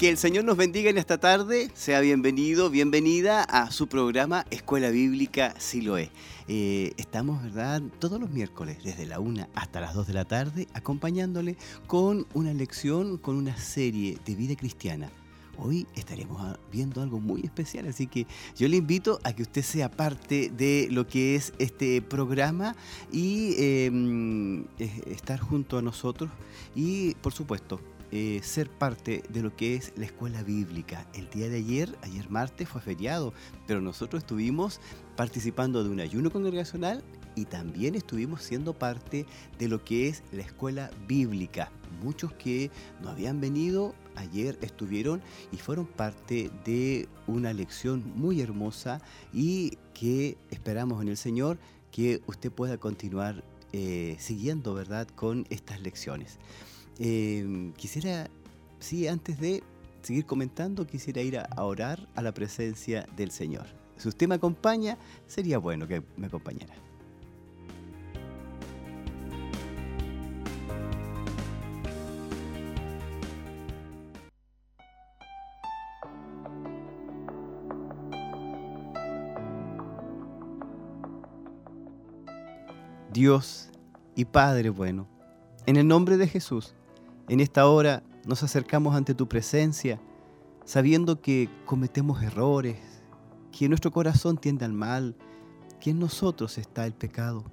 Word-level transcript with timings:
Que 0.00 0.08
el 0.08 0.16
Señor 0.16 0.44
nos 0.44 0.56
bendiga 0.56 0.88
en 0.88 0.96
esta 0.96 1.18
tarde. 1.18 1.70
Sea 1.74 2.00
bienvenido, 2.00 2.70
bienvenida 2.70 3.42
a 3.42 3.70
su 3.70 3.86
programa 3.86 4.46
Escuela 4.48 4.88
Bíblica 4.88 5.54
Siloé. 5.58 6.10
Eh, 6.48 6.94
estamos, 6.96 7.42
¿verdad?, 7.42 7.82
todos 7.98 8.18
los 8.18 8.30
miércoles, 8.30 8.78
desde 8.82 9.04
la 9.04 9.20
1 9.20 9.48
hasta 9.54 9.78
las 9.78 9.92
2 9.92 10.06
de 10.06 10.12
la 10.14 10.24
tarde, 10.24 10.68
acompañándole 10.72 11.58
con 11.86 12.26
una 12.32 12.54
lección, 12.54 13.18
con 13.18 13.36
una 13.36 13.58
serie 13.58 14.16
de 14.24 14.34
vida 14.36 14.56
cristiana. 14.56 15.10
Hoy 15.58 15.86
estaremos 15.94 16.56
viendo 16.72 17.02
algo 17.02 17.20
muy 17.20 17.42
especial, 17.42 17.86
así 17.86 18.06
que 18.06 18.26
yo 18.56 18.68
le 18.68 18.78
invito 18.78 19.20
a 19.22 19.34
que 19.34 19.42
usted 19.42 19.60
sea 19.60 19.90
parte 19.90 20.48
de 20.48 20.88
lo 20.90 21.06
que 21.06 21.36
es 21.36 21.52
este 21.58 22.00
programa 22.00 22.74
y 23.12 23.54
em, 23.58 24.64
estar 24.78 25.38
junto 25.40 25.76
a 25.76 25.82
nosotros 25.82 26.30
y, 26.74 27.16
por 27.16 27.34
supuesto, 27.34 27.78
eh, 28.12 28.40
ser 28.42 28.68
parte 28.68 29.22
de 29.28 29.42
lo 29.42 29.54
que 29.54 29.76
es 29.76 29.92
la 29.96 30.06
escuela 30.06 30.42
bíblica. 30.42 31.06
El 31.14 31.30
día 31.30 31.48
de 31.48 31.58
ayer, 31.58 31.96
ayer 32.02 32.28
martes, 32.28 32.68
fue 32.68 32.80
feriado, 32.80 33.32
pero 33.66 33.80
nosotros 33.80 34.22
estuvimos 34.22 34.80
participando 35.16 35.84
de 35.84 35.90
un 35.90 36.00
ayuno 36.00 36.30
congregacional 36.30 37.04
y 37.36 37.44
también 37.44 37.94
estuvimos 37.94 38.42
siendo 38.42 38.74
parte 38.74 39.26
de 39.58 39.68
lo 39.68 39.84
que 39.84 40.08
es 40.08 40.22
la 40.32 40.42
escuela 40.42 40.90
bíblica. 41.06 41.70
Muchos 42.02 42.32
que 42.32 42.70
no 43.02 43.10
habían 43.10 43.40
venido 43.40 43.94
ayer 44.16 44.58
estuvieron 44.60 45.22
y 45.52 45.56
fueron 45.58 45.86
parte 45.86 46.50
de 46.64 47.08
una 47.26 47.52
lección 47.52 48.04
muy 48.16 48.40
hermosa 48.40 49.00
y 49.32 49.78
que 49.94 50.36
esperamos 50.50 51.02
en 51.02 51.08
el 51.08 51.16
Señor 51.16 51.58
que 51.90 52.22
usted 52.26 52.50
pueda 52.50 52.78
continuar 52.78 53.44
eh, 53.72 54.16
siguiendo, 54.18 54.74
¿verdad?, 54.74 55.06
con 55.08 55.46
estas 55.50 55.80
lecciones. 55.80 56.38
Em, 57.02 57.72
quisiera, 57.72 58.28
sí, 58.78 59.08
antes 59.08 59.40
de 59.40 59.62
seguir 60.02 60.26
comentando, 60.26 60.86
quisiera 60.86 61.22
ir 61.22 61.38
a, 61.38 61.64
orar 61.64 62.06
a 62.14 62.20
la 62.20 62.34
presencia 62.34 63.06
del 63.16 63.30
Señor. 63.30 63.66
Si 63.96 64.06
usted 64.06 64.28
me 64.28 64.34
acompaña, 64.34 64.98
sería 65.26 65.56
bueno 65.56 65.88
que 65.88 66.02
me 66.18 66.26
acompañara. 66.26 66.74
Dios 83.10 83.70
y 84.14 84.26
Padre 84.26 84.68
bueno, 84.68 85.08
en 85.64 85.76
el 85.76 85.88
nombre 85.88 86.18
de 86.18 86.28
Jesús, 86.28 86.74
en 87.30 87.38
esta 87.38 87.68
hora 87.68 88.02
nos 88.26 88.42
acercamos 88.42 88.96
ante 88.96 89.14
tu 89.14 89.28
presencia, 89.28 90.00
sabiendo 90.64 91.20
que 91.20 91.48
cometemos 91.64 92.24
errores, 92.24 92.76
que 93.56 93.68
nuestro 93.68 93.92
corazón 93.92 94.36
tiende 94.36 94.64
al 94.64 94.72
mal, 94.72 95.14
que 95.78 95.90
en 95.90 96.00
nosotros 96.00 96.58
está 96.58 96.86
el 96.86 96.92
pecado. 96.92 97.44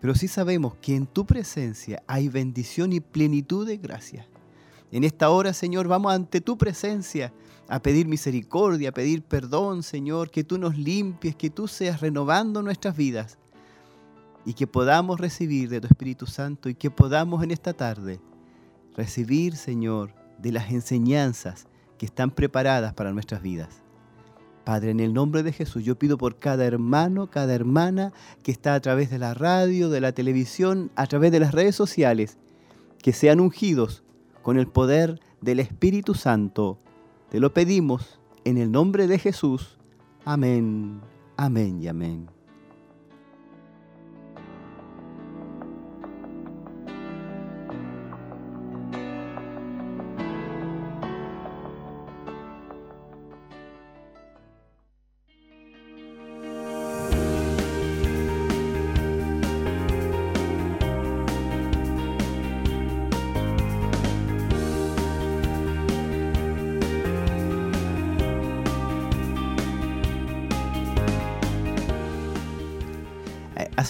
Pero 0.00 0.14
sí 0.14 0.28
sabemos 0.28 0.76
que 0.76 0.96
en 0.96 1.06
tu 1.06 1.26
presencia 1.26 2.02
hay 2.06 2.30
bendición 2.30 2.90
y 2.94 3.00
plenitud 3.00 3.66
de 3.66 3.76
gracia. 3.76 4.26
En 4.90 5.04
esta 5.04 5.28
hora, 5.28 5.52
Señor, 5.52 5.88
vamos 5.88 6.14
ante 6.14 6.40
tu 6.40 6.56
presencia 6.56 7.34
a 7.68 7.82
pedir 7.82 8.08
misericordia, 8.08 8.88
a 8.88 8.92
pedir 8.92 9.22
perdón, 9.24 9.82
Señor, 9.82 10.30
que 10.30 10.42
tú 10.42 10.56
nos 10.56 10.78
limpies, 10.78 11.36
que 11.36 11.50
tú 11.50 11.68
seas 11.68 12.00
renovando 12.00 12.62
nuestras 12.62 12.96
vidas 12.96 13.36
y 14.46 14.54
que 14.54 14.66
podamos 14.66 15.20
recibir 15.20 15.68
de 15.68 15.82
tu 15.82 15.86
Espíritu 15.86 16.24
Santo 16.26 16.70
y 16.70 16.74
que 16.74 16.90
podamos 16.90 17.44
en 17.44 17.50
esta 17.50 17.74
tarde 17.74 18.20
recibir, 18.96 19.56
Señor, 19.56 20.12
de 20.38 20.52
las 20.52 20.70
enseñanzas 20.70 21.68
que 21.98 22.06
están 22.06 22.30
preparadas 22.30 22.94
para 22.94 23.12
nuestras 23.12 23.42
vidas. 23.42 23.82
Padre, 24.64 24.90
en 24.90 24.98
el 24.98 25.14
nombre 25.14 25.44
de 25.44 25.52
Jesús, 25.52 25.84
yo 25.84 25.96
pido 25.96 26.18
por 26.18 26.38
cada 26.40 26.64
hermano, 26.64 27.30
cada 27.30 27.54
hermana 27.54 28.12
que 28.42 28.50
está 28.50 28.74
a 28.74 28.80
través 28.80 29.10
de 29.10 29.18
la 29.18 29.32
radio, 29.32 29.90
de 29.90 30.00
la 30.00 30.10
televisión, 30.10 30.90
a 30.96 31.06
través 31.06 31.30
de 31.30 31.38
las 31.38 31.52
redes 31.52 31.76
sociales, 31.76 32.36
que 32.98 33.12
sean 33.12 33.38
ungidos 33.38 34.02
con 34.42 34.58
el 34.58 34.66
poder 34.66 35.20
del 35.40 35.60
Espíritu 35.60 36.14
Santo. 36.14 36.78
Te 37.30 37.38
lo 37.38 37.54
pedimos 37.54 38.18
en 38.44 38.58
el 38.58 38.72
nombre 38.72 39.06
de 39.06 39.20
Jesús. 39.20 39.78
Amén, 40.24 41.00
amén 41.36 41.80
y 41.80 41.86
amén. 41.86 42.35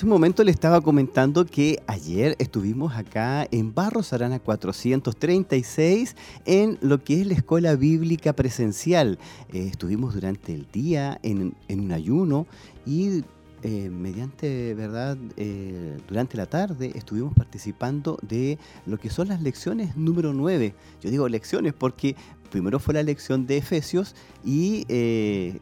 Un 0.06 0.11
momento 0.11 0.44
le 0.44 0.53
estaba 0.53 0.81
comentando 0.83 1.44
que 1.47 1.83
ayer 1.89 2.37
estuvimos 2.39 2.94
acá 2.94 3.49
en 3.50 3.75
Barros 3.75 4.12
Arana 4.12 4.39
436 4.39 6.15
en 6.44 6.78
lo 6.81 7.03
que 7.03 7.21
es 7.21 7.27
la 7.27 7.34
escuela 7.34 7.75
bíblica 7.75 8.33
presencial. 8.33 9.19
Eh, 9.53 9.67
estuvimos 9.67 10.15
durante 10.15 10.55
el 10.55 10.69
día 10.71 11.19
en, 11.25 11.56
un 11.69 11.91
ayuno 11.91 12.47
y 12.87 13.25
eh, 13.65 13.91
mediante, 13.91 14.75
¿verdad? 14.75 15.19
Eh, 15.37 15.99
durante 16.06 16.37
la 16.37 16.47
tarde 16.47 16.93
estuvimos 16.94 17.34
participando 17.34 18.17
de 18.23 18.61
lo 18.87 18.99
que 18.99 19.11
son 19.11 19.27
las 19.27 19.43
lecciones 19.43 19.97
número 19.97 20.33
9. 20.33 20.73
Yo 21.03 21.11
digo 21.11 21.28
lecciones 21.28 21.73
porque 21.73 22.15
primero 22.53 22.78
fue 22.78 22.94
la 22.94 23.03
lección 23.03 23.44
de 23.49 23.56
Efesios 23.56 24.15
y 24.44 24.87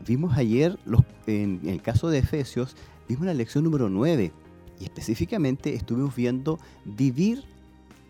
vimos 0.06 0.36
ayer, 0.36 0.78
los, 0.84 1.00
en 1.26 1.62
el 1.64 1.80
caso 1.80 2.10
de 2.10 2.18
Efesios, 2.18 2.76
vimos 3.08 3.26
la 3.26 3.34
lección 3.34 3.64
número 3.64 3.88
9 3.88 4.32
y 4.80 4.84
específicamente 4.84 5.74
estuvimos 5.74 6.14
viendo 6.14 6.58
vivir 6.84 7.44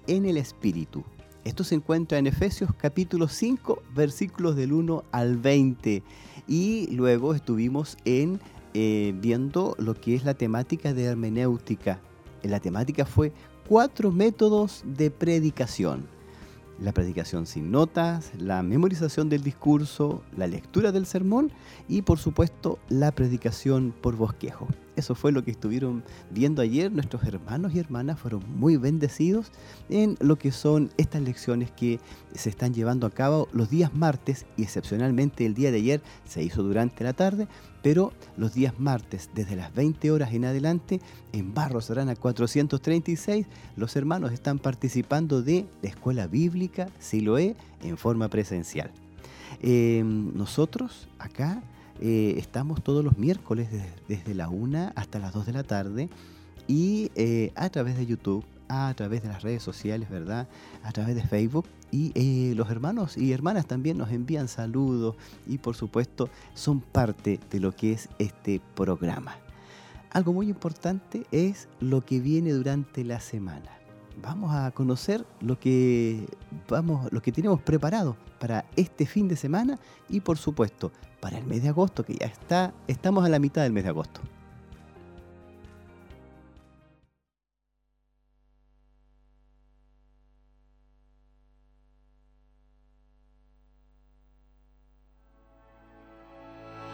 en 0.06 0.26
el 0.26 0.36
Espíritu. 0.36 1.04
Esto 1.44 1.62
se 1.62 1.74
encuentra 1.74 2.18
en 2.18 2.26
Efesios 2.26 2.70
capítulo 2.76 3.28
5, 3.28 3.82
versículos 3.94 4.56
del 4.56 4.72
1 4.72 5.04
al 5.12 5.36
20. 5.36 6.02
Y 6.48 6.88
luego 6.90 7.34
estuvimos 7.34 7.98
en, 8.04 8.40
eh, 8.72 9.14
viendo 9.20 9.76
lo 9.78 9.94
que 9.94 10.14
es 10.14 10.24
la 10.24 10.34
temática 10.34 10.94
de 10.94 11.04
hermenéutica. 11.04 12.00
La 12.42 12.60
temática 12.60 13.04
fue 13.04 13.32
cuatro 13.68 14.10
métodos 14.10 14.82
de 14.86 15.10
predicación 15.10 16.14
la 16.80 16.92
predicación 16.92 17.46
sin 17.46 17.70
notas, 17.70 18.32
la 18.36 18.62
memorización 18.62 19.28
del 19.28 19.42
discurso, 19.42 20.22
la 20.36 20.46
lectura 20.46 20.92
del 20.92 21.06
sermón 21.06 21.52
y 21.88 22.02
por 22.02 22.18
supuesto 22.18 22.78
la 22.88 23.12
predicación 23.12 23.94
por 24.00 24.16
bosquejo. 24.16 24.66
Eso 24.96 25.14
fue 25.14 25.32
lo 25.32 25.44
que 25.44 25.50
estuvieron 25.50 26.04
viendo 26.30 26.62
ayer. 26.62 26.92
Nuestros 26.92 27.24
hermanos 27.24 27.74
y 27.74 27.78
hermanas 27.78 28.18
fueron 28.18 28.42
muy 28.56 28.76
bendecidos 28.76 29.50
en 29.88 30.16
lo 30.20 30.36
que 30.36 30.52
son 30.52 30.90
estas 30.96 31.22
lecciones 31.22 31.70
que 31.70 32.00
se 32.34 32.50
están 32.50 32.74
llevando 32.74 33.06
a 33.06 33.10
cabo 33.10 33.48
los 33.52 33.70
días 33.70 33.94
martes 33.94 34.46
y 34.56 34.62
excepcionalmente 34.62 35.46
el 35.46 35.54
día 35.54 35.70
de 35.70 35.78
ayer 35.78 36.02
se 36.24 36.42
hizo 36.42 36.62
durante 36.62 37.04
la 37.04 37.12
tarde, 37.12 37.48
pero 37.82 38.12
los 38.36 38.54
días 38.54 38.78
martes 38.78 39.30
desde 39.34 39.56
las 39.56 39.74
20 39.74 40.10
horas 40.10 40.32
en 40.32 40.44
adelante 40.44 41.00
en 41.32 41.54
Barros 41.54 41.90
Arana 41.90 42.16
436 42.16 43.46
los 43.76 43.96
hermanos 43.96 44.32
están 44.32 44.58
participando 44.58 45.42
de 45.42 45.66
la 45.82 45.88
escuela 45.88 46.26
bíblica 46.26 46.88
Siloé 46.98 47.56
en 47.82 47.96
forma 47.96 48.28
presencial. 48.28 48.90
Em, 49.60 50.36
nosotros 50.36 51.08
acá 51.18 51.62
eh, 52.00 52.34
estamos 52.38 52.82
todos 52.82 53.04
los 53.04 53.18
miércoles 53.18 53.68
desde, 54.08 54.34
la 54.34 54.48
1 54.48 54.92
hasta 54.94 55.18
las 55.18 55.32
2 55.32 55.46
de 55.46 55.52
la 55.52 55.62
tarde 55.62 56.08
y 56.66 57.10
eh, 57.14 57.52
a 57.54 57.68
través 57.70 57.96
de 57.96 58.06
YouTube, 58.06 58.44
a 58.68 58.92
través 58.94 59.22
de 59.22 59.28
las 59.28 59.42
redes 59.42 59.62
sociales, 59.62 60.10
¿verdad? 60.10 60.48
A 60.82 60.92
través 60.92 61.14
de 61.14 61.22
Facebook. 61.22 61.66
Y 61.90 62.10
eh, 62.14 62.54
los 62.56 62.70
hermanos 62.70 63.16
y 63.16 63.32
hermanas 63.32 63.66
también 63.66 63.96
nos 63.96 64.10
envían 64.10 64.48
saludos 64.48 65.14
y 65.46 65.58
por 65.58 65.76
supuesto 65.76 66.28
son 66.54 66.80
parte 66.80 67.38
de 67.50 67.60
lo 67.60 67.72
que 67.72 67.92
es 67.92 68.08
este 68.18 68.60
programa. 68.74 69.36
Algo 70.10 70.32
muy 70.32 70.48
importante 70.48 71.24
es 71.30 71.68
lo 71.80 72.04
que 72.04 72.20
viene 72.20 72.52
durante 72.52 73.04
la 73.04 73.20
semana. 73.20 73.70
Vamos 74.22 74.54
a 74.54 74.70
conocer 74.72 75.24
lo 75.40 75.58
que 75.58 76.26
vamos, 76.68 77.12
lo 77.12 77.20
que 77.20 77.32
tenemos 77.32 77.60
preparado 77.60 78.16
para 78.38 78.64
este 78.76 79.06
fin 79.06 79.28
de 79.28 79.36
semana 79.36 79.78
y 80.08 80.20
por 80.20 80.38
supuesto 80.38 80.92
para 81.24 81.38
el 81.38 81.46
mes 81.46 81.62
de 81.62 81.70
agosto, 81.70 82.04
que 82.04 82.12
ya 82.12 82.26
está, 82.26 82.74
estamos 82.86 83.24
a 83.24 83.30
la 83.30 83.38
mitad 83.38 83.62
del 83.62 83.72
mes 83.72 83.84
de 83.84 83.88
agosto. 83.88 84.20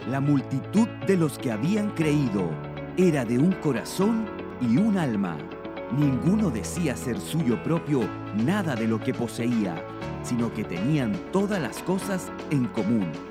La 0.09 0.21
multitud 0.21 0.87
de 1.09 1.17
los 1.17 1.37
que 1.37 1.51
habían 1.51 1.91
creído 1.97 2.51
era 2.97 3.25
de 3.25 3.37
un 3.37 3.51
corazón 3.55 4.27
y 4.61 4.77
un 4.77 4.97
alma. 4.97 5.39
Ninguno 5.99 6.51
decía 6.51 6.95
ser 6.95 7.21
suyo 7.21 7.61
propio 7.65 8.03
nada 8.37 8.77
de 8.77 8.87
lo 8.87 9.01
que 9.01 9.13
poseía, 9.13 9.85
sino 10.23 10.55
que 10.55 10.63
tenían 10.63 11.15
todas 11.33 11.61
las 11.61 11.83
cosas 11.83 12.31
en 12.53 12.67
común. 12.69 13.30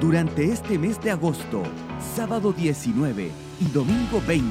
Durante 0.00 0.44
este 0.44 0.78
mes 0.78 1.00
de 1.00 1.10
agosto, 1.10 1.64
sábado 2.14 2.52
19 2.52 3.32
y 3.58 3.64
domingo 3.72 4.22
20, 4.28 4.48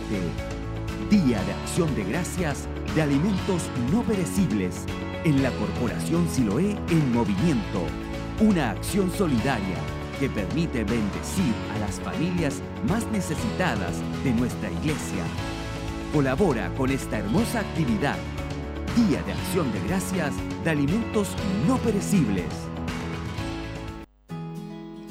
Día 1.09 1.41
de 1.41 1.53
Acción 1.53 1.95
de 1.95 2.03
Gracias 2.03 2.67
de 2.93 3.01
Alimentos 3.01 3.69
No 3.89 4.03
Perecibles, 4.03 4.83
en 5.23 5.41
la 5.41 5.51
Corporación 5.51 6.27
Siloé 6.27 6.71
en 6.89 7.13
Movimiento, 7.13 7.81
una 8.41 8.71
acción 8.71 9.09
solidaria 9.09 9.77
que 10.19 10.29
permite 10.29 10.83
bendecir 10.83 11.53
a 11.73 11.79
las 11.79 11.97
familias 12.01 12.61
más 12.85 13.09
necesitadas 13.13 13.93
de 14.25 14.33
nuestra 14.33 14.69
iglesia. 14.69 15.23
Colabora 16.13 16.73
con 16.75 16.91
esta 16.91 17.19
hermosa 17.19 17.61
actividad, 17.61 18.17
Día 18.97 19.23
de 19.23 19.31
Acción 19.31 19.71
de 19.71 19.79
Gracias 19.87 20.33
de 20.65 20.71
Alimentos 20.71 21.29
No 21.65 21.77
Perecibles. 21.77 22.66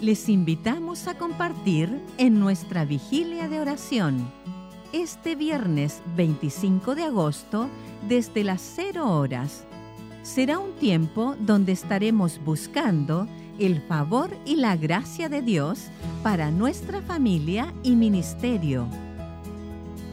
Les 0.00 0.28
invitamos 0.28 1.08
a 1.08 1.16
compartir 1.16 2.02
en 2.18 2.38
nuestra 2.38 2.84
vigilia 2.84 3.48
de 3.48 3.60
oración 3.60 4.30
este 4.92 5.34
viernes 5.34 6.02
25 6.16 6.94
de 6.94 7.04
agosto 7.04 7.68
desde 8.06 8.44
las 8.44 8.60
0 8.76 9.10
horas. 9.10 9.64
Será 10.22 10.58
un 10.58 10.72
tiempo 10.72 11.34
donde 11.40 11.72
estaremos 11.72 12.38
buscando 12.44 13.26
el 13.58 13.80
favor 13.80 14.36
y 14.44 14.56
la 14.56 14.76
gracia 14.76 15.30
de 15.30 15.40
Dios 15.40 15.86
para 16.22 16.50
nuestra 16.50 17.00
familia 17.00 17.72
y 17.82 17.96
ministerio. 17.96 18.86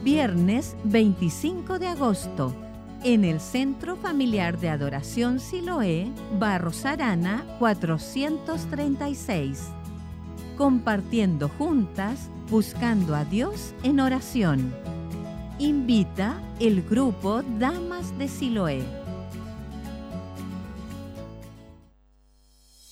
Viernes 0.02 0.76
25 0.84 1.78
de 1.78 1.88
agosto, 1.88 2.54
en 3.04 3.24
el 3.24 3.40
Centro 3.40 3.96
Familiar 3.96 4.58
de 4.58 4.68
Adoración 4.70 5.38
Siloé, 5.38 6.10
Barros 6.38 6.86
Arana 6.86 7.44
436. 7.58 9.68
Compartiendo 10.56 11.50
juntas, 11.50 12.30
buscando 12.50 13.14
a 13.14 13.26
Dios 13.26 13.74
en 13.82 14.00
oración. 14.00 14.74
Invita 15.58 16.40
el 16.60 16.80
grupo 16.82 17.42
Damas 17.58 18.16
de 18.18 18.26
Siloé. 18.26 18.82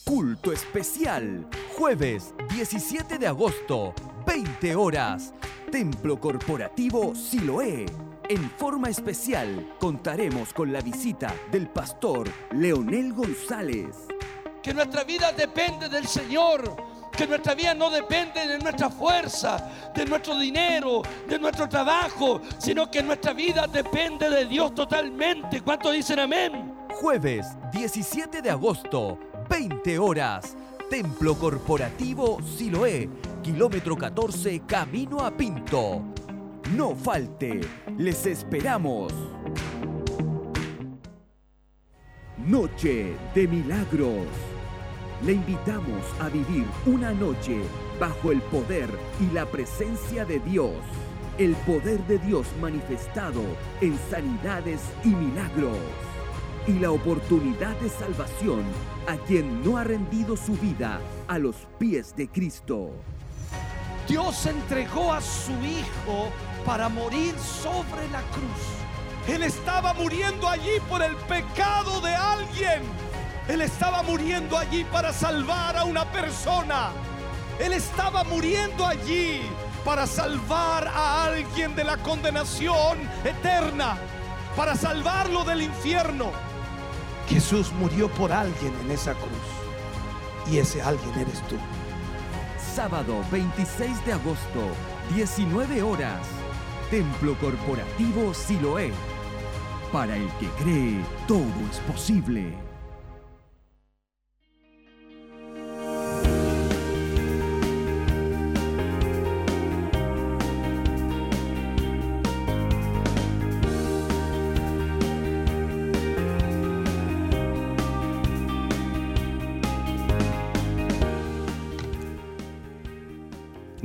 Culto 0.05 0.53
especial, 0.53 1.47
jueves 1.75 2.35
17 2.55 3.19
de 3.19 3.29
agosto, 3.29 3.94
20 4.26 4.76
horas. 4.76 5.32
Templo 5.70 6.20
Corporativo 6.20 7.14
Siloé. 7.14 7.87
En 8.32 8.49
forma 8.52 8.88
especial 8.88 9.75
contaremos 9.79 10.55
con 10.55 10.73
la 10.73 10.81
visita 10.81 11.34
del 11.50 11.69
pastor 11.69 12.31
Leonel 12.52 13.12
González. 13.12 14.06
Que 14.62 14.73
nuestra 14.73 15.05
vida 15.05 15.32
depende 15.32 15.87
del 15.90 16.06
Señor. 16.06 16.75
Que 17.14 17.26
nuestra 17.26 17.55
vida 17.55 17.75
no 17.75 17.90
depende 17.90 18.46
de 18.46 18.58
nuestra 18.58 18.88
fuerza, 18.88 19.90
de 19.94 20.06
nuestro 20.06 20.38
dinero, 20.38 21.02
de 21.29 21.38
nuestro 21.38 21.69
trabajo, 21.69 22.40
sino 22.56 22.90
que 22.90 23.02
nuestra 23.02 23.34
vida 23.34 23.67
depende 23.67 24.31
de 24.31 24.46
Dios 24.46 24.75
totalmente. 24.75 25.61
¿Cuántos 25.61 25.93
dicen 25.93 26.20
amén? 26.20 26.75
Jueves 26.88 27.49
17 27.70 28.40
de 28.40 28.49
agosto, 28.49 29.19
20 29.50 29.99
horas. 29.99 30.56
Templo 30.88 31.35
Corporativo 31.35 32.38
Siloé, 32.56 33.11
kilómetro 33.43 33.94
14, 33.94 34.62
camino 34.67 35.20
a 35.20 35.31
Pinto. 35.31 36.02
No 36.70 36.94
falte, 36.94 37.61
les 37.99 38.25
esperamos. 38.25 39.12
Noche 42.38 43.14
de 43.35 43.47
Milagros. 43.47 44.26
Le 45.23 45.32
invitamos 45.32 46.03
a 46.20 46.29
vivir 46.31 46.64
una 46.87 47.12
noche 47.12 47.61
bajo 48.00 48.32
el 48.32 48.41
poder 48.43 48.88
y 49.20 49.35
la 49.35 49.44
presencia 49.44 50.25
de 50.25 50.38
Dios. 50.41 50.76
El 51.37 51.55
poder 51.56 52.00
de 52.06 52.19
Dios 52.19 52.47
manifestado 52.61 53.43
en 53.81 53.99
sanidades 54.09 54.81
y 55.05 55.09
milagros 55.09 55.76
y 56.67 56.79
la 56.79 56.91
oportunidad 56.91 57.76
de 57.81 57.91
salvación 57.91 58.62
a 59.09 59.17
quien 59.17 59.62
no 59.62 59.76
ha 59.76 59.85
rendido 59.85 60.37
su 60.37 60.55
vida 60.55 61.00
a 61.29 61.38
los 61.38 61.56
pies 61.79 62.14
de 62.17 62.29
Cristo. 62.29 62.93
Dios 64.09 64.47
entregó 64.47 65.12
a 65.12 65.20
su 65.20 65.53
Hijo 65.53 66.31
para 66.64 66.88
morir 66.88 67.35
sobre 67.38 68.09
la 68.11 68.20
cruz. 68.32 68.82
Él 69.29 69.43
estaba 69.43 69.94
muriendo 69.94 70.49
allí 70.49 70.81
por 70.88 71.03
el 71.03 71.14
pecado 71.17 72.00
de 72.00 72.14
alguien. 72.14 72.82
Él 73.49 73.62
estaba 73.62 74.03
muriendo 74.03 74.56
allí 74.56 74.85
para 74.85 75.12
salvar 75.12 75.76
a 75.76 75.85
una 75.85 76.05
persona. 76.11 76.91
Él 77.59 77.73
estaba 77.73 78.25
muriendo 78.25 78.87
allí 78.87 79.43
para 79.85 80.06
salvar 80.06 80.88
a 80.88 81.25
alguien 81.25 81.75
de 81.75 81.85
la 81.85 81.97
condenación 81.99 82.99
eterna, 83.25 83.97
para 84.57 84.76
salvarlo 84.76 85.45
del 85.45 85.62
infierno. 85.62 86.31
Jesús 87.28 87.73
murió 87.73 88.09
por 88.09 88.33
alguien 88.33 88.75
en 88.85 88.90
esa 88.90 89.14
cruz. 89.14 90.50
Y 90.50 90.59
ese 90.59 90.83
alguien 90.83 91.19
eres 91.19 91.40
tú. 91.49 91.57
Sábado 92.75 93.23
26 93.31 94.04
de 94.04 94.12
agosto, 94.12 94.69
19 95.14 95.83
horas. 95.83 96.41
Templo 96.92 97.34
Corporativo 97.38 98.34
Siloé. 98.34 98.90
Para 99.90 100.14
el 100.14 100.28
que 100.38 100.46
cree, 100.62 101.02
todo 101.26 101.46
es 101.70 101.78
posible. 101.90 102.52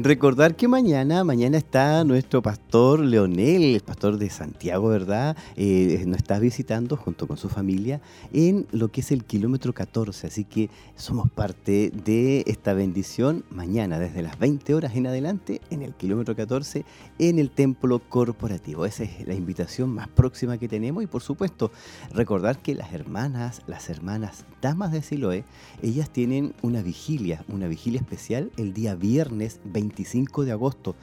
Recordar 0.07 0.55
que 0.55 0.69
mañana, 0.69 1.25
mañana 1.25 1.57
está 1.57 2.05
nuestro 2.05 2.41
pastor 2.41 3.01
Leonel, 3.01 3.75
el 3.75 3.81
pastor 3.81 4.17
de 4.17 4.29
Santiago, 4.29 4.87
¿verdad? 4.87 5.35
Eh, 5.57 6.01
nos 6.07 6.19
está 6.19 6.39
visitando 6.39 6.95
junto 6.95 7.27
con 7.27 7.35
su 7.35 7.49
familia 7.49 7.99
en 8.31 8.67
lo 8.71 8.87
que 8.87 9.01
es 9.01 9.11
el 9.11 9.25
kilómetro 9.25 9.73
14. 9.73 10.27
Así 10.27 10.45
que 10.45 10.69
somos 10.95 11.29
parte 11.29 11.91
de 12.05 12.45
esta 12.47 12.73
bendición 12.73 13.43
mañana, 13.49 13.99
desde 13.99 14.21
las 14.21 14.39
20 14.39 14.75
horas 14.75 14.95
en 14.95 15.07
adelante, 15.07 15.59
en 15.71 15.81
el 15.81 15.93
kilómetro 15.93 16.37
14, 16.37 16.85
en 17.19 17.37
el 17.37 17.51
templo 17.51 17.99
corporativo. 17.99 18.85
Esa 18.85 19.03
es 19.03 19.27
la 19.27 19.33
invitación 19.33 19.89
más 19.89 20.07
próxima 20.07 20.57
que 20.57 20.69
tenemos. 20.69 21.03
Y 21.03 21.07
por 21.07 21.21
supuesto, 21.21 21.69
recordar 22.13 22.59
que 22.59 22.75
las 22.75 22.93
hermanas, 22.93 23.61
las 23.67 23.89
hermanas 23.89 24.45
damas 24.61 24.93
de 24.93 25.01
Siloé, 25.01 25.43
ellas 25.81 26.09
tienen 26.09 26.53
una 26.61 26.81
vigilia, 26.81 27.43
una 27.49 27.67
vigilia 27.67 27.99
especial 27.99 28.51
el 28.55 28.73
día 28.73 28.95
viernes 28.95 29.59
20 29.65 29.97
25 29.98 30.46
de 30.46 30.51
agosto. 30.51 30.96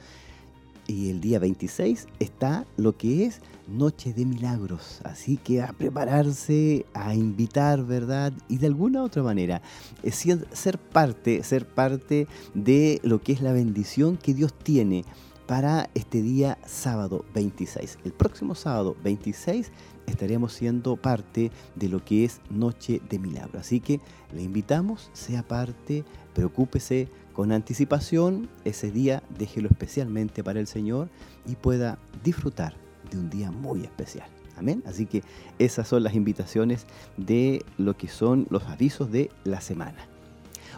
Y 0.87 1.09
el 1.09 1.19
día 1.19 1.39
26 1.39 2.07
está 2.19 2.65
lo 2.77 2.95
que 2.95 3.25
es 3.25 3.41
Noche 3.67 4.13
de 4.13 4.23
Milagros. 4.23 5.01
Así 5.03 5.37
que 5.37 5.61
a 5.61 5.73
prepararse, 5.73 6.85
a 6.93 7.15
invitar, 7.15 7.83
¿verdad? 7.83 8.31
Y 8.47 8.59
de 8.59 8.67
alguna 8.67 9.03
otra 9.03 9.23
manera, 9.23 9.61
es 10.03 10.23
ser 10.53 10.77
parte, 10.77 11.43
ser 11.43 11.67
parte 11.67 12.27
de 12.53 13.01
lo 13.03 13.19
que 13.19 13.33
es 13.33 13.41
la 13.41 13.51
bendición 13.51 14.15
que 14.15 14.35
Dios 14.35 14.53
tiene 14.53 15.03
para 15.47 15.89
este 15.95 16.21
día 16.21 16.57
sábado 16.65 17.25
26. 17.33 17.99
El 18.05 18.13
próximo 18.13 18.55
sábado 18.55 18.95
26 19.03 19.71
estaremos 20.05 20.53
siendo 20.53 20.97
parte 20.97 21.51
de 21.75 21.89
lo 21.89 22.05
que 22.05 22.25
es 22.25 22.41
Noche 22.49 23.01
de 23.09 23.19
Milagro. 23.19 23.59
Así 23.59 23.79
que 23.79 23.99
le 24.33 24.43
invitamos, 24.43 25.09
sea 25.13 25.43
parte, 25.43 26.03
preocúpese 26.33 27.09
con 27.35 27.51
anticipación 27.51 28.47
ese 28.63 28.91
día, 28.91 29.21
déjelo 29.37 29.67
especialmente 29.69 30.41
para 30.43 30.59
el 30.59 30.67
Señor 30.67 31.09
y 31.45 31.55
pueda 31.55 31.99
disfrutar 32.23 32.75
de 33.11 33.19
un 33.19 33.29
día 33.29 33.51
muy 33.51 33.81
especial. 33.81 34.29
Amén. 34.55 34.81
Así 34.85 35.05
que 35.05 35.21
esas 35.59 35.85
son 35.85 36.03
las 36.03 36.15
invitaciones 36.15 36.85
de 37.17 37.65
lo 37.77 37.97
que 37.97 38.07
son 38.07 38.47
los 38.49 38.63
avisos 38.63 39.11
de 39.11 39.29
la 39.43 39.59
semana. 39.59 40.07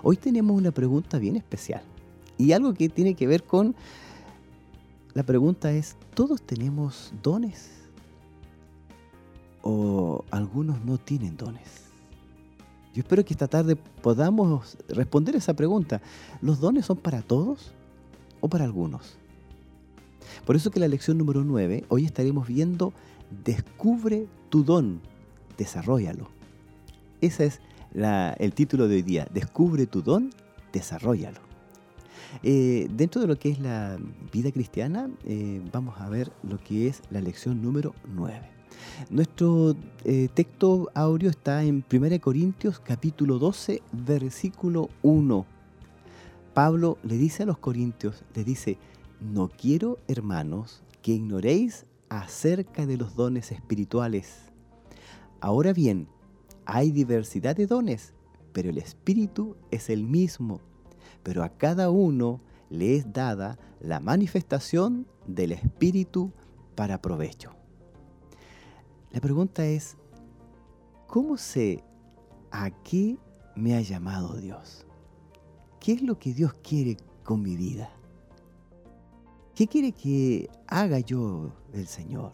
Hoy 0.01 0.17
tenemos 0.17 0.57
una 0.57 0.71
pregunta 0.71 1.19
bien 1.19 1.35
especial 1.35 1.83
y 2.39 2.53
algo 2.53 2.73
que 2.73 2.89
tiene 2.89 3.13
que 3.13 3.27
ver 3.27 3.43
con 3.43 3.75
la 5.13 5.21
pregunta 5.21 5.71
es, 5.71 5.95
¿todos 6.15 6.41
tenemos 6.41 7.13
dones? 7.21 7.69
¿O 9.61 10.25
algunos 10.31 10.83
no 10.83 10.97
tienen 10.97 11.37
dones? 11.37 11.86
Yo 12.97 13.01
espero 13.01 13.23
que 13.23 13.35
esta 13.35 13.47
tarde 13.47 13.75
podamos 13.75 14.75
responder 14.87 15.35
esa 15.35 15.53
pregunta. 15.53 16.01
¿Los 16.41 16.59
dones 16.59 16.87
son 16.87 16.97
para 16.97 17.21
todos 17.21 17.71
o 18.41 18.49
para 18.49 18.63
algunos? 18.65 19.19
Por 20.47 20.55
eso 20.55 20.71
que 20.71 20.79
la 20.79 20.87
lección 20.87 21.15
número 21.19 21.43
9, 21.43 21.85
hoy 21.89 22.05
estaremos 22.05 22.47
viendo 22.47 22.93
Descubre 23.45 24.25
tu 24.49 24.63
don, 24.63 24.99
desarrollalo. 25.59 26.29
Ese 27.21 27.45
es 27.45 27.61
el 27.93 28.53
título 28.55 28.87
de 28.87 28.95
hoy 28.95 29.03
día, 29.03 29.27
Descubre 29.31 29.85
tu 29.85 30.01
don, 30.01 30.31
desarrollalo. 30.73 31.41
Eh, 32.41 32.87
dentro 32.89 33.21
de 33.21 33.27
lo 33.27 33.37
que 33.37 33.51
es 33.51 33.59
la 33.59 33.99
vida 34.33 34.51
cristiana, 34.51 35.07
eh, 35.23 35.61
vamos 35.71 36.01
a 36.01 36.09
ver 36.09 36.31
lo 36.41 36.57
que 36.57 36.87
es 36.87 37.03
la 37.11 37.21
lección 37.21 37.61
número 37.61 37.93
9. 38.15 38.56
Nuestro 39.09 39.75
eh, 40.05 40.27
texto 40.33 40.89
audio 40.95 41.29
está 41.29 41.63
en 41.63 41.85
1 41.91 42.19
Corintios 42.19 42.79
capítulo 42.79 43.37
12, 43.37 43.83
versículo 43.91 44.89
1. 45.03 45.45
Pablo 46.55 46.97
le 47.03 47.15
dice 47.15 47.43
a 47.43 47.45
los 47.45 47.59
corintios, 47.59 48.23
le 48.33 48.43
dice, 48.43 48.79
no 49.21 49.49
quiero, 49.49 49.99
hermanos, 50.07 50.81
que 51.03 51.13
ignoréis 51.13 51.85
acerca 52.09 52.87
de 52.87 52.97
los 52.97 53.15
dones 53.15 53.51
espirituales. 53.51 54.51
Ahora 55.41 55.73
bien, 55.73 56.07
hay 56.65 56.91
diversidad 56.91 57.55
de 57.55 57.67
dones, 57.67 58.13
pero 58.51 58.71
el 58.71 58.79
Espíritu 58.79 59.55
es 59.69 59.91
el 59.91 60.03
mismo. 60.03 60.59
Pero 61.21 61.43
a 61.43 61.49
cada 61.49 61.91
uno 61.91 62.41
le 62.71 62.95
es 62.95 63.13
dada 63.13 63.59
la 63.79 63.99
manifestación 63.99 65.05
del 65.27 65.51
Espíritu 65.51 66.33
para 66.75 66.99
provecho. 66.99 67.56
La 69.11 69.21
pregunta 69.21 69.65
es, 69.65 69.95
¿cómo 71.07 71.37
sé 71.37 71.83
a 72.51 72.69
qué 72.83 73.17
me 73.55 73.75
ha 73.75 73.81
llamado 73.81 74.35
Dios? 74.35 74.85
¿Qué 75.79 75.93
es 75.93 76.01
lo 76.01 76.19
que 76.19 76.33
Dios 76.33 76.53
quiere 76.61 76.97
con 77.23 77.41
mi 77.41 77.55
vida? 77.55 77.89
¿Qué 79.55 79.67
quiere 79.67 79.91
que 79.91 80.49
haga 80.67 80.99
yo 80.99 81.51
el 81.73 81.87
Señor? 81.87 82.33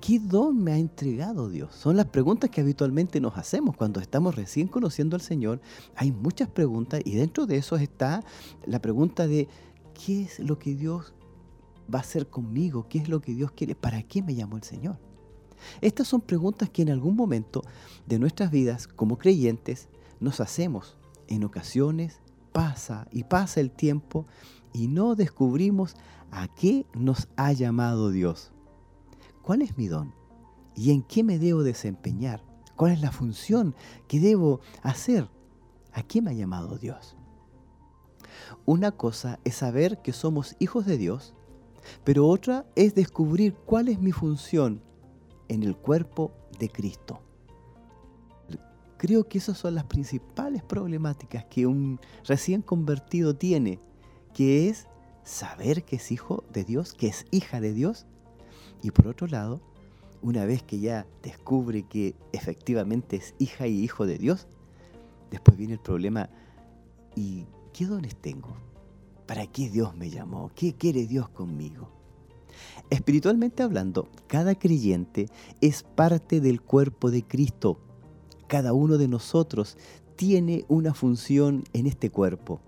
¿Qué 0.00 0.20
don 0.20 0.62
me 0.62 0.72
ha 0.72 0.78
entregado 0.78 1.48
Dios? 1.48 1.74
Son 1.74 1.96
las 1.96 2.06
preguntas 2.06 2.50
que 2.50 2.60
habitualmente 2.60 3.20
nos 3.20 3.36
hacemos 3.36 3.76
cuando 3.76 4.00
estamos 4.00 4.36
recién 4.36 4.68
conociendo 4.68 5.16
al 5.16 5.22
Señor. 5.22 5.60
Hay 5.96 6.12
muchas 6.12 6.48
preguntas 6.48 7.00
y 7.04 7.16
dentro 7.16 7.46
de 7.46 7.56
eso 7.56 7.76
está 7.76 8.22
la 8.64 8.78
pregunta 8.80 9.26
de 9.26 9.48
¿qué 9.94 10.22
es 10.22 10.38
lo 10.38 10.58
que 10.58 10.74
Dios 10.74 11.12
va 11.92 11.98
a 11.98 12.02
hacer 12.02 12.28
conmigo? 12.28 12.86
¿Qué 12.88 12.98
es 12.98 13.08
lo 13.08 13.20
que 13.20 13.34
Dios 13.34 13.50
quiere? 13.50 13.74
¿Para 13.74 14.02
qué 14.02 14.22
me 14.22 14.34
llamó 14.34 14.56
el 14.56 14.62
Señor? 14.62 14.98
Estas 15.80 16.08
son 16.08 16.20
preguntas 16.20 16.70
que 16.70 16.82
en 16.82 16.90
algún 16.90 17.16
momento 17.16 17.62
de 18.06 18.18
nuestras 18.18 18.50
vidas 18.50 18.86
como 18.88 19.18
creyentes 19.18 19.88
nos 20.20 20.40
hacemos. 20.40 20.96
En 21.28 21.44
ocasiones 21.44 22.20
pasa 22.52 23.08
y 23.10 23.24
pasa 23.24 23.60
el 23.60 23.70
tiempo 23.70 24.26
y 24.72 24.88
no 24.88 25.14
descubrimos 25.14 25.96
a 26.30 26.48
qué 26.48 26.86
nos 26.94 27.28
ha 27.36 27.52
llamado 27.52 28.10
Dios. 28.10 28.52
¿Cuál 29.42 29.62
es 29.62 29.76
mi 29.76 29.88
don? 29.88 30.14
¿Y 30.74 30.90
en 30.90 31.02
qué 31.02 31.22
me 31.22 31.38
debo 31.38 31.62
desempeñar? 31.62 32.42
¿Cuál 32.76 32.92
es 32.92 33.00
la 33.00 33.12
función 33.12 33.74
que 34.08 34.18
debo 34.20 34.60
hacer? 34.82 35.28
¿A 35.92 36.02
qué 36.02 36.20
me 36.22 36.30
ha 36.30 36.34
llamado 36.34 36.76
Dios? 36.76 37.16
Una 38.66 38.92
cosa 38.92 39.38
es 39.44 39.56
saber 39.56 40.02
que 40.02 40.12
somos 40.12 40.56
hijos 40.58 40.86
de 40.86 40.98
Dios, 40.98 41.34
pero 42.02 42.26
otra 42.26 42.66
es 42.74 42.94
descubrir 42.94 43.54
cuál 43.54 43.88
es 43.88 44.00
mi 44.00 44.10
función 44.10 44.82
en 45.48 45.62
el 45.62 45.76
cuerpo 45.76 46.32
de 46.58 46.68
Cristo. 46.68 47.20
Creo 48.96 49.28
que 49.28 49.38
esas 49.38 49.58
son 49.58 49.74
las 49.74 49.84
principales 49.84 50.62
problemáticas 50.62 51.44
que 51.46 51.66
un 51.66 52.00
recién 52.24 52.62
convertido 52.62 53.36
tiene 53.36 53.78
que 54.32 54.68
es 54.68 54.86
saber 55.24 55.84
que 55.84 55.96
es 55.96 56.12
hijo 56.12 56.44
de 56.52 56.64
Dios, 56.64 56.94
que 56.94 57.08
es 57.08 57.26
hija 57.30 57.60
de 57.60 57.72
Dios. 57.72 58.06
Y 58.82 58.90
por 58.90 59.08
otro 59.08 59.26
lado, 59.26 59.60
una 60.22 60.44
vez 60.44 60.62
que 60.62 60.80
ya 60.80 61.06
descubre 61.22 61.82
que 61.82 62.14
efectivamente 62.32 63.16
es 63.16 63.34
hija 63.38 63.66
y 63.66 63.82
hijo 63.82 64.06
de 64.06 64.18
Dios, 64.18 64.46
después 65.30 65.56
viene 65.56 65.74
el 65.74 65.80
problema, 65.80 66.30
¿y 67.14 67.46
qué 67.72 67.86
dones 67.86 68.16
tengo? 68.16 68.56
¿Para 69.26 69.46
qué 69.46 69.70
Dios 69.70 69.94
me 69.96 70.10
llamó? 70.10 70.50
¿Qué 70.54 70.74
quiere 70.74 71.06
Dios 71.06 71.28
conmigo? 71.28 71.90
Espiritualmente 72.90 73.62
hablando, 73.62 74.08
cada 74.26 74.54
creyente 74.54 75.28
es 75.60 75.82
parte 75.82 76.40
del 76.40 76.60
cuerpo 76.60 77.10
de 77.10 77.22
Cristo. 77.22 77.78
Cada 78.46 78.72
uno 78.72 78.98
de 78.98 79.08
nosotros 79.08 79.76
tiene 80.16 80.64
una 80.68 80.94
función 80.94 81.64
en 81.72 81.86
este 81.86 82.10
cuerpo 82.10 82.60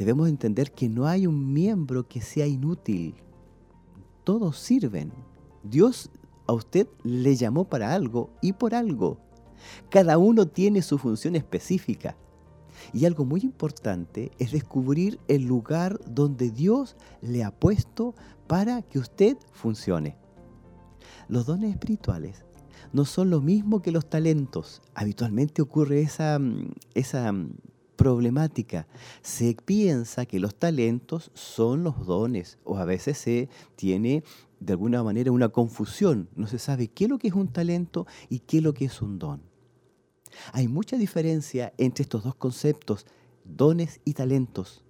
debemos 0.00 0.30
entender 0.30 0.72
que 0.72 0.88
no 0.88 1.06
hay 1.06 1.26
un 1.26 1.52
miembro 1.52 2.08
que 2.08 2.22
sea 2.22 2.46
inútil. 2.46 3.14
Todos 4.24 4.56
sirven. 4.56 5.12
Dios 5.62 6.08
a 6.46 6.54
usted 6.54 6.88
le 7.02 7.36
llamó 7.36 7.66
para 7.66 7.92
algo 7.92 8.30
y 8.40 8.54
por 8.54 8.74
algo. 8.74 9.18
Cada 9.90 10.16
uno 10.16 10.46
tiene 10.46 10.80
su 10.80 10.96
función 10.96 11.36
específica. 11.36 12.16
Y 12.94 13.04
algo 13.04 13.26
muy 13.26 13.42
importante 13.42 14.30
es 14.38 14.52
descubrir 14.52 15.20
el 15.28 15.42
lugar 15.42 16.00
donde 16.06 16.50
Dios 16.50 16.96
le 17.20 17.44
ha 17.44 17.50
puesto 17.50 18.14
para 18.50 18.82
que 18.82 18.98
usted 18.98 19.36
funcione. 19.52 20.16
Los 21.28 21.46
dones 21.46 21.70
espirituales 21.70 22.44
no 22.92 23.04
son 23.04 23.30
lo 23.30 23.40
mismo 23.40 23.80
que 23.80 23.92
los 23.92 24.10
talentos. 24.10 24.82
Habitualmente 24.92 25.62
ocurre 25.62 26.00
esa, 26.00 26.40
esa 26.94 27.32
problemática. 27.94 28.88
Se 29.22 29.56
piensa 29.64 30.26
que 30.26 30.40
los 30.40 30.56
talentos 30.56 31.30
son 31.32 31.84
los 31.84 32.04
dones 32.06 32.58
o 32.64 32.78
a 32.78 32.84
veces 32.84 33.18
se 33.18 33.48
tiene 33.76 34.24
de 34.58 34.72
alguna 34.72 35.04
manera 35.04 35.30
una 35.30 35.50
confusión. 35.50 36.28
No 36.34 36.48
se 36.48 36.58
sabe 36.58 36.88
qué 36.88 37.04
es 37.04 37.10
lo 37.10 37.20
que 37.20 37.28
es 37.28 37.34
un 37.34 37.52
talento 37.52 38.08
y 38.28 38.40
qué 38.40 38.56
es 38.56 38.64
lo 38.64 38.74
que 38.74 38.86
es 38.86 39.00
un 39.00 39.20
don. 39.20 39.42
Hay 40.52 40.66
mucha 40.66 40.96
diferencia 40.96 41.72
entre 41.78 42.02
estos 42.02 42.24
dos 42.24 42.34
conceptos, 42.34 43.06
dones 43.44 44.00
y 44.04 44.14
talentos. 44.14 44.82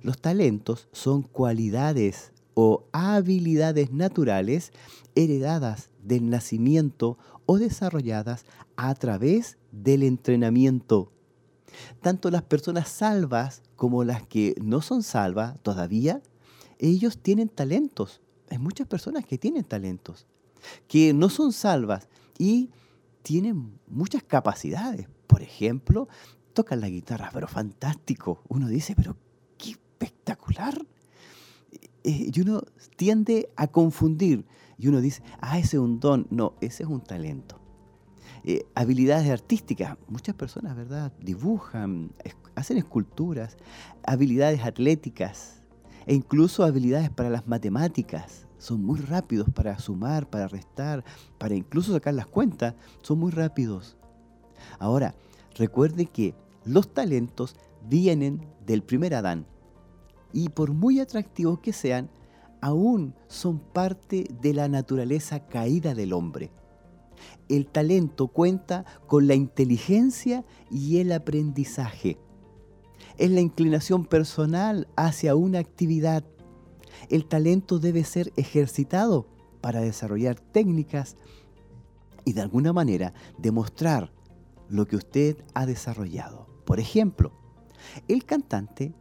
Los 0.00 0.20
talentos 0.20 0.86
son 0.92 1.22
cualidades 1.22 2.32
o 2.54 2.84
habilidades 2.92 3.92
naturales 3.92 4.72
heredadas 5.14 5.90
del 6.02 6.30
nacimiento 6.30 7.18
o 7.46 7.58
desarrolladas 7.58 8.44
a 8.76 8.94
través 8.94 9.58
del 9.72 10.02
entrenamiento. 10.02 11.12
Tanto 12.00 12.30
las 12.30 12.42
personas 12.42 12.88
salvas 12.88 13.62
como 13.76 14.04
las 14.04 14.26
que 14.26 14.54
no 14.60 14.82
son 14.82 15.02
salvas 15.02 15.58
todavía, 15.62 16.22
ellos 16.78 17.18
tienen 17.18 17.48
talentos. 17.48 18.20
Hay 18.50 18.58
muchas 18.58 18.86
personas 18.86 19.24
que 19.24 19.38
tienen 19.38 19.64
talentos, 19.64 20.26
que 20.88 21.12
no 21.12 21.28
son 21.28 21.52
salvas 21.52 22.08
y 22.38 22.70
tienen 23.22 23.78
muchas 23.86 24.22
capacidades. 24.22 25.08
Por 25.26 25.42
ejemplo, 25.42 26.08
tocan 26.52 26.80
la 26.80 26.88
guitarra, 26.88 27.30
pero 27.32 27.46
fantástico. 27.46 28.42
Uno 28.48 28.68
dice, 28.68 28.94
pero 28.96 29.16
qué 29.56 29.70
espectacular. 29.70 30.86
Eh, 32.04 32.30
y 32.34 32.40
uno 32.40 32.62
tiende 32.96 33.50
a 33.56 33.66
confundir. 33.66 34.46
Y 34.78 34.88
uno 34.88 35.00
dice, 35.00 35.22
ah, 35.40 35.58
ese 35.58 35.76
es 35.76 35.82
un 35.82 36.00
don. 36.00 36.26
No, 36.30 36.54
ese 36.60 36.84
es 36.84 36.88
un 36.88 37.02
talento. 37.02 37.60
Eh, 38.44 38.64
habilidades 38.74 39.30
artísticas. 39.30 39.96
Muchas 40.08 40.34
personas, 40.34 40.76
¿verdad? 40.76 41.12
Dibujan, 41.20 42.12
hacen 42.54 42.78
esculturas, 42.78 43.56
habilidades 44.02 44.64
atléticas 44.64 45.62
e 46.06 46.14
incluso 46.14 46.64
habilidades 46.64 47.10
para 47.10 47.28
las 47.28 47.46
matemáticas. 47.46 48.46
Son 48.58 48.82
muy 48.82 49.00
rápidos 49.00 49.48
para 49.50 49.78
sumar, 49.78 50.28
para 50.28 50.48
restar, 50.48 51.04
para 51.38 51.54
incluso 51.54 51.92
sacar 51.92 52.14
las 52.14 52.26
cuentas. 52.26 52.74
Son 53.02 53.18
muy 53.18 53.30
rápidos. 53.30 53.96
Ahora, 54.78 55.14
recuerde 55.54 56.06
que 56.06 56.34
los 56.64 56.92
talentos 56.92 57.56
vienen 57.88 58.46
del 58.66 58.82
primer 58.82 59.14
Adán. 59.14 59.46
Y 60.32 60.50
por 60.50 60.72
muy 60.72 61.00
atractivos 61.00 61.60
que 61.60 61.72
sean, 61.72 62.10
aún 62.60 63.14
son 63.28 63.58
parte 63.58 64.26
de 64.40 64.54
la 64.54 64.68
naturaleza 64.68 65.46
caída 65.46 65.94
del 65.94 66.12
hombre 66.12 66.50
el 67.48 67.66
talento 67.66 68.28
cuenta 68.28 68.84
con 69.06 69.26
la 69.26 69.34
inteligencia 69.34 70.44
y 70.70 70.98
el 70.98 71.12
aprendizaje. 71.12 72.18
Es 73.18 73.30
la 73.30 73.40
inclinación 73.40 74.06
personal 74.06 74.88
hacia 74.96 75.34
una 75.34 75.58
actividad. 75.58 76.24
El 77.08 77.26
talento 77.26 77.78
debe 77.78 78.04
ser 78.04 78.32
ejercitado 78.36 79.26
para 79.60 79.80
desarrollar 79.80 80.38
técnicas 80.40 81.16
y 82.24 82.32
de 82.32 82.40
alguna 82.40 82.72
manera 82.72 83.12
demostrar 83.38 84.12
lo 84.68 84.86
que 84.86 84.96
usted 84.96 85.36
ha 85.54 85.66
desarrollado. 85.66 86.46
Por 86.64 86.78
ejemplo, 86.78 87.32
el 88.08 88.24
cantante 88.24 88.94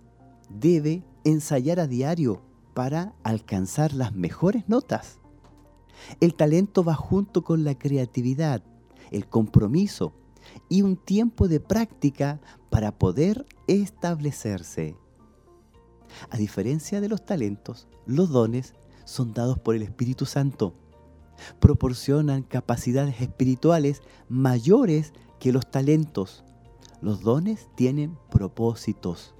debe 0.49 1.03
ensayar 1.29 1.79
a 1.79 1.87
diario 1.87 2.41
para 2.73 3.13
alcanzar 3.23 3.93
las 3.93 4.13
mejores 4.13 4.67
notas. 4.67 5.19
El 6.19 6.33
talento 6.33 6.83
va 6.83 6.95
junto 6.95 7.43
con 7.43 7.63
la 7.63 7.77
creatividad, 7.77 8.63
el 9.11 9.27
compromiso 9.27 10.13
y 10.69 10.81
un 10.81 10.95
tiempo 10.95 11.47
de 11.47 11.59
práctica 11.59 12.39
para 12.69 12.97
poder 12.97 13.45
establecerse. 13.67 14.95
A 16.29 16.37
diferencia 16.37 17.01
de 17.01 17.09
los 17.09 17.25
talentos, 17.25 17.87
los 18.05 18.29
dones 18.29 18.73
son 19.05 19.33
dados 19.33 19.59
por 19.59 19.75
el 19.75 19.81
Espíritu 19.83 20.25
Santo. 20.25 20.73
Proporcionan 21.59 22.43
capacidades 22.43 23.21
espirituales 23.21 24.01
mayores 24.27 25.13
que 25.39 25.53
los 25.53 25.69
talentos. 25.69 26.43
Los 27.01 27.21
dones 27.21 27.69
tienen 27.75 28.17
propósitos. 28.29 29.35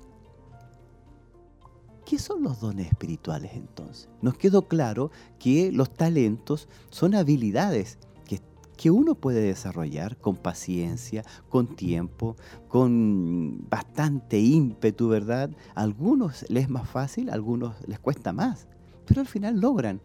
¿Qué 2.10 2.18
son 2.18 2.42
los 2.42 2.60
dones 2.60 2.88
espirituales 2.88 3.52
entonces? 3.54 4.10
Nos 4.24 4.36
quedó 4.36 4.68
claro 4.68 5.12
que 5.38 5.72
los 5.72 5.94
talentos 5.94 6.68
son 6.90 7.14
habilidades 7.14 8.00
que, 8.26 8.42
que, 8.76 8.90
uno 8.90 9.14
puede 9.14 9.42
desarrollar 9.42 10.18
con 10.18 10.36
paciencia, 10.36 11.24
con 11.50 11.76
tiempo, 11.76 12.36
con 12.68 13.64
bastante 13.70 14.40
ímpetu, 14.40 15.08
¿verdad? 15.08 15.52
A 15.76 15.84
algunos 15.84 16.50
les 16.50 16.64
es 16.64 16.70
más 16.72 16.90
fácil, 16.90 17.30
a 17.30 17.34
algunos 17.34 17.76
les 17.88 18.00
cuesta 18.00 18.34
más, 18.34 18.66
pero 19.06 19.22
al 19.22 19.28
final 19.28 19.60
logran 19.60 20.02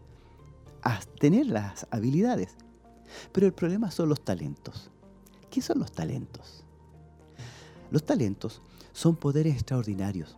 tener 1.19 1.47
las 1.47 1.87
habilidades. 1.89 2.55
Pero 3.31 3.47
el 3.47 3.53
problema 3.53 3.89
son 3.89 4.09
los 4.09 4.23
talentos. 4.23 4.91
¿Qué 5.49 5.59
son 5.59 5.79
los 5.79 5.91
talentos? 5.91 6.63
Los 7.89 8.05
talentos 8.05 8.61
son 8.93 9.15
poderes 9.15 9.55
extraordinarios 9.55 10.37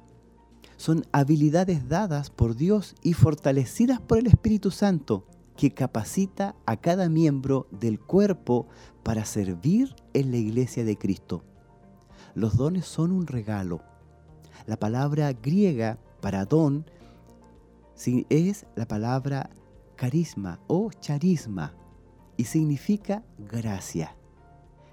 son 0.78 1.06
habilidades 1.12 1.90
dadas 1.90 2.30
por 2.30 2.56
Dios 2.56 2.96
y 3.02 3.14
fortalecidas 3.14 4.00
por 4.00 4.20
el 4.20 4.28
Espíritu 4.28 4.72
Santo 4.72 5.26
que 5.58 5.74
capacita 5.74 6.56
a 6.68 6.78
cada 6.78 7.10
miembro 7.10 7.68
del 7.72 8.00
cuerpo 8.00 8.68
para 9.04 9.26
servir 9.26 9.96
en 10.14 10.30
la 10.32 10.38
iglesia 10.38 10.86
de 10.86 10.98
Cristo. 10.98 11.44
Los 12.36 12.56
dones 12.56 12.86
son 12.86 13.12
un 13.12 13.26
regalo. 13.26 13.82
La 14.68 14.78
palabra 14.78 15.34
griega 15.34 16.00
para 16.22 16.46
don 16.46 16.86
es 18.30 18.68
la 18.76 18.88
palabra 18.88 19.50
carisma 19.96 20.60
o 20.68 20.92
charisma 20.92 21.74
y 22.38 22.44
significa 22.44 23.24
gracia. 23.40 24.16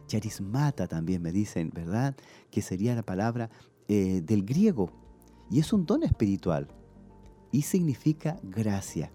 Charismata 0.07 0.87
también 0.87 1.21
me 1.21 1.31
dicen, 1.31 1.71
¿verdad? 1.75 2.17
Que 2.51 2.63
sería 2.63 2.95
la 2.95 3.03
palabra 3.03 3.51
eh, 3.89 4.23
del 4.25 4.47
griego 4.47 5.04
y 5.51 5.61
es 5.61 5.73
un 5.73 5.87
don 5.87 6.03
espiritual 6.03 6.69
y 7.53 7.63
significa 7.63 8.39
gracia. 8.43 9.13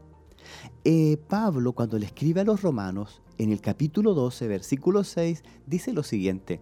Eh, 0.84 1.18
Pablo, 1.28 1.74
cuando 1.74 2.00
le 2.00 2.06
escribe 2.06 2.42
a 2.42 2.46
los 2.46 2.62
romanos, 2.62 3.22
en 3.38 3.52
el 3.52 3.62
capítulo 3.62 4.14
12, 4.14 4.48
versículo 4.48 5.04
6, 5.04 5.44
dice 5.66 5.94
lo 5.94 6.04
siguiente, 6.04 6.62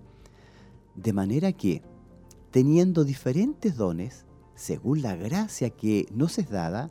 de 0.95 1.13
manera 1.13 1.51
que, 1.51 1.83
teniendo 2.51 3.03
diferentes 3.03 3.75
dones, 3.75 4.25
según 4.55 5.01
la 5.01 5.15
gracia 5.15 5.69
que 5.69 6.07
nos 6.11 6.39
es 6.39 6.49
dada, 6.49 6.89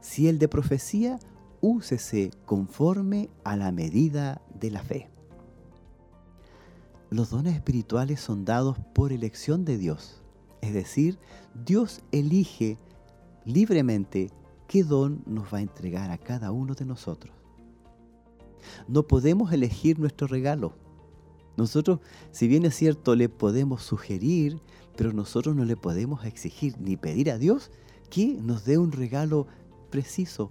si 0.00 0.28
el 0.28 0.38
de 0.38 0.48
profecía, 0.48 1.18
úsese 1.60 2.30
conforme 2.44 3.30
a 3.44 3.56
la 3.56 3.72
medida 3.72 4.42
de 4.58 4.70
la 4.70 4.82
fe. 4.82 5.08
Los 7.10 7.30
dones 7.30 7.54
espirituales 7.54 8.20
son 8.20 8.44
dados 8.44 8.76
por 8.94 9.12
elección 9.12 9.64
de 9.64 9.78
Dios. 9.78 10.23
Es 10.64 10.72
decir, 10.72 11.18
Dios 11.66 12.00
elige 12.10 12.78
libremente 13.44 14.30
qué 14.66 14.82
don 14.82 15.22
nos 15.26 15.52
va 15.52 15.58
a 15.58 15.60
entregar 15.60 16.10
a 16.10 16.16
cada 16.16 16.52
uno 16.52 16.74
de 16.74 16.86
nosotros. 16.86 17.34
No 18.88 19.06
podemos 19.06 19.52
elegir 19.52 19.98
nuestro 19.98 20.26
regalo. 20.26 20.74
Nosotros, 21.58 22.00
si 22.30 22.48
bien 22.48 22.64
es 22.64 22.74
cierto, 22.74 23.14
le 23.14 23.28
podemos 23.28 23.82
sugerir, 23.82 24.58
pero 24.96 25.12
nosotros 25.12 25.54
no 25.54 25.66
le 25.66 25.76
podemos 25.76 26.24
exigir 26.24 26.80
ni 26.80 26.96
pedir 26.96 27.30
a 27.30 27.36
Dios 27.36 27.70
que 28.08 28.38
nos 28.40 28.64
dé 28.64 28.78
un 28.78 28.90
regalo 28.90 29.46
preciso. 29.90 30.50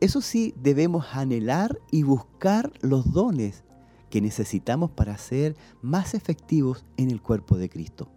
Eso 0.00 0.20
sí, 0.20 0.52
debemos 0.62 1.06
anhelar 1.12 1.78
y 1.90 2.02
buscar 2.02 2.74
los 2.82 3.10
dones 3.10 3.64
que 4.10 4.20
necesitamos 4.20 4.90
para 4.90 5.16
ser 5.16 5.56
más 5.80 6.12
efectivos 6.12 6.84
en 6.98 7.10
el 7.10 7.22
cuerpo 7.22 7.56
de 7.56 7.70
Cristo 7.70 8.10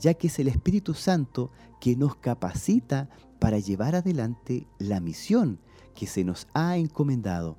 ya 0.00 0.14
que 0.14 0.28
es 0.28 0.38
el 0.38 0.48
Espíritu 0.48 0.94
Santo 0.94 1.50
que 1.80 1.96
nos 1.96 2.16
capacita 2.16 3.08
para 3.38 3.58
llevar 3.58 3.94
adelante 3.94 4.66
la 4.78 5.00
misión 5.00 5.60
que 5.94 6.06
se 6.06 6.24
nos 6.24 6.46
ha 6.54 6.76
encomendado. 6.76 7.56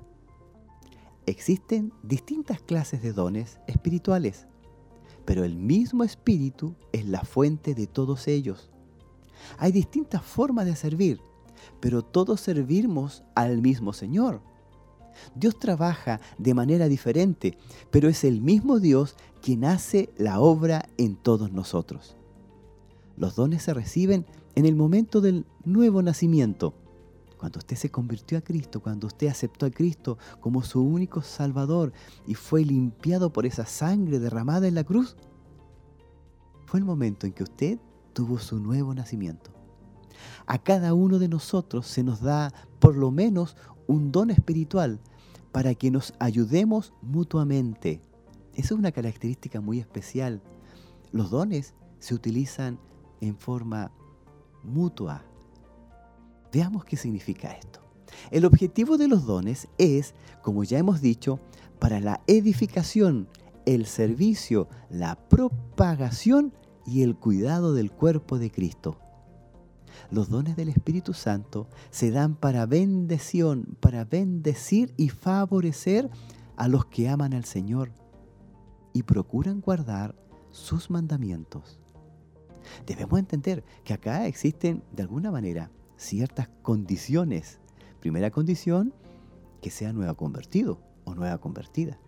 Existen 1.26 1.92
distintas 2.04 2.62
clases 2.62 3.02
de 3.02 3.12
dones 3.12 3.60
espirituales, 3.68 4.48
pero 5.26 5.44
el 5.44 5.58
mismo 5.58 6.04
Espíritu 6.04 6.76
es 6.94 7.06
la 7.06 7.22
fuente 7.22 7.76
de 7.76 7.86
todos 7.86 8.28
ellos. 8.28 8.70
Hay 9.58 9.72
distintas 9.72 10.22
formas 10.22 10.66
de 10.66 10.76
servir, 10.76 11.20
pero 11.80 12.02
todos 12.02 12.40
servimos 12.40 13.24
al 13.36 13.62
mismo 13.62 13.94
Señor. 13.94 14.42
Dios 15.36 15.60
trabaja 15.60 16.22
de 16.38 16.54
manera 16.54 16.88
diferente, 16.88 17.58
pero 17.92 18.08
es 18.08 18.24
el 18.24 18.42
mismo 18.42 18.80
Dios 18.80 19.16
quien 19.42 19.66
hace 19.66 20.10
la 20.18 20.40
obra 20.40 20.90
en 20.98 21.16
todos 21.16 21.52
nosotros. 21.52 22.16
Los 23.16 23.36
dones 23.36 23.64
se 23.64 23.74
reciben 23.74 24.26
en 24.56 24.66
el 24.66 24.76
momento 24.76 25.22
del 25.22 25.46
nuevo 25.66 26.02
nacimiento, 26.02 26.74
cuando 27.38 27.60
usted 27.60 27.76
se 27.76 27.92
convirtió 27.92 28.38
a 28.38 28.42
Cristo, 28.42 28.82
cuando 28.82 29.08
usted 29.08 29.28
aceptó 29.28 29.66
a 29.66 29.72
Cristo 29.72 30.18
como 30.40 30.64
su 30.64 30.82
único 30.82 31.22
Salvador 31.22 31.94
y 32.26 32.34
fue 32.34 32.66
limpiado 32.66 33.32
por 33.32 33.46
esa 33.46 33.66
sangre 33.66 34.20
derramada 34.20 34.68
en 34.68 34.76
la 34.76 34.84
cruz. 34.84 35.16
Fue 36.66 36.80
el 36.80 36.86
momento 36.86 37.28
en 37.28 37.34
que 37.34 37.44
usted 37.44 37.80
tuvo 38.14 38.40
su 38.40 38.60
nuevo 38.60 38.94
nacimiento. 38.94 39.52
A 40.48 40.58
cada 40.58 40.94
uno 40.94 41.20
de 41.20 41.28
nosotros 41.28 41.86
se 41.88 42.04
nos 42.04 42.22
da 42.22 42.52
por 42.80 42.96
lo 42.96 43.12
menos 43.12 43.56
un 43.86 44.12
don 44.12 44.32
espiritual 44.32 45.00
para 45.52 45.76
que 45.76 45.92
nos 45.92 46.14
ayudemos 46.20 46.94
mutuamente. 47.02 48.02
Esa 48.58 48.74
es 48.74 48.80
una 48.80 48.92
característica 48.92 49.62
muy 49.62 49.80
especial. 49.80 50.42
Los 51.12 51.30
dones 51.30 51.76
se 52.00 52.16
utilizan 52.16 52.80
en 53.22 53.38
forma 53.38 53.92
mutua. 54.64 55.24
Veamos 56.52 56.84
qué 56.84 56.98
significa 56.98 57.52
esto. 57.52 57.82
El 58.32 58.46
objetivo 58.46 58.98
de 58.98 59.08
los 59.08 59.28
dones 59.28 59.68
es, 59.78 60.16
como 60.42 60.64
ya 60.64 60.80
hemos 60.80 61.02
dicho, 61.02 61.40
para 61.78 62.00
la 62.00 62.22
edificación, 62.26 63.30
el 63.68 63.86
servicio, 63.86 64.68
la 64.90 65.16
propagación 65.30 66.52
y 66.84 67.04
el 67.04 67.16
cuidado 67.16 67.76
del 67.76 67.92
cuerpo 67.92 68.40
de 68.40 68.50
Cristo. 68.50 68.98
Los 70.10 70.30
dones 70.30 70.56
del 70.56 70.70
Espíritu 70.70 71.14
Santo 71.14 71.68
se 71.92 72.10
dan 72.10 72.36
para 72.36 72.66
bendición, 72.66 73.78
para 73.80 74.04
bendecir 74.04 74.96
y 74.98 75.10
favorecer 75.10 76.10
a 76.56 76.68
los 76.68 76.86
que 76.86 77.08
aman 77.08 77.36
al 77.36 77.46
Señor 77.46 77.92
y 78.98 79.04
procuran 79.04 79.62
guardar 79.62 80.16
sus 80.50 80.90
mandamientos. 80.90 81.80
Debemos 82.86 83.20
entender 83.20 83.64
que 83.84 83.94
acá 83.94 84.28
existen 84.28 84.84
de 84.92 85.04
alguna 85.04 85.32
manera 85.32 85.72
ciertas 85.98 86.50
condiciones. 86.62 87.60
Primera 88.00 88.32
condición, 88.32 88.94
que 89.62 89.70
sea 89.70 89.94
nueva 89.94 90.16
convertido 90.16 90.82
o 91.06 91.14
nueva 91.16 91.38
convertida. 91.38 92.00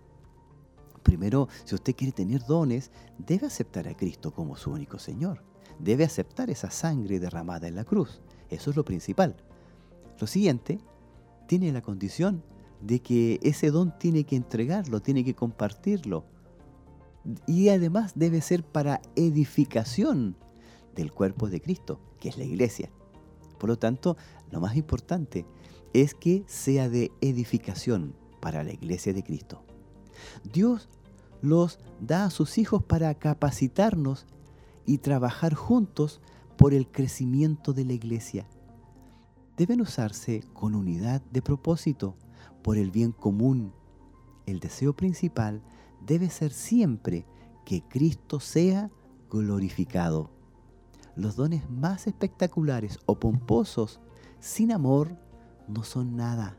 Primero, 1.04 1.48
si 1.64 1.76
usted 1.76 1.96
quiere 1.96 2.12
tener 2.12 2.46
dones, 2.46 2.92
debe 3.18 3.48
aceptar 3.48 3.88
a 3.88 3.96
Cristo 3.96 4.32
como 4.32 4.56
su 4.56 4.72
único 4.72 5.00
Señor 5.00 5.44
debe 5.80 6.04
aceptar 6.04 6.50
esa 6.50 6.70
sangre 6.70 7.20
derramada 7.20 7.68
en 7.68 7.76
la 7.76 7.86
cruz. 7.86 8.22
Eso 8.50 8.70
es 8.70 8.76
lo 8.76 8.86
principal. 8.86 9.38
Lo 10.20 10.28
siguiente, 10.28 10.80
tiene 11.48 11.72
la 11.72 11.82
condición 11.82 12.44
de 12.82 13.02
que 13.02 13.40
ese 13.42 13.72
don 13.72 13.98
tiene 13.98 14.26
que 14.26 14.36
entregarlo, 14.36 15.02
tiene 15.02 15.24
que 15.24 15.34
compartirlo. 15.34 16.26
Y 17.48 17.70
además 17.70 18.14
debe 18.16 18.42
ser 18.42 18.64
para 18.64 19.02
edificación 19.16 20.36
del 20.96 21.12
cuerpo 21.12 21.50
de 21.50 21.62
Cristo, 21.62 22.00
que 22.20 22.30
es 22.30 22.38
la 22.38 22.44
iglesia. 22.44 22.90
Por 23.58 23.70
lo 23.70 23.78
tanto, 23.78 24.18
lo 24.52 24.60
más 24.60 24.76
importante 24.76 25.46
es 25.94 26.14
que 26.14 26.44
sea 26.48 26.90
de 26.90 27.12
edificación 27.22 28.16
para 28.40 28.64
la 28.64 28.72
iglesia 28.72 29.14
de 29.14 29.24
Cristo. 29.24 29.64
Dios 30.52 30.90
los 31.42 31.80
da 32.00 32.26
a 32.26 32.30
sus 32.30 32.58
hijos 32.58 32.84
para 32.84 33.14
capacitarnos 33.16 34.26
y 34.86 35.00
trabajar 35.00 35.54
juntos 35.54 36.22
por 36.58 36.74
el 36.74 36.88
crecimiento 36.88 37.74
de 37.74 37.86
la 37.86 37.94
iglesia. 37.94 38.48
Deben 39.56 39.82
usarse 39.82 40.44
con 40.54 40.76
unidad 40.76 41.22
de 41.32 41.42
propósito, 41.42 42.16
por 42.62 42.78
el 42.78 42.92
bien 42.92 43.12
común. 43.12 43.74
El 44.46 44.60
deseo 44.60 44.96
principal 44.96 45.62
debe 46.06 46.30
ser 46.30 46.52
siempre 46.52 47.26
que 47.66 47.82
Cristo 47.82 48.40
sea 48.40 48.90
glorificado. 49.30 50.32
Los 51.16 51.36
dones 51.36 51.70
más 51.70 52.08
espectaculares 52.08 53.00
o 53.06 53.20
pomposos 53.20 54.00
sin 54.40 54.72
amor 54.72 55.18
no 55.68 55.84
son 55.84 56.16
nada. 56.16 56.58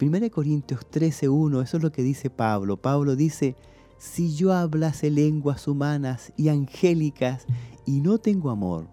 1 0.00 0.30
Corintios 0.30 0.86
13:1, 0.90 1.62
eso 1.62 1.76
es 1.76 1.82
lo 1.82 1.92
que 1.92 2.02
dice 2.02 2.30
Pablo. 2.30 2.76
Pablo 2.78 3.16
dice, 3.16 3.56
si 3.98 4.34
yo 4.34 4.54
hablase 4.54 5.10
lenguas 5.10 5.68
humanas 5.68 6.32
y 6.36 6.48
angélicas 6.48 7.44
y 7.84 8.00
no 8.00 8.18
tengo 8.18 8.48
amor, 8.48 8.88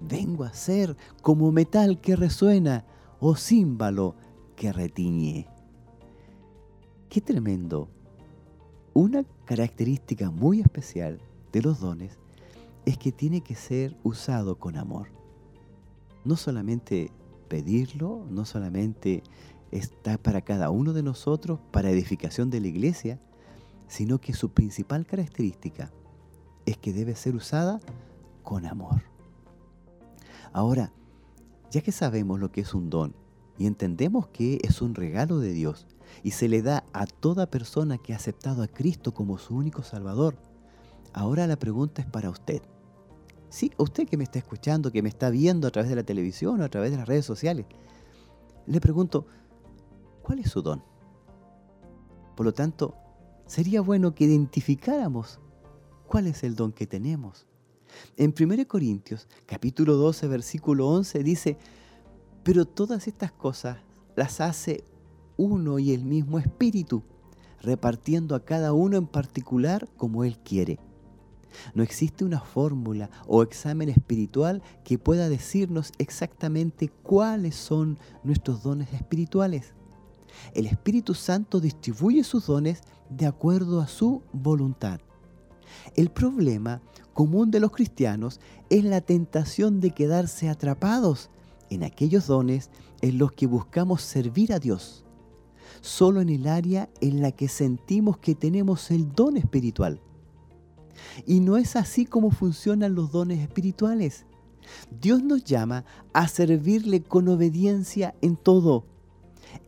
vengo 0.00 0.44
a 0.44 0.52
ser 0.52 0.96
como 1.22 1.50
metal 1.50 2.00
que 2.00 2.14
resuena 2.14 2.84
o 3.18 3.34
címbalo 3.34 4.14
que 4.54 4.72
retiñe. 4.72 5.48
Qué 7.08 7.20
tremendo. 7.20 7.88
Una 8.98 9.24
característica 9.44 10.28
muy 10.28 10.58
especial 10.58 11.20
de 11.52 11.62
los 11.62 11.78
dones 11.78 12.18
es 12.84 12.98
que 12.98 13.12
tiene 13.12 13.42
que 13.42 13.54
ser 13.54 13.96
usado 14.02 14.58
con 14.58 14.76
amor. 14.76 15.06
No 16.24 16.34
solamente 16.34 17.12
pedirlo, 17.46 18.26
no 18.28 18.44
solamente 18.44 19.22
está 19.70 20.18
para 20.18 20.40
cada 20.40 20.70
uno 20.70 20.94
de 20.94 21.04
nosotros, 21.04 21.60
para 21.70 21.90
edificación 21.90 22.50
de 22.50 22.58
la 22.58 22.66
iglesia, 22.66 23.20
sino 23.86 24.20
que 24.20 24.32
su 24.32 24.50
principal 24.50 25.06
característica 25.06 25.92
es 26.66 26.76
que 26.76 26.92
debe 26.92 27.14
ser 27.14 27.36
usada 27.36 27.78
con 28.42 28.66
amor. 28.66 29.02
Ahora, 30.52 30.92
ya 31.70 31.82
que 31.82 31.92
sabemos 31.92 32.40
lo 32.40 32.50
que 32.50 32.62
es 32.62 32.74
un 32.74 32.90
don 32.90 33.14
y 33.58 33.66
entendemos 33.66 34.26
que 34.26 34.58
es 34.64 34.82
un 34.82 34.96
regalo 34.96 35.38
de 35.38 35.52
Dios 35.52 35.86
y 36.22 36.32
se 36.32 36.48
le 36.48 36.62
da 36.62 36.84
a 36.92 37.06
toda 37.06 37.50
persona 37.50 37.98
que 37.98 38.12
ha 38.12 38.16
aceptado 38.16 38.62
a 38.62 38.68
Cristo 38.68 39.12
como 39.14 39.38
su 39.38 39.54
único 39.54 39.82
Salvador, 39.82 40.36
ahora 41.12 41.46
la 41.46 41.58
pregunta 41.58 42.02
es 42.02 42.08
para 42.08 42.30
usted. 42.30 42.62
Sí, 43.50 43.72
usted 43.78 44.06
que 44.06 44.16
me 44.16 44.24
está 44.24 44.38
escuchando, 44.38 44.92
que 44.92 45.02
me 45.02 45.08
está 45.08 45.30
viendo 45.30 45.68
a 45.68 45.70
través 45.70 45.88
de 45.88 45.96
la 45.96 46.02
televisión 46.02 46.60
o 46.60 46.64
a 46.64 46.68
través 46.68 46.90
de 46.90 46.98
las 46.98 47.08
redes 47.08 47.24
sociales, 47.24 47.66
le 48.66 48.80
pregunto, 48.80 49.26
¿cuál 50.22 50.40
es 50.40 50.50
su 50.50 50.60
don? 50.60 50.82
Por 52.36 52.44
lo 52.44 52.52
tanto, 52.52 52.94
sería 53.46 53.80
bueno 53.80 54.14
que 54.14 54.24
identificáramos 54.24 55.40
cuál 56.06 56.26
es 56.26 56.44
el 56.44 56.54
don 56.54 56.72
que 56.72 56.86
tenemos. 56.86 57.46
En 58.16 58.34
1 58.38 58.68
Corintios, 58.68 59.26
capítulo 59.46 59.96
12, 59.96 60.28
versículo 60.28 60.88
11, 60.88 61.22
dice, 61.22 61.58
pero 62.42 62.66
todas 62.66 63.08
estas 63.08 63.32
cosas 63.32 63.78
las 64.14 64.40
hace 64.40 64.84
uno 65.38 65.78
y 65.78 65.92
el 65.92 66.04
mismo 66.04 66.38
Espíritu, 66.38 67.02
repartiendo 67.62 68.34
a 68.34 68.44
cada 68.44 68.74
uno 68.74 68.98
en 68.98 69.06
particular 69.06 69.88
como 69.96 70.24
Él 70.24 70.38
quiere. 70.38 70.78
No 71.74 71.82
existe 71.82 72.24
una 72.24 72.40
fórmula 72.40 73.08
o 73.26 73.42
examen 73.42 73.88
espiritual 73.88 74.62
que 74.84 74.98
pueda 74.98 75.30
decirnos 75.30 75.92
exactamente 75.98 76.88
cuáles 76.88 77.56
son 77.56 77.98
nuestros 78.22 78.62
dones 78.62 78.92
espirituales. 78.92 79.74
El 80.54 80.66
Espíritu 80.66 81.14
Santo 81.14 81.60
distribuye 81.60 82.22
sus 82.22 82.46
dones 82.46 82.82
de 83.08 83.26
acuerdo 83.26 83.80
a 83.80 83.88
su 83.88 84.22
voluntad. 84.32 85.00
El 85.96 86.10
problema 86.10 86.82
común 87.14 87.50
de 87.50 87.60
los 87.60 87.72
cristianos 87.72 88.40
es 88.70 88.84
la 88.84 89.00
tentación 89.00 89.80
de 89.80 89.90
quedarse 89.90 90.48
atrapados 90.48 91.30
en 91.70 91.82
aquellos 91.82 92.26
dones 92.26 92.70
en 93.00 93.18
los 93.18 93.32
que 93.32 93.46
buscamos 93.46 94.02
servir 94.02 94.52
a 94.52 94.58
Dios, 94.58 95.04
solo 95.80 96.20
en 96.20 96.28
el 96.28 96.46
área 96.46 96.88
en 97.00 97.20
la 97.22 97.32
que 97.32 97.48
sentimos 97.48 98.18
que 98.18 98.34
tenemos 98.34 98.90
el 98.90 99.12
don 99.12 99.36
espiritual. 99.36 100.00
Y 101.26 101.40
no 101.40 101.56
es 101.56 101.76
así 101.76 102.06
como 102.06 102.30
funcionan 102.30 102.94
los 102.94 103.12
dones 103.12 103.40
espirituales. 103.40 104.26
Dios 105.00 105.22
nos 105.22 105.44
llama 105.44 105.84
a 106.12 106.28
servirle 106.28 107.02
con 107.02 107.28
obediencia 107.28 108.14
en 108.20 108.36
todo. 108.36 108.84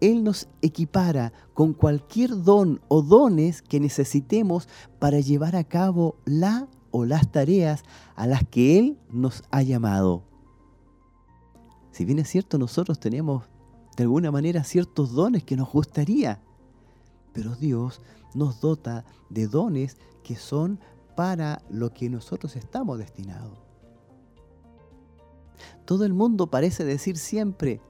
Él 0.00 0.24
nos 0.24 0.48
equipara 0.62 1.32
con 1.54 1.72
cualquier 1.72 2.42
don 2.42 2.80
o 2.88 3.02
dones 3.02 3.62
que 3.62 3.80
necesitemos 3.80 4.68
para 4.98 5.20
llevar 5.20 5.56
a 5.56 5.64
cabo 5.64 6.16
la 6.24 6.68
o 6.90 7.04
las 7.04 7.30
tareas 7.30 7.82
a 8.16 8.26
las 8.26 8.44
que 8.44 8.78
Él 8.78 8.98
nos 9.10 9.42
ha 9.50 9.62
llamado. 9.62 10.24
Si 11.92 12.04
bien 12.04 12.18
es 12.18 12.28
cierto, 12.28 12.58
nosotros 12.58 13.00
tenemos 13.00 13.44
de 14.00 14.04
alguna 14.04 14.30
manera 14.30 14.64
ciertos 14.64 15.12
dones 15.12 15.44
que 15.44 15.56
nos 15.58 15.70
gustaría, 15.70 16.40
pero 17.34 17.54
Dios 17.54 18.00
nos 18.32 18.58
dota 18.58 19.04
de 19.28 19.46
dones 19.46 19.98
que 20.24 20.36
son 20.36 20.80
para 21.16 21.60
lo 21.68 21.92
que 21.92 22.08
nosotros 22.08 22.56
estamos 22.56 22.96
destinados. 22.96 23.58
Todo 25.84 26.06
el 26.06 26.14
mundo 26.14 26.46
parece 26.46 26.86
decir 26.86 27.18
siempre, 27.18 27.82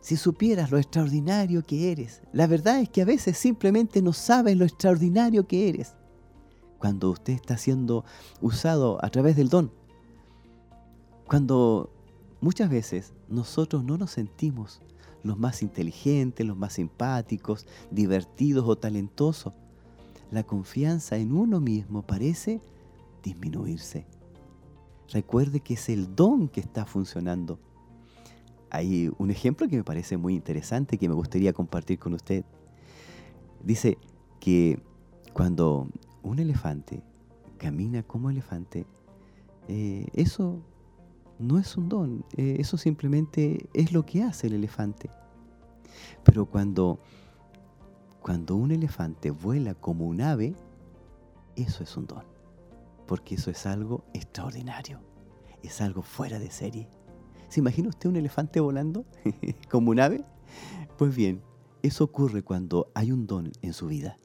si 0.00 0.16
supieras 0.16 0.72
lo 0.72 0.78
extraordinario 0.78 1.64
que 1.64 1.92
eres. 1.92 2.22
La 2.32 2.48
verdad 2.48 2.80
es 2.80 2.88
que 2.88 3.02
a 3.02 3.04
veces 3.04 3.38
simplemente 3.38 4.02
no 4.02 4.12
sabes 4.12 4.56
lo 4.56 4.64
extraordinario 4.64 5.46
que 5.46 5.68
eres. 5.68 5.94
Cuando 6.80 7.08
usted 7.08 7.34
está 7.34 7.56
siendo 7.56 8.04
usado 8.40 8.98
a 9.00 9.10
través 9.10 9.36
del 9.36 9.48
don. 9.48 9.70
Cuando 11.28 11.88
muchas 12.40 12.68
veces 12.68 13.14
nosotros 13.28 13.84
no 13.84 13.96
nos 13.96 14.10
sentimos 14.10 14.82
los 15.22 15.38
más 15.38 15.62
inteligentes, 15.62 16.46
los 16.46 16.56
más 16.56 16.74
simpáticos, 16.74 17.66
divertidos 17.90 18.64
o 18.68 18.76
talentosos 18.76 19.52
la 20.32 20.42
confianza 20.42 21.18
en 21.18 21.32
uno 21.34 21.60
mismo 21.60 22.02
parece 22.02 22.62
disminuirse. 23.22 24.06
Recuerde 25.10 25.60
que 25.60 25.74
es 25.74 25.90
el 25.90 26.16
don 26.16 26.48
que 26.48 26.60
está 26.60 26.86
funcionando. 26.86 27.60
Hay 28.70 29.12
un 29.18 29.30
ejemplo 29.30 29.68
que 29.68 29.76
me 29.76 29.84
parece 29.84 30.16
muy 30.16 30.34
interesante 30.34 30.96
que 30.96 31.06
me 31.06 31.14
gustaría 31.14 31.52
compartir 31.52 31.98
con 31.98 32.14
usted. 32.14 32.46
Dice 33.62 33.98
que 34.40 34.82
cuando 35.34 35.86
un 36.22 36.38
elefante 36.38 37.02
camina 37.58 38.02
como 38.02 38.30
elefante, 38.30 38.86
eh, 39.68 40.06
eso 40.14 40.62
no 41.42 41.58
es 41.58 41.76
un 41.76 41.88
don, 41.88 42.24
eh, 42.36 42.56
eso 42.58 42.76
simplemente 42.76 43.68
es 43.74 43.92
lo 43.92 44.06
que 44.06 44.22
hace 44.22 44.46
el 44.46 44.54
elefante. 44.54 45.10
Pero 46.24 46.46
cuando 46.46 47.00
cuando 48.22 48.54
un 48.54 48.70
elefante 48.70 49.32
vuela 49.32 49.74
como 49.74 50.06
un 50.06 50.20
ave, 50.20 50.54
eso 51.56 51.82
es 51.82 51.96
un 51.96 52.06
don, 52.06 52.24
porque 53.06 53.34
eso 53.34 53.50
es 53.50 53.66
algo 53.66 54.04
extraordinario, 54.14 55.00
es 55.62 55.80
algo 55.80 56.02
fuera 56.02 56.38
de 56.38 56.50
serie. 56.52 56.88
¿Se 57.48 57.58
imagina 57.58 57.88
usted 57.88 58.08
un 58.08 58.16
elefante 58.16 58.60
volando 58.60 59.04
como 59.70 59.90
un 59.90 59.98
ave? 59.98 60.24
Pues 60.96 61.16
bien, 61.16 61.42
eso 61.82 62.04
ocurre 62.04 62.44
cuando 62.44 62.92
hay 62.94 63.10
un 63.10 63.26
don 63.26 63.50
en 63.60 63.72
su 63.72 63.88
vida. 63.88 64.18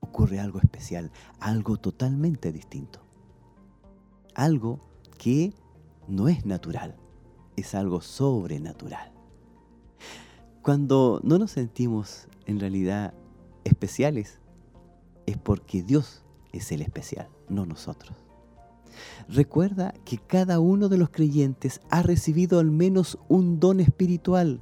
Ocurre 0.00 0.40
algo 0.40 0.58
especial, 0.58 1.12
algo 1.38 1.76
totalmente 1.76 2.50
distinto. 2.50 3.04
Algo 4.34 4.80
que 5.18 5.52
no 6.12 6.28
es 6.28 6.44
natural, 6.44 6.94
es 7.56 7.74
algo 7.74 8.02
sobrenatural. 8.02 9.12
Cuando 10.60 11.20
no 11.24 11.38
nos 11.38 11.52
sentimos 11.52 12.28
en 12.46 12.60
realidad 12.60 13.14
especiales, 13.64 14.38
es 15.26 15.38
porque 15.38 15.82
Dios 15.82 16.22
es 16.52 16.70
el 16.70 16.82
especial, 16.82 17.28
no 17.48 17.64
nosotros. 17.64 18.14
Recuerda 19.26 19.94
que 20.04 20.18
cada 20.18 20.60
uno 20.60 20.90
de 20.90 20.98
los 20.98 21.08
creyentes 21.08 21.80
ha 21.88 22.02
recibido 22.02 22.60
al 22.60 22.70
menos 22.70 23.18
un 23.28 23.58
don 23.58 23.80
espiritual. 23.80 24.60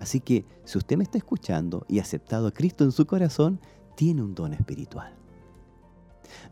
Así 0.00 0.20
que 0.20 0.46
si 0.64 0.78
usted 0.78 0.96
me 0.96 1.04
está 1.04 1.18
escuchando 1.18 1.84
y 1.86 1.98
ha 1.98 2.02
aceptado 2.02 2.46
a 2.46 2.52
Cristo 2.52 2.82
en 2.84 2.92
su 2.92 3.06
corazón, 3.06 3.60
tiene 3.94 4.22
un 4.22 4.34
don 4.34 4.54
espiritual. 4.54 5.14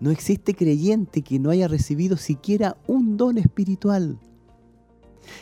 No 0.01 0.11
existe 0.11 0.55
creyente 0.55 1.23
que 1.23 1.39
no 1.39 1.51
haya 1.51 1.69
recibido 1.69 2.17
siquiera 2.17 2.77
un 2.87 3.17
don 3.17 3.39
espiritual. 3.39 4.19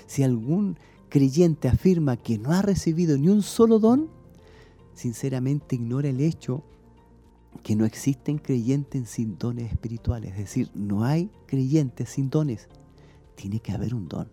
Si 0.07 0.23
algún 0.23 0.79
creyente 1.09 1.69
afirma 1.69 2.17
que 2.17 2.39
no 2.39 2.53
ha 2.53 2.63
recibido 2.63 3.19
ni 3.19 3.29
un 3.29 3.43
solo 3.43 3.79
don, 3.79 4.09
sinceramente 4.95 5.77
ignora 5.77 6.09
el 6.09 6.21
hecho 6.21 6.65
que 7.63 7.77
no 7.77 7.85
existen 7.85 8.39
creyentes 8.39 9.11
sin 9.11 9.39
dones 9.39 9.71
espirituales. 9.73 10.33
Es 10.33 10.39
decir, 10.39 10.71
no 10.75 11.05
hay 11.05 11.31
creyentes 11.47 12.11
sin 12.11 12.31
dones. 12.31 12.69
Tiene 13.35 13.61
que 13.61 13.73
haber 13.73 13.95
un 13.95 14.09
don. 14.09 14.31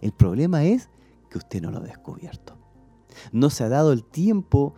El 0.00 0.12
problema 0.12 0.64
es 0.64 0.88
que 1.30 1.38
usted 1.38 1.62
no 1.62 1.70
lo 1.70 1.78
ha 1.78 1.82
descubierto. 1.82 2.56
No 3.32 3.50
se 3.50 3.64
ha 3.64 3.68
dado 3.68 3.92
el 3.92 4.04
tiempo 4.04 4.74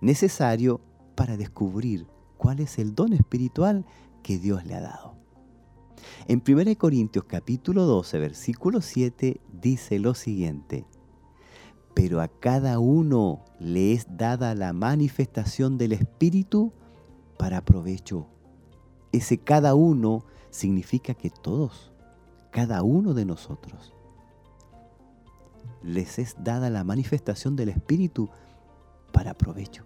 necesario 0.00 0.80
para 1.14 1.36
descubrir 1.36 2.06
cuál 2.36 2.60
es 2.60 2.78
el 2.78 2.94
don 2.94 3.12
espiritual 3.12 3.84
que 4.26 4.38
Dios 4.40 4.66
le 4.66 4.74
ha 4.74 4.80
dado. 4.80 5.14
En 6.26 6.42
1 6.44 6.76
Corintios 6.78 7.26
capítulo 7.26 7.84
12, 7.84 8.18
versículo 8.18 8.80
7 8.80 9.40
dice 9.52 10.00
lo 10.00 10.14
siguiente, 10.14 10.84
pero 11.94 12.20
a 12.20 12.26
cada 12.26 12.80
uno 12.80 13.44
le 13.60 13.92
es 13.92 14.16
dada 14.16 14.56
la 14.56 14.72
manifestación 14.72 15.78
del 15.78 15.92
Espíritu 15.92 16.72
para 17.38 17.64
provecho. 17.64 18.26
Ese 19.12 19.38
cada 19.38 19.76
uno 19.76 20.24
significa 20.50 21.14
que 21.14 21.30
todos, 21.30 21.92
cada 22.50 22.82
uno 22.82 23.14
de 23.14 23.26
nosotros, 23.26 23.94
les 25.84 26.18
es 26.18 26.34
dada 26.40 26.68
la 26.68 26.82
manifestación 26.82 27.54
del 27.54 27.68
Espíritu 27.68 28.28
para 29.12 29.34
provecho. 29.34 29.84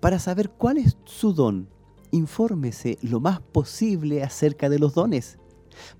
Para 0.00 0.18
saber 0.18 0.50
cuál 0.50 0.78
es 0.78 0.98
su 1.04 1.32
don 1.32 1.75
infórmese 2.16 2.98
lo 3.02 3.20
más 3.20 3.40
posible 3.40 4.22
acerca 4.22 4.68
de 4.68 4.78
los 4.78 4.94
dones, 4.94 5.38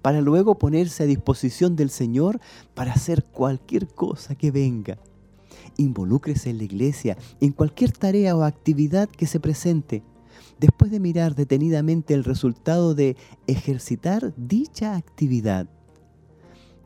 para 0.02 0.20
luego 0.20 0.58
ponerse 0.58 1.02
a 1.02 1.06
disposición 1.06 1.76
del 1.76 1.90
Señor 1.90 2.40
para 2.74 2.92
hacer 2.92 3.24
cualquier 3.24 3.86
cosa 3.88 4.34
que 4.34 4.50
venga. 4.50 4.98
Involúcrese 5.76 6.50
en 6.50 6.58
la 6.58 6.64
iglesia, 6.64 7.16
en 7.40 7.52
cualquier 7.52 7.92
tarea 7.92 8.36
o 8.36 8.42
actividad 8.42 9.08
que 9.08 9.26
se 9.26 9.40
presente, 9.40 10.02
después 10.58 10.90
de 10.90 11.00
mirar 11.00 11.34
detenidamente 11.34 12.14
el 12.14 12.24
resultado 12.24 12.94
de 12.94 13.16
ejercitar 13.46 14.32
dicha 14.36 14.96
actividad. 14.96 15.68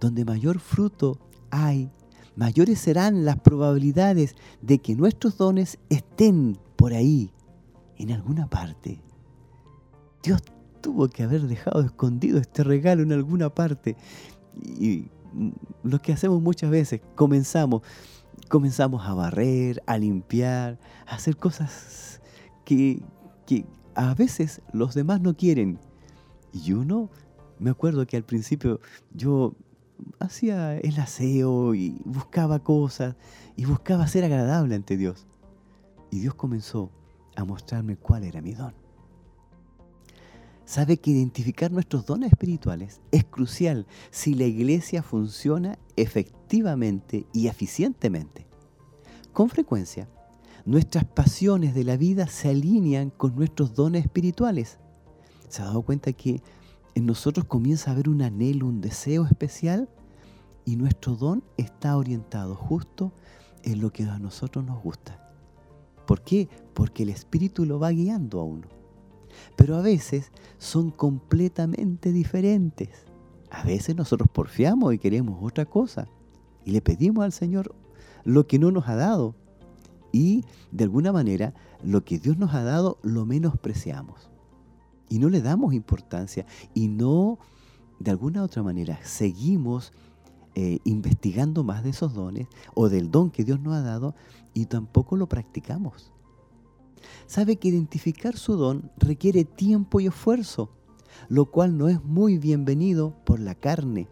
Donde 0.00 0.24
mayor 0.24 0.58
fruto 0.58 1.18
hay, 1.50 1.90
mayores 2.36 2.80
serán 2.80 3.24
las 3.24 3.38
probabilidades 3.38 4.34
de 4.62 4.78
que 4.78 4.96
nuestros 4.96 5.36
dones 5.36 5.78
estén 5.88 6.58
por 6.76 6.94
ahí, 6.94 7.32
en 7.98 8.12
alguna 8.12 8.48
parte. 8.48 9.00
Dios 10.22 10.42
tuvo 10.80 11.08
que 11.08 11.22
haber 11.22 11.42
dejado 11.42 11.80
escondido 11.80 12.38
este 12.38 12.64
regalo 12.64 13.02
en 13.02 13.12
alguna 13.12 13.50
parte. 13.50 13.96
Y 14.54 15.08
lo 15.82 16.00
que 16.00 16.12
hacemos 16.12 16.42
muchas 16.42 16.70
veces, 16.70 17.00
comenzamos, 17.14 17.82
comenzamos 18.48 19.06
a 19.06 19.14
barrer, 19.14 19.82
a 19.86 19.98
limpiar, 19.98 20.78
a 21.06 21.14
hacer 21.14 21.36
cosas 21.36 22.20
que, 22.64 23.02
que 23.46 23.64
a 23.94 24.14
veces 24.14 24.62
los 24.72 24.94
demás 24.94 25.20
no 25.20 25.36
quieren. 25.36 25.78
Y 26.52 26.72
uno, 26.72 27.10
me 27.58 27.70
acuerdo 27.70 28.06
que 28.06 28.16
al 28.16 28.24
principio 28.24 28.80
yo 29.12 29.54
hacía 30.18 30.76
el 30.78 30.98
aseo 30.98 31.74
y 31.74 32.00
buscaba 32.04 32.60
cosas 32.60 33.16
y 33.56 33.66
buscaba 33.66 34.06
ser 34.06 34.24
agradable 34.24 34.74
ante 34.74 34.96
Dios. 34.96 35.26
Y 36.10 36.20
Dios 36.20 36.34
comenzó 36.34 36.90
a 37.36 37.44
mostrarme 37.44 37.96
cuál 37.96 38.24
era 38.24 38.40
mi 38.40 38.54
don. 38.54 38.79
Sabe 40.70 40.98
que 40.98 41.10
identificar 41.10 41.72
nuestros 41.72 42.06
dones 42.06 42.30
espirituales 42.30 43.00
es 43.10 43.24
crucial 43.24 43.88
si 44.12 44.34
la 44.34 44.44
iglesia 44.44 45.02
funciona 45.02 45.76
efectivamente 45.96 47.26
y 47.32 47.48
eficientemente. 47.48 48.46
Con 49.32 49.48
frecuencia, 49.48 50.08
nuestras 50.64 51.04
pasiones 51.06 51.74
de 51.74 51.82
la 51.82 51.96
vida 51.96 52.28
se 52.28 52.50
alinean 52.50 53.10
con 53.10 53.34
nuestros 53.34 53.74
dones 53.74 54.04
espirituales. 54.04 54.78
¿Se 55.48 55.60
ha 55.60 55.64
dado 55.64 55.82
cuenta 55.82 56.12
que 56.12 56.40
en 56.94 57.04
nosotros 57.04 57.46
comienza 57.46 57.90
a 57.90 57.94
haber 57.94 58.08
un 58.08 58.22
anhelo, 58.22 58.68
un 58.68 58.80
deseo 58.80 59.26
especial 59.26 59.88
y 60.64 60.76
nuestro 60.76 61.16
don 61.16 61.42
está 61.56 61.96
orientado 61.96 62.54
justo 62.54 63.12
en 63.64 63.80
lo 63.80 63.92
que 63.92 64.04
a 64.04 64.20
nosotros 64.20 64.64
nos 64.64 64.80
gusta? 64.80 65.32
¿Por 66.06 66.22
qué? 66.22 66.48
Porque 66.74 67.02
el 67.02 67.08
Espíritu 67.08 67.64
lo 67.64 67.80
va 67.80 67.90
guiando 67.90 68.38
a 68.38 68.44
uno. 68.44 68.79
Pero 69.56 69.76
a 69.76 69.82
veces 69.82 70.30
son 70.58 70.90
completamente 70.90 72.12
diferentes. 72.12 72.90
A 73.50 73.64
veces 73.64 73.96
nosotros 73.96 74.28
porfiamos 74.32 74.94
y 74.94 74.98
queremos 74.98 75.38
otra 75.42 75.64
cosa. 75.64 76.06
Y 76.64 76.70
le 76.72 76.80
pedimos 76.80 77.24
al 77.24 77.32
Señor 77.32 77.74
lo 78.24 78.46
que 78.46 78.58
no 78.58 78.70
nos 78.70 78.88
ha 78.88 78.94
dado. 78.94 79.34
Y 80.12 80.44
de 80.72 80.84
alguna 80.84 81.12
manera 81.12 81.54
lo 81.82 82.04
que 82.04 82.18
Dios 82.18 82.38
nos 82.38 82.54
ha 82.54 82.62
dado 82.62 82.98
lo 83.02 83.26
menospreciamos. 83.26 84.30
Y 85.08 85.18
no 85.18 85.28
le 85.28 85.42
damos 85.42 85.74
importancia. 85.74 86.46
Y 86.74 86.88
no, 86.88 87.38
de 87.98 88.10
alguna 88.10 88.42
otra 88.42 88.62
manera, 88.62 89.00
seguimos 89.02 89.92
eh, 90.54 90.78
investigando 90.84 91.62
más 91.62 91.84
de 91.84 91.90
esos 91.90 92.12
dones 92.12 92.48
o 92.74 92.88
del 92.88 93.10
don 93.10 93.30
que 93.30 93.44
Dios 93.44 93.60
nos 93.60 93.74
ha 93.74 93.82
dado 93.82 94.14
y 94.52 94.66
tampoco 94.66 95.16
lo 95.16 95.28
practicamos. 95.28 96.12
Sabe 97.26 97.56
que 97.56 97.68
identificar 97.68 98.36
su 98.36 98.56
don 98.56 98.90
requiere 98.96 99.44
tiempo 99.44 100.00
y 100.00 100.06
esfuerzo, 100.06 100.70
lo 101.28 101.46
cual 101.46 101.76
no 101.76 101.88
es 101.88 102.02
muy 102.02 102.38
bienvenido 102.38 103.14
por 103.24 103.40
la 103.40 103.54
carne. 103.54 104.08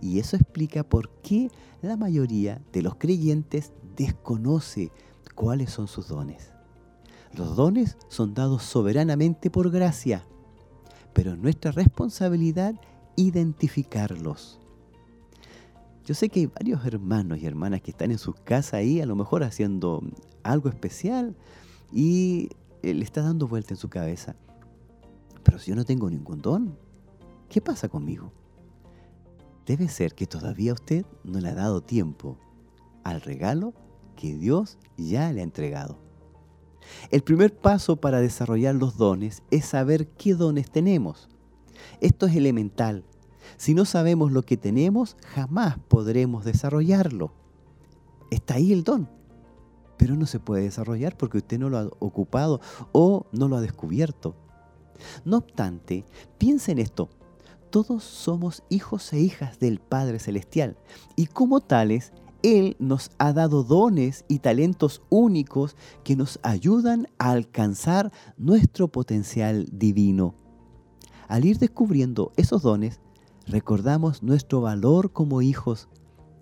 Y 0.00 0.18
eso 0.18 0.36
explica 0.36 0.82
por 0.84 1.10
qué 1.22 1.50
la 1.82 1.96
mayoría 1.96 2.62
de 2.72 2.82
los 2.82 2.96
creyentes 2.96 3.72
desconoce 3.96 4.90
cuáles 5.34 5.70
son 5.70 5.88
sus 5.88 6.08
dones. 6.08 6.52
Los 7.32 7.56
dones 7.56 7.96
son 8.08 8.34
dados 8.34 8.62
soberanamente 8.62 9.50
por 9.50 9.70
gracia, 9.70 10.24
pero 11.12 11.32
es 11.32 11.38
nuestra 11.38 11.72
responsabilidad 11.72 12.74
identificarlos. 13.16 14.60
Yo 16.04 16.14
sé 16.14 16.28
que 16.28 16.40
hay 16.40 16.46
varios 16.46 16.84
hermanos 16.84 17.38
y 17.38 17.46
hermanas 17.46 17.80
que 17.80 17.90
están 17.90 18.10
en 18.10 18.18
sus 18.18 18.36
casas 18.36 18.74
ahí, 18.74 19.00
a 19.00 19.06
lo 19.06 19.16
mejor 19.16 19.42
haciendo 19.42 20.02
algo 20.42 20.68
especial 20.68 21.34
y 21.92 22.50
eh, 22.82 22.94
le 22.94 23.04
está 23.04 23.22
dando 23.22 23.48
vuelta 23.48 23.74
en 23.74 23.78
su 23.78 23.88
cabeza. 23.88 24.36
Pero 25.42 25.58
si 25.58 25.70
yo 25.70 25.76
no 25.76 25.84
tengo 25.84 26.08
ningún 26.10 26.40
don, 26.40 26.78
¿qué 27.48 27.60
pasa 27.60 27.88
conmigo? 27.88 28.32
Debe 29.66 29.88
ser 29.88 30.14
que 30.14 30.26
todavía 30.26 30.72
usted 30.72 31.06
no 31.22 31.40
le 31.40 31.48
ha 31.48 31.54
dado 31.54 31.80
tiempo 31.80 32.38
al 33.02 33.20
regalo 33.20 33.74
que 34.16 34.36
Dios 34.36 34.78
ya 34.96 35.32
le 35.32 35.40
ha 35.40 35.44
entregado. 35.44 35.98
El 37.10 37.22
primer 37.22 37.56
paso 37.56 37.96
para 37.96 38.20
desarrollar 38.20 38.74
los 38.74 38.96
dones 38.96 39.42
es 39.50 39.64
saber 39.64 40.08
qué 40.08 40.34
dones 40.34 40.70
tenemos. 40.70 41.28
Esto 42.00 42.26
es 42.26 42.36
elemental 42.36 43.04
si 43.56 43.74
no 43.74 43.84
sabemos 43.84 44.32
lo 44.32 44.42
que 44.42 44.56
tenemos, 44.56 45.16
jamás 45.34 45.78
podremos 45.88 46.44
desarrollarlo. 46.44 47.32
Está 48.30 48.54
ahí 48.54 48.72
el 48.72 48.84
don, 48.84 49.08
pero 49.96 50.16
no 50.16 50.26
se 50.26 50.40
puede 50.40 50.62
desarrollar 50.64 51.16
porque 51.16 51.38
usted 51.38 51.58
no 51.58 51.68
lo 51.68 51.78
ha 51.78 51.84
ocupado 51.98 52.60
o 52.92 53.26
no 53.32 53.48
lo 53.48 53.56
ha 53.56 53.60
descubierto. 53.60 54.34
No 55.24 55.38
obstante, 55.38 56.04
piensa 56.38 56.72
en 56.72 56.78
esto. 56.78 57.08
Todos 57.70 58.04
somos 58.04 58.62
hijos 58.68 59.12
e 59.12 59.20
hijas 59.20 59.58
del 59.58 59.80
Padre 59.80 60.18
Celestial 60.18 60.76
y 61.16 61.26
como 61.26 61.60
tales, 61.60 62.12
Él 62.42 62.76
nos 62.78 63.10
ha 63.18 63.32
dado 63.32 63.64
dones 63.64 64.24
y 64.28 64.38
talentos 64.38 65.02
únicos 65.10 65.76
que 66.04 66.14
nos 66.14 66.38
ayudan 66.42 67.08
a 67.18 67.30
alcanzar 67.30 68.12
nuestro 68.36 68.88
potencial 68.88 69.66
divino. 69.72 70.34
Al 71.26 71.44
ir 71.44 71.58
descubriendo 71.58 72.32
esos 72.36 72.62
dones, 72.62 73.00
recordamos 73.46 74.22
nuestro 74.22 74.60
valor 74.60 75.12
como 75.12 75.42
hijos 75.42 75.88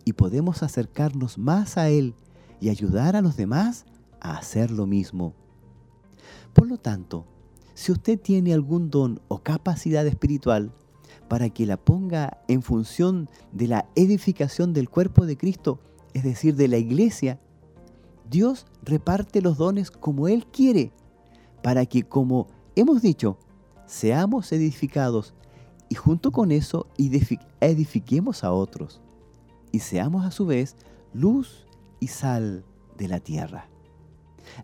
y 0.05 0.13
podemos 0.15 0.63
acercarnos 0.63 1.39
más 1.39 1.79
a 1.79 1.89
Él 1.89 2.15
y 2.63 2.71
ayudar 2.71 3.17
a 3.17 3.23
los 3.23 3.37
demás 3.37 3.87
a 4.21 4.39
hacer 4.39 4.71
lo 4.71 4.87
mismo. 4.87 5.35
Por 6.53 6.69
lo 6.69 6.79
tanto, 6.79 7.27
si 7.75 7.91
usted 7.91 8.21
tiene 8.21 8.55
algún 8.55 8.89
don 8.89 9.21
o 9.27 9.39
capacidad 9.43 10.07
espiritual 10.07 10.73
para 11.29 11.51
que 11.51 11.67
la 11.67 11.77
ponga 11.77 12.39
en 12.47 12.63
función 12.63 13.29
de 13.51 13.67
la 13.67 13.89
edificación 13.97 14.73
del 14.73 14.89
cuerpo 14.89 15.27
de 15.27 15.37
Cristo, 15.37 15.81
es 16.15 16.23
decir, 16.23 16.55
de 16.55 16.69
la 16.69 16.77
iglesia, 16.79 17.41
Dios 18.31 18.67
reparte 18.85 19.43
los 19.43 19.59
dones 19.59 19.91
como 19.91 20.29
Él 20.29 20.47
quiere, 20.47 20.93
para 21.65 21.85
que, 21.85 22.05
como 22.05 22.47
hemos 22.77 23.03
dicho, 23.03 23.39
seamos 23.87 24.53
edificados 24.53 25.35
y 25.89 25.97
junto 25.97 26.31
con 26.31 26.53
eso 26.53 26.87
edifiquemos 26.97 28.45
a 28.45 28.53
otros 28.53 29.01
y 29.73 29.81
seamos 29.81 30.25
a 30.25 30.31
su 30.31 30.47
vez 30.47 30.77
luz 31.13 31.62
y 32.03 32.09
sal 32.09 32.65
de 32.99 33.07
la 33.07 33.21
tierra. 33.21 33.69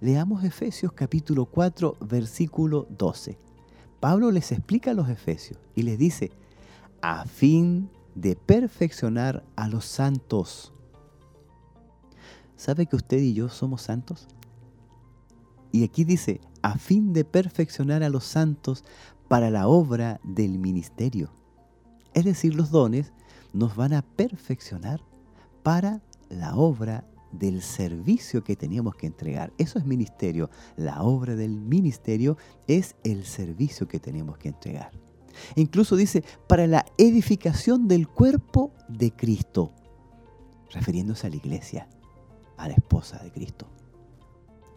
Leamos 0.01 0.43
Efesios 0.43 0.91
capítulo 0.91 1.47
4 1.47 1.97
versículo 2.01 2.89
12. 2.91 3.39
Pablo 4.01 4.33
les 4.33 4.51
explica 4.51 4.91
a 4.91 4.95
los 4.95 5.09
Efesios 5.09 5.61
y 5.77 5.83
les 5.83 5.99
dice, 5.99 6.33
a 7.01 7.27
fin 7.27 7.91
de 8.17 8.35
perfeccionar 8.35 9.45
a 9.55 9.69
los 9.69 9.85
santos. 9.85 10.73
¿Sabe 12.57 12.87
que 12.87 12.97
usted 12.97 13.19
y 13.19 13.35
yo 13.35 13.49
somos 13.49 13.83
santos? 13.83 14.27
Y 15.71 15.85
aquí 15.85 16.03
dice, 16.03 16.41
a 16.63 16.77
fin 16.77 17.13
de 17.13 17.25
perfeccionar 17.25 18.03
a 18.03 18.09
los 18.09 18.25
santos 18.25 18.85
para 19.29 19.49
la 19.51 19.69
obra 19.69 20.19
del 20.25 20.59
ministerio. 20.59 21.31
Es 22.15 22.25
decir, 22.25 22.57
los 22.57 22.73
dones 22.73 23.13
nos 23.53 23.77
van 23.77 23.93
a 23.93 24.03
perfeccionar 24.03 25.01
para 25.63 26.03
la 26.31 26.57
obra 26.57 27.05
del 27.33 27.63
servicio 27.63 28.43
que 28.43 28.57
teníamos 28.57 28.95
que 28.95 29.07
entregar. 29.07 29.53
Eso 29.59 29.79
es 29.79 29.85
ministerio. 29.85 30.51
La 30.77 31.03
obra 31.03 31.37
del 31.37 31.61
ministerio 31.61 32.37
es 32.67 32.97
el 33.05 33.25
servicio 33.25 33.89
que 33.89 34.01
tenemos 34.01 34.39
que 34.39 34.49
entregar. 34.49 34.91
Incluso 35.55 35.97
dice, 35.97 36.25
para 36.47 36.67
la 36.67 36.85
edificación 36.97 37.89
del 37.89 38.09
cuerpo 38.09 38.73
de 38.89 39.13
Cristo, 39.13 39.73
refiriéndose 40.73 41.27
a 41.27 41.31
la 41.31 41.37
iglesia, 41.37 41.89
a 42.57 42.69
la 42.69 42.75
esposa 42.75 43.19
de 43.23 43.31
Cristo. 43.31 43.69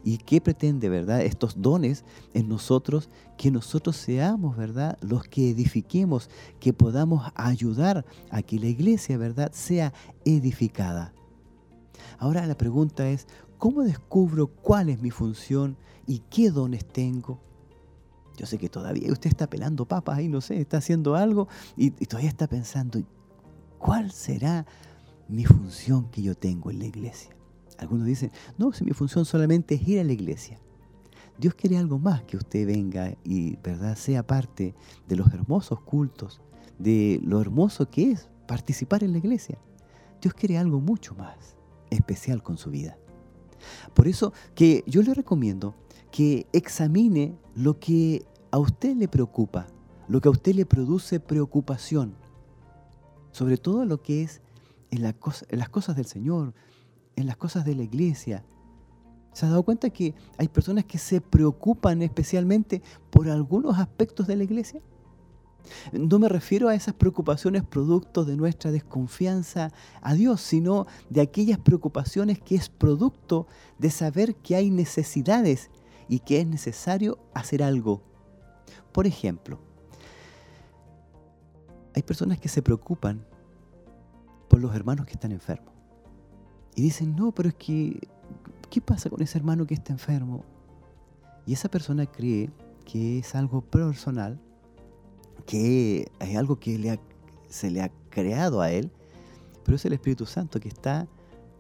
¿Y 0.03 0.17
qué 0.17 0.41
pretende, 0.41 0.89
verdad? 0.89 1.21
Estos 1.21 1.61
dones 1.61 2.05
en 2.33 2.49
nosotros, 2.49 3.09
que 3.37 3.51
nosotros 3.51 3.95
seamos, 3.95 4.57
verdad, 4.57 4.97
los 5.01 5.23
que 5.23 5.51
edifiquemos, 5.51 6.29
que 6.59 6.73
podamos 6.73 7.31
ayudar 7.35 8.05
a 8.31 8.41
que 8.41 8.59
la 8.59 8.67
iglesia, 8.67 9.17
verdad, 9.17 9.51
sea 9.53 9.93
edificada. 10.25 11.13
Ahora 12.17 12.45
la 12.45 12.57
pregunta 12.57 13.07
es, 13.09 13.27
¿cómo 13.57 13.83
descubro 13.83 14.47
cuál 14.47 14.89
es 14.89 15.01
mi 15.01 15.11
función 15.11 15.77
y 16.07 16.19
qué 16.29 16.51
dones 16.51 16.85
tengo? 16.85 17.39
Yo 18.37 18.45
sé 18.45 18.57
que 18.57 18.69
todavía 18.69 19.11
usted 19.11 19.29
está 19.29 19.47
pelando 19.47 19.85
papas 19.85 20.17
ahí, 20.17 20.27
no 20.27 20.41
sé, 20.41 20.59
está 20.59 20.77
haciendo 20.77 21.15
algo 21.15 21.47
y, 21.75 21.91
todavía 21.91 22.29
está 22.29 22.47
pensando, 22.47 22.99
¿cuál 23.77 24.11
será 24.11 24.65
mi 25.27 25.45
función 25.45 26.09
que 26.09 26.21
yo 26.21 26.35
tengo 26.35 26.71
en 26.71 26.79
la 26.79 26.85
iglesia? 26.85 27.35
Algunos 27.77 28.05
dicen, 28.07 28.31
no, 28.57 28.71
si 28.73 28.83
mi 28.83 28.91
función 28.93 29.25
solamente 29.25 29.75
es 29.75 29.87
ir 29.87 29.99
a 29.99 30.03
la 30.03 30.13
iglesia. 30.13 30.59
Dios 31.37 31.55
quiere 31.55 31.77
algo 31.77 31.97
más 31.97 32.23
que 32.23 32.37
usted 32.37 32.67
venga 32.67 33.15
y 33.23 33.57
verdad 33.57 33.95
sea 33.95 34.25
parte 34.25 34.75
de 35.07 35.15
los 35.15 35.31
hermosos 35.33 35.81
cultos, 35.81 36.41
de 36.77 37.19
lo 37.23 37.41
hermoso 37.41 37.89
que 37.89 38.11
es 38.11 38.29
participar 38.47 39.03
en 39.03 39.11
la 39.11 39.17
iglesia. 39.17 39.57
Dios 40.21 40.33
quiere 40.33 40.57
algo 40.57 40.79
mucho 40.79 41.15
más 41.15 41.55
especial 41.91 42.41
con 42.41 42.57
su 42.57 42.71
vida. 42.71 42.97
Por 43.93 44.07
eso 44.07 44.33
que 44.55 44.83
yo 44.87 45.03
le 45.03 45.13
recomiendo 45.13 45.75
que 46.11 46.47
examine 46.51 47.37
lo 47.55 47.79
que 47.79 48.25
a 48.49 48.57
usted 48.57 48.95
le 48.95 49.07
preocupa, 49.07 49.67
lo 50.07 50.19
que 50.19 50.27
a 50.27 50.31
usted 50.31 50.55
le 50.55 50.65
produce 50.65 51.19
preocupación, 51.19 52.15
sobre 53.31 53.57
todo 53.57 53.85
lo 53.85 54.01
que 54.01 54.23
es 54.23 54.41
en, 54.89 55.01
las 55.03 55.69
cosas 55.69 55.95
del 55.95 56.05
Señor, 56.05 56.53
en 57.15 57.27
las 57.27 57.37
cosas 57.37 57.63
de 57.65 57.75
la 57.75 57.83
iglesia. 57.83 58.43
¿Se 59.33 59.45
ha 59.45 59.49
dado 59.49 59.63
cuenta 59.63 59.89
que 59.89 60.13
hay 60.37 60.49
personas 60.49 60.83
que 60.83 60.97
se 60.97 61.21
preocupan 61.21 62.01
especialmente 62.01 62.81
por 63.09 63.29
algunos 63.29 63.79
aspectos 63.79 64.27
de 64.27 64.35
la 64.35 64.43
iglesia? 64.43 64.81
No 65.91 66.19
me 66.19 66.29
refiero 66.29 66.69
a 66.69 66.75
esas 66.75 66.93
preocupaciones 66.93 67.63
producto 67.63 68.25
de 68.25 68.35
nuestra 68.35 68.71
desconfianza 68.71 69.71
a 70.01 70.13
Dios, 70.13 70.41
sino 70.41 70.87
de 71.09 71.21
aquellas 71.21 71.59
preocupaciones 71.59 72.39
que 72.39 72.55
es 72.55 72.69
producto 72.69 73.47
de 73.77 73.89
saber 73.89 74.35
que 74.35 74.55
hay 74.55 74.69
necesidades 74.69 75.69
y 76.07 76.19
que 76.19 76.41
es 76.41 76.47
necesario 76.47 77.19
hacer 77.33 77.63
algo. 77.63 78.01
Por 78.91 79.07
ejemplo, 79.07 79.59
hay 81.95 82.03
personas 82.03 82.39
que 82.39 82.49
se 82.49 82.61
preocupan 82.61 83.25
por 84.49 84.59
los 84.59 84.75
hermanos 84.75 85.05
que 85.05 85.13
están 85.13 85.31
enfermos. 85.31 85.73
Y 86.75 86.81
dicen, 86.81 87.15
no, 87.15 87.31
pero 87.31 87.49
es 87.49 87.55
que, 87.55 88.07
¿qué 88.69 88.81
pasa 88.81 89.09
con 89.09 89.21
ese 89.21 89.37
hermano 89.37 89.65
que 89.65 89.73
está 89.73 89.93
enfermo? 89.93 90.43
Y 91.45 91.53
esa 91.53 91.69
persona 91.69 92.05
cree 92.05 92.49
que 92.85 93.19
es 93.19 93.35
algo 93.35 93.61
personal, 93.61 94.39
que 95.51 96.09
es 96.21 96.37
algo 96.37 96.61
que 96.61 96.97
se 97.49 97.71
le 97.71 97.81
ha 97.81 97.91
creado 98.09 98.61
a 98.61 98.71
él, 98.71 98.89
pero 99.65 99.75
es 99.75 99.83
el 99.83 99.91
Espíritu 99.91 100.25
Santo 100.25 100.61
que 100.61 100.69
está 100.69 101.09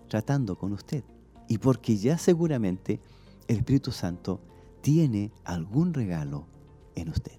tratando 0.07 0.57
con 0.57 0.71
usted. 0.71 1.03
Y 1.49 1.57
porque 1.57 1.97
ya 1.97 2.17
seguramente 2.17 3.01
el 3.49 3.57
Espíritu 3.57 3.91
Santo 3.91 4.39
tiene 4.79 5.33
algún 5.43 5.93
regalo 5.93 6.47
en 6.95 7.09
usted. 7.09 7.33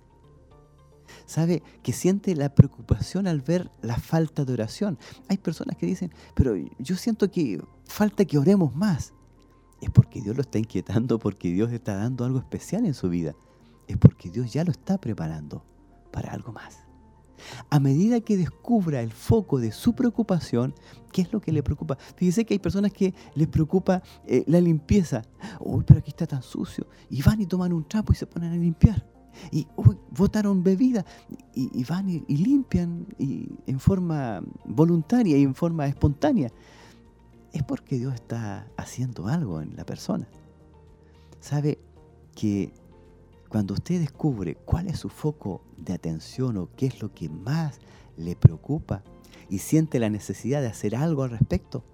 Sabe 1.25 1.63
que 1.83 1.95
siente 1.95 2.37
la 2.37 2.55
preocupación 2.55 3.27
al 3.27 3.41
ver 3.41 3.71
la 3.81 3.97
falta 3.97 4.45
de 4.45 4.53
oración. 4.53 4.99
Hay 5.29 5.39
personas 5.39 5.79
que 5.79 5.87
dicen, 5.87 6.13
pero 6.35 6.55
yo 6.79 6.97
siento 6.97 7.31
que 7.31 7.65
falta 7.87 8.27
que 8.27 8.37
oremos 8.37 8.77
más. 8.77 9.15
Es 9.81 9.89
porque 9.89 10.21
Dios 10.21 10.37
lo 10.37 10.43
está 10.43 10.59
inquietando, 10.59 11.19
porque 11.19 11.51
Dios 11.51 11.73
está 11.73 11.97
dando 11.97 12.27
algo 12.27 12.41
especial 12.41 12.85
en 12.85 12.93
su 12.93 13.09
vida. 13.09 13.35
Es 13.89 13.97
porque 13.97 14.29
Dios 14.29 14.53
ya 14.53 14.65
lo 14.65 14.71
está 14.71 14.99
preparando 14.99 15.65
para 16.13 16.33
algo 16.33 16.53
más. 16.53 16.83
A 17.71 17.81
medida 17.81 18.21
que 18.21 18.37
descubra 18.37 19.01
el 19.01 19.11
foco 19.11 19.59
de 19.59 19.73
su 19.73 19.95
preocupación, 19.95 20.75
¿qué 21.13 21.23
es 21.23 21.33
lo 21.33 21.41
que 21.41 21.53
le 21.53 21.63
preocupa? 21.63 21.97
Fíjese 22.17 22.45
que 22.45 22.55
hay 22.55 22.59
personas 22.59 22.93
que 22.93 23.15
les 23.35 23.49
preocupa 23.49 24.03
eh, 24.27 24.45
la 24.47 24.61
limpieza. 24.61 25.23
Uy, 25.61 25.85
pero 25.87 26.01
aquí 26.01 26.11
está 26.11 26.27
tan 26.27 26.43
sucio. 26.43 26.87
Y 27.11 27.23
van 27.23 27.41
y 27.41 27.47
toman 27.47 27.73
un 27.73 27.87
trapo 27.89 28.13
y 28.13 28.17
se 28.17 28.27
ponen 28.27 28.53
a 28.53 28.57
limpiar. 28.57 29.05
Y 29.51 29.67
uy, 29.77 29.99
botaron 30.11 30.63
bebida. 30.63 31.05
Y, 31.55 31.85
van 31.85 32.09
y, 32.09 32.21
limpian 32.37 33.07
y 33.19 33.49
en 33.67 33.81
forma 33.81 34.43
voluntaria 34.65 35.37
y 35.37 35.43
en 35.43 35.55
forma 35.55 35.87
espontánea. 35.87 36.51
Es 37.53 37.63
porque 37.63 37.99
Dios 37.99 38.15
está 38.15 38.67
haciendo 38.77 39.29
algo 39.29 39.61
en 39.61 39.77
la 39.77 39.85
persona. 39.85 40.29
Sabe 41.41 41.79
que 42.35 42.73
cuando 43.53 43.75
usted 43.75 44.01
descubre 44.01 44.55
cuál 44.65 44.89
es 44.89 44.99
su 44.99 45.11
foco 45.11 45.61
de 45.77 45.93
atención 45.93 46.57
o 46.57 46.71
qué 46.75 46.87
es 46.87 47.03
lo 47.03 47.13
que 47.13 47.29
más 47.29 47.81
le 48.17 48.35
preocupa 48.35 49.03
y 49.51 49.59
siente 49.59 49.99
la 49.99 50.09
necesidad 50.09 50.63
de 50.63 50.69
hacer 50.69 50.97
algo 50.97 51.23
al 51.23 51.33
respecto, 51.33 51.85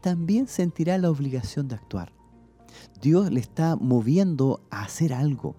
también 0.00 0.48
sentirá 0.48 0.98
la 0.98 1.08
obligación 1.08 1.68
de 1.68 1.76
actuar. 1.76 2.12
Dios 3.00 3.30
le 3.30 3.38
está 3.38 3.76
moviendo 3.76 4.66
a 4.68 4.82
hacer 4.82 5.12
algo. 5.12 5.54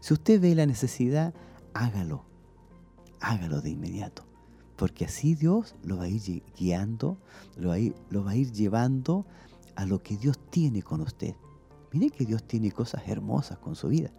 Si 0.00 0.12
usted 0.12 0.40
ve 0.40 0.56
la 0.56 0.66
necesidad, 0.66 1.34
hágalo. 1.72 2.24
Hágalo 3.20 3.60
de 3.60 3.70
inmediato. 3.70 4.24
Porque 4.74 5.04
así 5.04 5.36
Dios 5.36 5.76
lo 5.84 5.98
va 5.98 6.04
a 6.04 6.08
ir 6.08 6.42
guiando, 6.58 7.16
lo 7.56 7.68
va 7.68 7.74
a 7.74 7.78
ir, 7.78 7.94
lo 8.10 8.24
va 8.24 8.32
a 8.32 8.36
ir 8.36 8.50
llevando 8.50 9.24
a 9.76 9.86
lo 9.86 10.02
que 10.02 10.16
Dios 10.16 10.36
tiene 10.50 10.82
con 10.82 11.00
usted. 11.00 11.36
Mire 11.92 12.10
que 12.10 12.26
Dios 12.26 12.42
tiene 12.42 12.72
cosas 12.72 13.06
hermosas 13.06 13.58
con 13.58 13.76
su 13.76 13.86
vida 13.86 14.10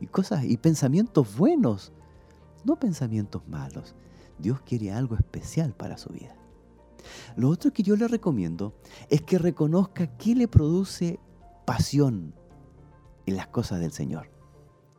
y, 0.00 0.06
cosas 0.06 0.44
y 0.44 0.56
pensamientos 0.56 1.36
buenos, 1.36 1.92
no 2.64 2.78
pensamientos 2.78 3.46
malos. 3.48 3.94
Dios 4.38 4.60
quiere 4.62 4.92
algo 4.92 5.16
especial 5.16 5.74
para 5.74 5.98
su 5.98 6.10
vida. 6.10 6.36
Lo 7.36 7.48
otro 7.48 7.72
que 7.72 7.82
yo 7.82 7.96
le 7.96 8.08
recomiendo 8.08 8.74
es 9.08 9.22
que 9.22 9.38
reconozca 9.38 10.16
qué 10.16 10.34
le 10.34 10.48
produce 10.48 11.18
pasión 11.64 12.34
en 13.26 13.36
las 13.36 13.48
cosas 13.48 13.80
del 13.80 13.92
Señor. 13.92 14.30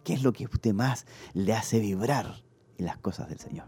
¿Qué 0.03 0.13
es 0.13 0.23
lo 0.23 0.33
que 0.33 0.45
usted 0.45 0.73
más 0.73 1.05
le 1.33 1.53
hace 1.53 1.79
vibrar 1.79 2.43
en 2.77 2.85
las 2.85 2.97
cosas 2.97 3.29
del 3.29 3.39
Señor? 3.39 3.67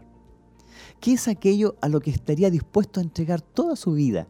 ¿Qué 1.00 1.14
es 1.14 1.28
aquello 1.28 1.76
a 1.80 1.88
lo 1.88 2.00
que 2.00 2.10
estaría 2.10 2.50
dispuesto 2.50 3.00
a 3.00 3.02
entregar 3.02 3.40
toda 3.40 3.76
su 3.76 3.92
vida? 3.92 4.26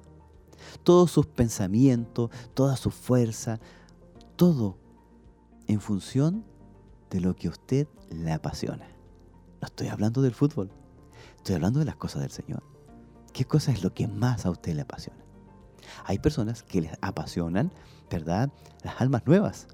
Todos 0.84 1.10
sus 1.10 1.26
pensamientos, 1.26 2.30
toda 2.54 2.76
su 2.76 2.90
fuerza, 2.90 3.60
todo 4.36 4.78
en 5.66 5.80
función 5.80 6.44
de 7.12 7.20
lo 7.20 7.36
que 7.36 7.48
usted 7.48 7.86
le 8.10 8.32
apasiona. 8.32 8.88
No 9.60 9.66
estoy 9.66 9.88
hablando 9.88 10.22
del 10.22 10.32
fútbol, 10.32 10.70
estoy 11.36 11.54
hablando 11.54 11.78
de 11.78 11.84
las 11.84 11.96
cosas 11.96 12.22
del 12.22 12.30
Señor. 12.30 12.62
¿Qué 13.34 13.44
cosa 13.44 13.70
es 13.70 13.82
lo 13.82 13.92
que 13.92 14.08
más 14.08 14.46
a 14.46 14.50
usted 14.50 14.74
le 14.74 14.82
apasiona? 14.82 15.22
Hay 16.06 16.18
personas 16.18 16.62
que 16.62 16.80
les 16.80 16.92
apasionan, 17.02 17.70
¿verdad? 18.10 18.50
Las 18.82 19.00
almas 19.00 19.26
nuevas. 19.26 19.68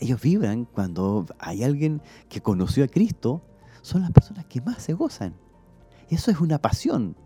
Ellos 0.00 0.20
vibran 0.20 0.64
cuando 0.64 1.24
hay 1.38 1.62
alguien 1.62 2.02
que 2.28 2.42
conoció 2.42 2.84
a 2.84 2.88
Cristo, 2.88 3.42
son 3.80 4.02
las 4.02 4.10
personas 4.10 4.44
que 4.46 4.60
más 4.60 4.82
se 4.82 4.92
gozan. 4.92 5.36
Eso 6.10 6.32
es 6.32 6.40
una 6.40 6.58
pasión. 6.58 7.16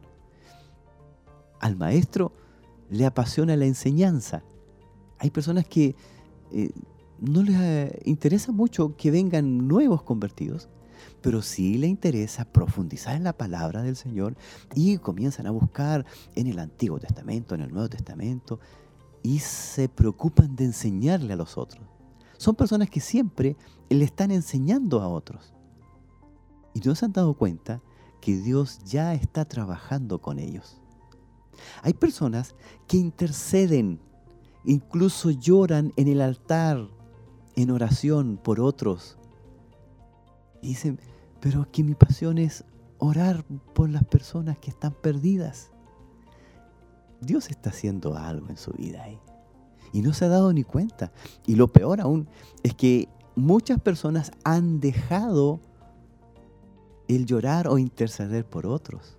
Al 1.61 1.77
maestro 1.77 2.33
le 2.91 3.07
apasiona 3.07 3.57
la 3.57 3.65
enseñanza. 3.65 4.43
Hay 5.19 5.31
personas 5.31 5.67
que 5.67 5.97
eh, 6.53 6.71
no 7.21 7.43
les 7.43 7.57
eh, 7.61 8.03
interesa 8.05 8.53
mucho 8.53 8.97
que 8.97 9.11
vengan 9.11 9.69
nuevos 9.69 10.03
convertidos, 10.03 10.69
pero 11.21 11.43
sí 11.43 11.77
le 11.77 11.87
interesa 11.87 12.45
profundizar 12.45 13.15
en 13.15 13.25
la 13.25 13.37
palabra 13.37 13.83
del 13.83 13.97
Señor 13.97 14.37
y 14.75 14.99
comienzan 14.99 15.47
a 15.47 15.51
buscar 15.51 16.07
en 16.35 16.47
el 16.47 16.59
Antiguo 16.59 16.99
Testamento, 16.99 17.55
en 17.55 17.63
el 17.63 17.73
Nuevo 17.73 17.89
Testamento, 17.89 18.61
y 19.23 19.41
se 19.41 19.89
preocupan 19.89 20.57
de 20.57 20.65
enseñarle 20.65 21.35
a 21.35 21.37
los 21.37 21.59
otros. 21.59 21.85
Son 22.39 22.55
personas 22.55 22.89
que 22.89 23.01
siempre 23.01 23.57
le 23.91 24.05
están 24.05 24.31
enseñando 24.31 25.03
a 25.03 25.09
otros. 25.09 25.53
Y 26.73 26.81
no 26.81 26.95
se 26.95 27.05
han 27.05 27.13
dado 27.13 27.35
cuenta 27.35 27.83
que 28.23 28.37
Dios 28.37 28.81
ya 28.85 29.13
está 29.13 29.45
trabajando 29.45 30.21
con 30.21 30.39
ellos. 30.39 30.81
Hay 31.83 31.93
personas 31.93 32.55
que 32.87 32.97
interceden, 32.97 34.01
incluso 34.65 35.31
lloran 35.31 35.93
en 35.97 36.09
el 36.09 36.23
altar 36.23 36.89
en 37.57 37.71
oración 37.71 38.39
por 38.43 38.61
otros. 38.61 39.17
dicen, 40.63 41.01
pero 41.41 41.67
que 41.71 41.83
mi 41.83 41.95
pasión 41.95 42.39
es 42.39 42.65
orar 42.99 43.45
por 43.75 43.89
las 43.89 44.05
personas 44.05 44.59
que 44.59 44.71
están 44.71 44.93
perdidas. 44.93 45.71
Dios 47.21 47.51
está 47.51 47.71
haciendo 47.71 48.17
algo 48.17 48.49
en 48.49 48.57
su 48.57 48.73
vida 48.73 49.03
ahí. 49.03 49.19
Y 49.93 50.03
no 50.03 50.13
se 50.13 50.27
ha 50.27 50.29
dado 50.29 50.53
ni 50.53 50.63
cuenta. 50.63 51.13
Y 51.47 51.57
lo 51.57 51.69
peor 51.69 52.01
aún 52.01 52.29
es 52.63 52.75
que 52.75 53.09
muchas 53.35 53.81
personas 53.81 54.31
han 54.45 54.81
dejado 54.81 55.61
el 57.09 57.27
llorar 57.27 57.69
o 57.69 57.79
interceder 57.79 58.45
por 58.45 58.67
otros. 58.67 59.17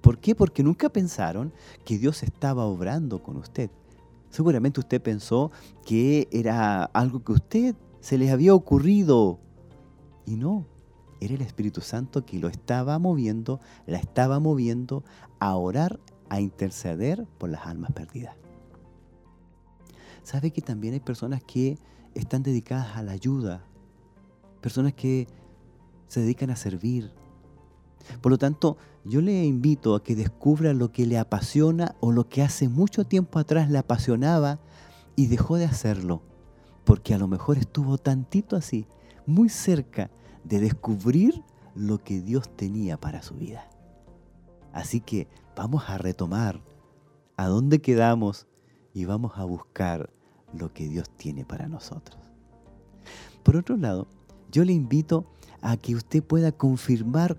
¿Por 0.00 0.18
qué? 0.18 0.34
Porque 0.34 0.62
nunca 0.62 0.88
pensaron 0.88 1.52
que 1.84 1.98
Dios 1.98 2.22
estaba 2.22 2.64
obrando 2.64 3.22
con 3.22 3.36
usted. 3.36 3.70
Seguramente 4.30 4.80
usted 4.80 5.00
pensó 5.00 5.50
que 5.84 6.28
era 6.30 6.84
algo 6.84 7.22
que 7.24 7.32
usted 7.32 7.76
se 8.00 8.18
les 8.18 8.30
había 8.30 8.54
ocurrido. 8.54 9.38
Y 10.26 10.36
no, 10.36 10.66
era 11.20 11.34
el 11.34 11.42
Espíritu 11.42 11.80
Santo 11.80 12.24
que 12.26 12.38
lo 12.38 12.48
estaba 12.48 12.98
moviendo, 12.98 13.60
la 13.86 13.98
estaba 13.98 14.40
moviendo 14.40 15.04
a 15.38 15.54
orar, 15.56 16.00
a 16.28 16.40
interceder 16.40 17.26
por 17.38 17.50
las 17.50 17.66
almas 17.66 17.92
perdidas. 17.92 18.36
¿Sabe 20.22 20.50
que 20.50 20.60
también 20.60 20.94
hay 20.94 21.00
personas 21.00 21.42
que 21.44 21.78
están 22.14 22.42
dedicadas 22.42 22.96
a 22.96 23.02
la 23.02 23.12
ayuda 23.12 23.62
personas 24.66 24.94
que 24.94 25.28
se 26.08 26.20
dedican 26.20 26.50
a 26.50 26.56
servir. 26.56 27.12
Por 28.20 28.32
lo 28.32 28.36
tanto, 28.36 28.76
yo 29.08 29.20
le 29.20 29.44
invito 29.44 29.94
a 29.94 30.02
que 30.02 30.16
descubra 30.16 30.72
lo 30.72 30.90
que 30.90 31.06
le 31.06 31.16
apasiona 31.16 31.94
o 32.00 32.10
lo 32.10 32.28
que 32.28 32.42
hace 32.42 32.68
mucho 32.68 33.04
tiempo 33.06 33.38
atrás 33.38 33.70
le 33.70 33.78
apasionaba 33.78 34.58
y 35.14 35.28
dejó 35.28 35.56
de 35.56 35.64
hacerlo, 35.64 36.22
porque 36.84 37.14
a 37.14 37.18
lo 37.18 37.28
mejor 37.28 37.56
estuvo 37.56 37.98
tantito 37.98 38.56
así, 38.56 38.86
muy 39.24 39.48
cerca 39.48 40.10
de 40.42 40.58
descubrir 40.58 41.44
lo 41.76 42.02
que 42.02 42.20
Dios 42.20 42.48
tenía 42.56 42.98
para 42.98 43.22
su 43.22 43.34
vida. 43.34 43.68
Así 44.72 45.00
que 45.00 45.28
vamos 45.54 45.84
a 45.88 45.98
retomar 45.98 46.60
a 47.36 47.46
dónde 47.46 47.80
quedamos 47.80 48.48
y 48.92 49.04
vamos 49.04 49.32
a 49.36 49.44
buscar 49.44 50.10
lo 50.52 50.72
que 50.72 50.88
Dios 50.88 51.08
tiene 51.10 51.44
para 51.44 51.68
nosotros. 51.68 52.18
Por 53.44 53.56
otro 53.56 53.76
lado, 53.76 54.08
yo 54.50 54.64
le 54.64 54.72
invito 54.72 55.26
a 55.60 55.76
que 55.76 55.94
usted 55.94 56.24
pueda 56.24 56.50
confirmar 56.50 57.38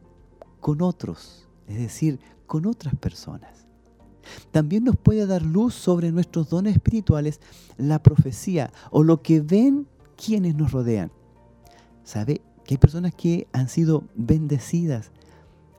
con 0.61 0.82
otros, 0.82 1.46
es 1.68 1.78
decir, 1.78 2.20
con 2.45 2.65
otras 2.65 2.95
personas. 2.95 3.68
También 4.51 4.84
nos 4.84 4.95
puede 4.95 5.26
dar 5.26 5.41
luz 5.41 5.74
sobre 5.74 6.11
nuestros 6.11 6.49
dones 6.49 6.76
espirituales 6.76 7.39
la 7.78 8.01
profecía 8.01 8.72
o 8.91 9.03
lo 9.03 9.22
que 9.22 9.41
ven 9.41 9.88
quienes 10.15 10.55
nos 10.55 10.72
rodean. 10.72 11.11
¿Sabe? 12.03 12.41
Que 12.65 12.74
hay 12.74 12.78
personas 12.78 13.13
que 13.13 13.47
han 13.53 13.70
sido 13.70 14.03
bendecidas, 14.15 15.11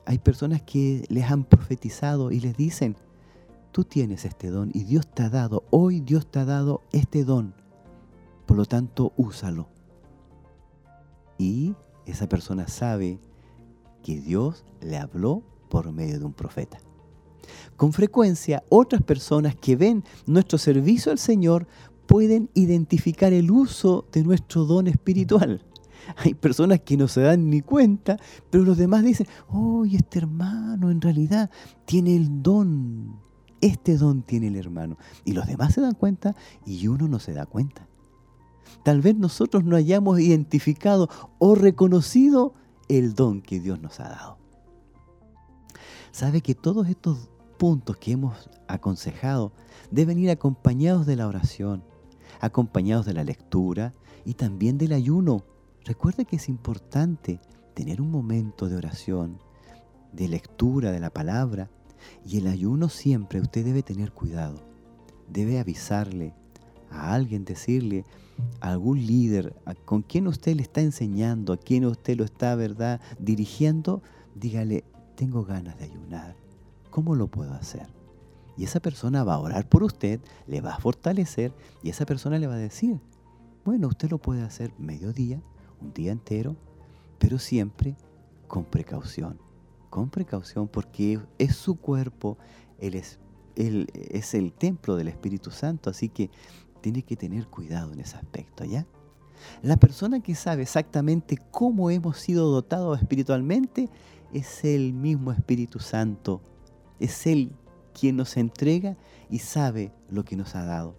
hay 0.05 0.17
personas 0.19 0.61
que 0.61 1.05
les 1.09 1.29
han 1.29 1.43
profetizado 1.43 2.31
y 2.31 2.39
les 2.39 2.55
dicen, 2.55 2.95
tú 3.71 3.83
tienes 3.83 4.25
este 4.25 4.49
don 4.49 4.71
y 4.73 4.83
Dios 4.83 5.07
te 5.07 5.23
ha 5.23 5.29
dado, 5.29 5.63
hoy 5.69 5.99
Dios 5.99 6.29
te 6.29 6.39
ha 6.39 6.45
dado 6.45 6.81
este 6.91 7.23
don, 7.23 7.53
por 8.45 8.57
lo 8.57 8.65
tanto 8.65 9.13
úsalo. 9.17 9.69
Y 11.37 11.75
esa 12.05 12.27
persona 12.27 12.67
sabe 12.67 13.19
que 14.03 14.19
Dios 14.19 14.65
le 14.81 14.97
habló 14.97 15.43
por 15.69 15.91
medio 15.91 16.19
de 16.19 16.25
un 16.25 16.33
profeta. 16.33 16.79
Con 17.77 17.93
frecuencia, 17.93 18.63
otras 18.69 19.01
personas 19.01 19.55
que 19.55 19.75
ven 19.75 20.03
nuestro 20.25 20.57
servicio 20.57 21.11
al 21.11 21.19
Señor 21.19 21.67
pueden 22.07 22.49
identificar 22.53 23.33
el 23.33 23.51
uso 23.51 24.05
de 24.11 24.23
nuestro 24.23 24.65
don 24.65 24.87
espiritual. 24.87 25.63
Hay 26.17 26.33
personas 26.33 26.81
que 26.81 26.97
no 26.97 27.07
se 27.07 27.21
dan 27.21 27.49
ni 27.49 27.61
cuenta, 27.61 28.17
pero 28.49 28.63
los 28.63 28.77
demás 28.77 29.03
dicen, 29.03 29.27
oh, 29.47 29.85
este 29.85 30.19
hermano 30.19 30.91
en 30.91 31.01
realidad 31.01 31.49
tiene 31.85 32.15
el 32.15 32.41
don. 32.41 33.19
Este 33.61 33.97
don 33.97 34.23
tiene 34.23 34.47
el 34.47 34.55
hermano. 34.55 34.97
Y 35.23 35.33
los 35.33 35.45
demás 35.45 35.73
se 35.73 35.81
dan 35.81 35.93
cuenta 35.93 36.35
y 36.65 36.87
uno 36.87 37.07
no 37.07 37.19
se 37.19 37.33
da 37.33 37.45
cuenta. 37.45 37.87
Tal 38.83 39.01
vez 39.01 39.15
nosotros 39.15 39.63
no 39.63 39.75
hayamos 39.75 40.19
identificado 40.19 41.09
o 41.37 41.55
reconocido 41.55 42.53
el 42.87 43.13
don 43.13 43.41
que 43.41 43.59
Dios 43.59 43.79
nos 43.81 43.99
ha 43.99 44.09
dado. 44.09 44.38
Sabe 46.11 46.41
que 46.41 46.55
todos 46.55 46.87
estos 46.87 47.29
puntos 47.57 47.97
que 47.97 48.13
hemos 48.13 48.49
aconsejado 48.67 49.51
deben 49.91 50.17
ir 50.19 50.29
acompañados 50.29 51.05
de 51.05 51.15
la 51.15 51.27
oración, 51.27 51.83
acompañados 52.39 53.05
de 53.05 53.13
la 53.13 53.23
lectura 53.23 53.93
y 54.25 54.33
también 54.33 54.77
del 54.77 54.93
ayuno. 54.93 55.43
Recuerde 55.85 56.25
que 56.25 56.37
es 56.37 56.49
importante 56.49 57.39
tener 57.73 58.01
un 58.01 58.11
momento 58.11 58.69
de 58.69 58.75
oración, 58.75 59.39
de 60.13 60.27
lectura 60.27 60.91
de 60.91 60.99
la 60.99 61.09
palabra 61.09 61.69
y 62.25 62.37
el 62.37 62.47
ayuno 62.47 62.89
siempre 62.89 63.41
usted 63.41 63.63
debe 63.65 63.83
tener 63.83 64.11
cuidado. 64.11 64.57
Debe 65.27 65.59
avisarle 65.59 66.33
a 66.89 67.13
alguien, 67.13 67.45
decirle 67.45 68.03
a 68.61 68.71
algún 68.71 69.05
líder 69.05 69.55
con 69.85 70.01
quien 70.01 70.27
usted 70.27 70.55
le 70.55 70.63
está 70.63 70.81
enseñando, 70.81 71.53
a 71.53 71.57
quien 71.57 71.85
usted 71.85 72.17
lo 72.17 72.23
está, 72.23 72.55
¿verdad?, 72.55 72.99
dirigiendo, 73.19 74.01
dígale, 74.33 74.85
tengo 75.19 75.43
ganas 75.43 75.77
de 75.77 75.83
ayunar. 75.83 76.33
¿Cómo 76.91 77.13
lo 77.13 77.27
puedo 77.27 77.53
hacer? 77.53 77.87
Y 78.55 78.63
esa 78.63 78.79
persona 78.79 79.25
va 79.25 79.33
a 79.33 79.39
orar 79.39 79.67
por 79.67 79.83
usted, 79.83 80.21
le 80.47 80.61
va 80.61 80.75
a 80.75 80.79
fortalecer 80.79 81.53
y 81.83 81.89
esa 81.89 82.05
persona 82.05 82.39
le 82.39 82.47
va 82.47 82.53
a 82.53 82.57
decir, 82.57 83.01
bueno, 83.65 83.89
usted 83.89 84.09
lo 84.09 84.17
puede 84.17 84.43
hacer 84.43 84.71
mediodía, 84.77 85.41
un 85.81 85.91
día 85.93 86.13
entero, 86.13 86.55
pero 87.17 87.37
siempre 87.37 87.97
con 88.47 88.63
precaución. 88.63 89.37
Con 89.89 90.09
precaución 90.09 90.69
porque 90.69 91.19
es 91.37 91.53
su 91.53 91.75
cuerpo, 91.75 92.37
él 92.77 92.95
es, 92.95 93.19
él 93.57 93.87
es 93.93 94.33
el 94.33 94.53
templo 94.53 94.95
del 94.95 95.09
Espíritu 95.09 95.51
Santo, 95.51 95.89
así 95.89 96.07
que 96.07 96.31
tiene 96.79 97.03
que 97.03 97.17
tener 97.17 97.47
cuidado 97.47 97.91
en 97.91 97.99
ese 97.99 98.15
aspecto, 98.15 98.63
¿ya? 98.63 98.87
La 99.63 99.75
persona 99.75 100.21
que 100.21 100.35
sabe 100.35 100.61
exactamente 100.61 101.37
cómo 101.51 101.89
hemos 101.89 102.17
sido 102.19 102.49
dotados 102.49 102.99
espiritualmente 102.99 103.89
es 104.33 104.63
el 104.63 104.93
mismo 104.93 105.31
Espíritu 105.31 105.79
Santo. 105.79 106.41
Es 106.99 107.25
Él 107.27 107.53
quien 107.93 108.17
nos 108.17 108.37
entrega 108.37 108.97
y 109.29 109.39
sabe 109.39 109.91
lo 110.09 110.23
que 110.23 110.35
nos 110.35 110.55
ha 110.55 110.63
dado. 110.63 110.95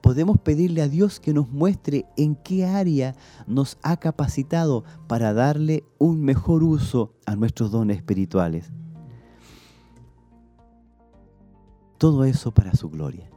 Podemos 0.00 0.38
pedirle 0.38 0.82
a 0.82 0.88
Dios 0.88 1.20
que 1.20 1.32
nos 1.32 1.48
muestre 1.50 2.06
en 2.16 2.36
qué 2.36 2.66
área 2.66 3.14
nos 3.46 3.78
ha 3.82 3.96
capacitado 3.98 4.84
para 5.06 5.32
darle 5.32 5.84
un 5.98 6.22
mejor 6.22 6.62
uso 6.62 7.14
a 7.26 7.34
nuestros 7.36 7.70
dones 7.70 7.96
espirituales. 7.96 8.70
Todo 11.98 12.24
eso 12.24 12.52
para 12.52 12.74
su 12.74 12.88
gloria 12.90 13.30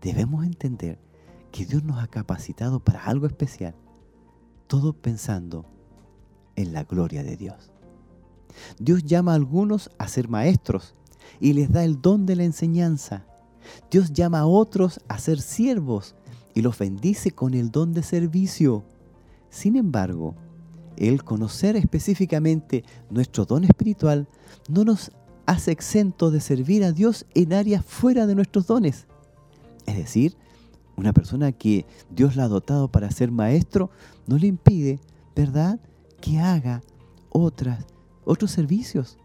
debemos 0.00 0.44
entender 0.44 0.98
que 1.52 1.64
Dios 1.64 1.82
nos 1.82 2.02
ha 2.02 2.06
capacitado 2.06 2.80
para 2.80 3.04
algo 3.04 3.26
especial, 3.26 3.74
todo 4.66 4.92
pensando 4.92 5.64
en 6.56 6.72
la 6.72 6.84
gloria 6.84 7.22
de 7.22 7.36
Dios. 7.36 7.70
Dios 8.78 9.04
llama 9.04 9.32
a 9.32 9.36
algunos 9.36 9.90
a 9.98 10.08
ser 10.08 10.28
maestros 10.28 10.94
y 11.40 11.52
les 11.52 11.70
da 11.70 11.84
el 11.84 12.00
don 12.00 12.26
de 12.26 12.36
la 12.36 12.44
enseñanza. 12.44 13.24
Dios 13.90 14.12
llama 14.12 14.40
a 14.40 14.46
otros 14.46 15.00
a 15.08 15.18
ser 15.18 15.40
siervos 15.40 16.14
y 16.54 16.62
los 16.62 16.78
bendice 16.78 17.30
con 17.30 17.54
el 17.54 17.70
don 17.70 17.92
de 17.92 18.02
servicio. 18.02 18.84
Sin 19.50 19.76
embargo, 19.76 20.34
el 20.96 21.22
conocer 21.22 21.76
específicamente 21.76 22.84
nuestro 23.10 23.44
don 23.44 23.64
espiritual 23.64 24.26
no 24.68 24.84
nos 24.84 25.12
hace 25.46 25.70
exento 25.70 26.30
de 26.30 26.40
servir 26.40 26.84
a 26.84 26.92
Dios 26.92 27.26
en 27.34 27.52
áreas 27.52 27.84
fuera 27.84 28.26
de 28.26 28.34
nuestros 28.34 28.66
dones. 28.66 29.06
Es 29.86 29.96
decir, 29.96 30.36
una 30.96 31.12
persona 31.12 31.52
que 31.52 31.86
Dios 32.10 32.36
la 32.36 32.44
ha 32.44 32.48
dotado 32.48 32.88
para 32.88 33.10
ser 33.10 33.30
maestro 33.30 33.90
no 34.26 34.36
le 34.36 34.48
impide, 34.48 34.98
¿verdad?, 35.34 35.80
que 36.20 36.38
haga 36.40 36.82
otras, 37.30 37.86
otros 38.28 38.50
servicios. 38.50 39.18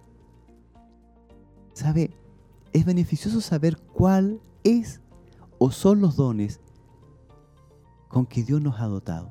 ¿Sabe? 1.74 2.12
Es 2.72 2.86
beneficioso 2.86 3.42
saber 3.42 3.78
cuál 3.78 4.40
es 4.64 5.02
o 5.60 5.72
son 5.72 6.00
los 6.00 6.16
dones 6.16 6.62
con 8.08 8.26
que 8.26 8.44
Dios 8.44 8.62
nos 8.62 8.80
ha 8.80 8.86
dotado. 8.86 9.30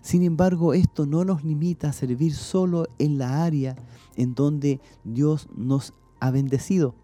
Sin 0.00 0.22
embargo, 0.22 0.74
esto 0.74 1.06
no 1.06 1.24
nos 1.24 1.42
limita 1.42 1.88
a 1.88 1.92
servir 1.92 2.34
solo 2.34 2.86
en 2.98 3.18
la 3.18 3.42
área 3.42 3.76
en 4.16 4.34
donde 4.34 4.80
Dios 5.04 5.48
nos 5.54 5.94
ha 6.20 6.30
bendecido. 6.30 6.94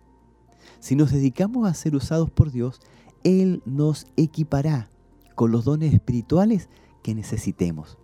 Si 0.78 0.94
nos 0.94 1.10
dedicamos 1.10 1.68
a 1.68 1.74
ser 1.74 1.96
usados 1.96 2.30
por 2.30 2.52
Dios, 2.52 2.80
él 3.24 3.62
nos 3.66 4.06
equipará 4.16 4.90
con 5.34 5.50
los 5.50 5.64
dones 5.64 5.92
espirituales 5.92 6.68
que 7.02 7.16
necesitemos. 7.16 7.98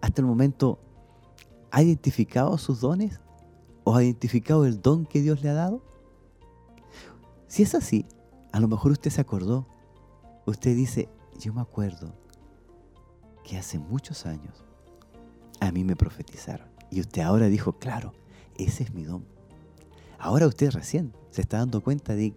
Hasta 0.00 0.20
el 0.20 0.26
momento, 0.26 0.78
¿ha 1.72 1.82
identificado 1.82 2.56
sus 2.58 2.80
dones? 2.80 3.18
¿O 3.82 3.96
ha 3.96 4.04
identificado 4.04 4.66
el 4.66 4.80
don 4.80 5.06
que 5.06 5.20
Dios 5.20 5.42
le 5.42 5.48
ha 5.48 5.54
dado? 5.54 5.82
Si 7.48 7.64
es 7.64 7.74
así, 7.74 8.06
a 8.52 8.60
lo 8.60 8.68
mejor 8.68 8.92
usted 8.92 9.10
se 9.10 9.20
acordó. 9.20 9.66
Usted 10.46 10.76
dice, 10.76 11.08
yo 11.38 11.52
me 11.52 11.62
acuerdo 11.62 12.14
que 13.42 13.56
hace 13.56 13.78
muchos 13.78 14.26
años 14.26 14.64
a 15.60 15.72
mí 15.72 15.82
me 15.82 15.96
profetizaron. 15.96 16.68
Y 16.90 17.00
usted 17.00 17.22
ahora 17.22 17.48
dijo, 17.48 17.72
claro, 17.78 18.12
ese 18.56 18.84
es 18.84 18.92
mi 18.92 19.04
don. 19.04 19.24
Ahora 20.18 20.46
usted 20.46 20.70
recién 20.70 21.12
se 21.30 21.40
está 21.40 21.58
dando 21.58 21.82
cuenta 21.82 22.14
de 22.14 22.34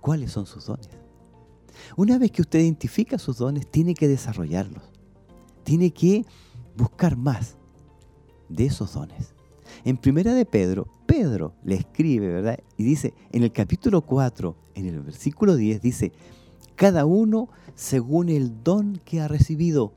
cuáles 0.00 0.32
son 0.32 0.46
sus 0.46 0.66
dones. 0.66 0.88
Una 1.96 2.16
vez 2.16 2.30
que 2.30 2.42
usted 2.42 2.60
identifica 2.60 3.18
sus 3.18 3.38
dones, 3.38 3.68
tiene 3.70 3.94
que 3.94 4.08
desarrollarlos. 4.08 4.84
Tiene 5.64 5.90
que 5.90 6.24
buscar 6.76 7.16
más 7.16 7.57
de 8.48 8.66
esos 8.66 8.94
dones. 8.94 9.34
En 9.84 9.96
primera 9.96 10.34
de 10.34 10.44
Pedro, 10.44 10.88
Pedro 11.06 11.52
le 11.64 11.76
escribe, 11.76 12.28
¿verdad? 12.28 12.58
Y 12.76 12.84
dice, 12.84 13.14
en 13.32 13.42
el 13.42 13.52
capítulo 13.52 14.02
4, 14.02 14.56
en 14.74 14.86
el 14.86 15.00
versículo 15.00 15.56
10, 15.56 15.82
dice, 15.82 16.12
cada 16.74 17.06
uno 17.06 17.48
según 17.74 18.28
el 18.28 18.62
don 18.64 19.00
que 19.04 19.20
ha 19.20 19.28
recibido, 19.28 19.92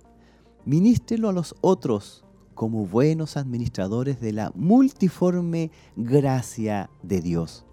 ministrelo 0.66 1.30
a 1.30 1.34
los 1.34 1.56
otros 1.62 2.24
como 2.54 2.86
buenos 2.86 3.38
administradores 3.38 4.20
de 4.20 4.34
la 4.34 4.52
multiforme 4.56 5.72
gracia 5.96 6.90
de 7.02 7.22
Dios 7.22 7.66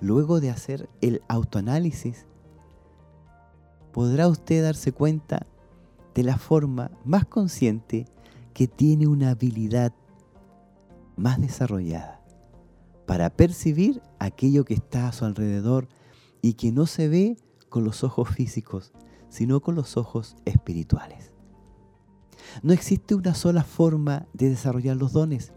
luego 0.00 0.40
de 0.40 0.50
hacer 0.50 0.88
el 1.00 1.22
autoanálisis, 1.28 2.26
podrá 3.92 4.28
usted 4.28 4.62
darse 4.62 4.92
cuenta 4.92 5.46
de 6.14 6.22
la 6.22 6.38
forma 6.38 6.90
más 7.04 7.24
consciente 7.24 8.06
que 8.58 8.66
tiene 8.66 9.06
una 9.06 9.30
habilidad 9.30 9.92
más 11.16 11.40
desarrollada 11.40 12.20
para 13.06 13.30
percibir 13.30 14.02
aquello 14.18 14.64
que 14.64 14.74
está 14.74 15.06
a 15.06 15.12
su 15.12 15.24
alrededor 15.24 15.86
y 16.42 16.54
que 16.54 16.72
no 16.72 16.86
se 16.86 17.06
ve 17.06 17.36
con 17.68 17.84
los 17.84 18.02
ojos 18.02 18.30
físicos, 18.30 18.90
sino 19.28 19.60
con 19.60 19.76
los 19.76 19.96
ojos 19.96 20.34
espirituales. 20.44 21.30
No 22.64 22.72
existe 22.72 23.14
una 23.14 23.32
sola 23.34 23.62
forma 23.62 24.26
de 24.32 24.48
desarrollar 24.48 24.96
los 24.96 25.12
dones. 25.12 25.52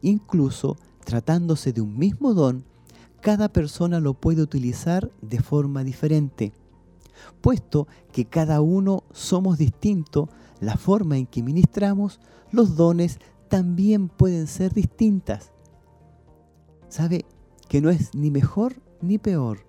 Incluso 0.00 0.76
tratándose 1.04 1.72
de 1.72 1.80
un 1.80 1.98
mismo 1.98 2.32
don, 2.32 2.64
cada 3.22 3.48
persona 3.48 3.98
lo 3.98 4.14
puede 4.14 4.40
utilizar 4.42 5.10
de 5.20 5.42
forma 5.42 5.82
diferente. 5.82 6.52
Puesto 7.40 7.86
que 8.12 8.24
cada 8.24 8.60
uno 8.60 9.04
somos 9.12 9.58
distintos, 9.58 10.28
la 10.60 10.76
forma 10.76 11.16
en 11.18 11.26
que 11.26 11.42
ministramos 11.42 12.20
los 12.50 12.76
dones 12.76 13.18
también 13.48 14.08
pueden 14.08 14.46
ser 14.46 14.72
distintas. 14.72 15.52
¿Sabe? 16.88 17.24
Que 17.68 17.80
no 17.80 17.90
es 17.90 18.14
ni 18.14 18.30
mejor 18.30 18.80
ni 19.00 19.18
peor, 19.18 19.66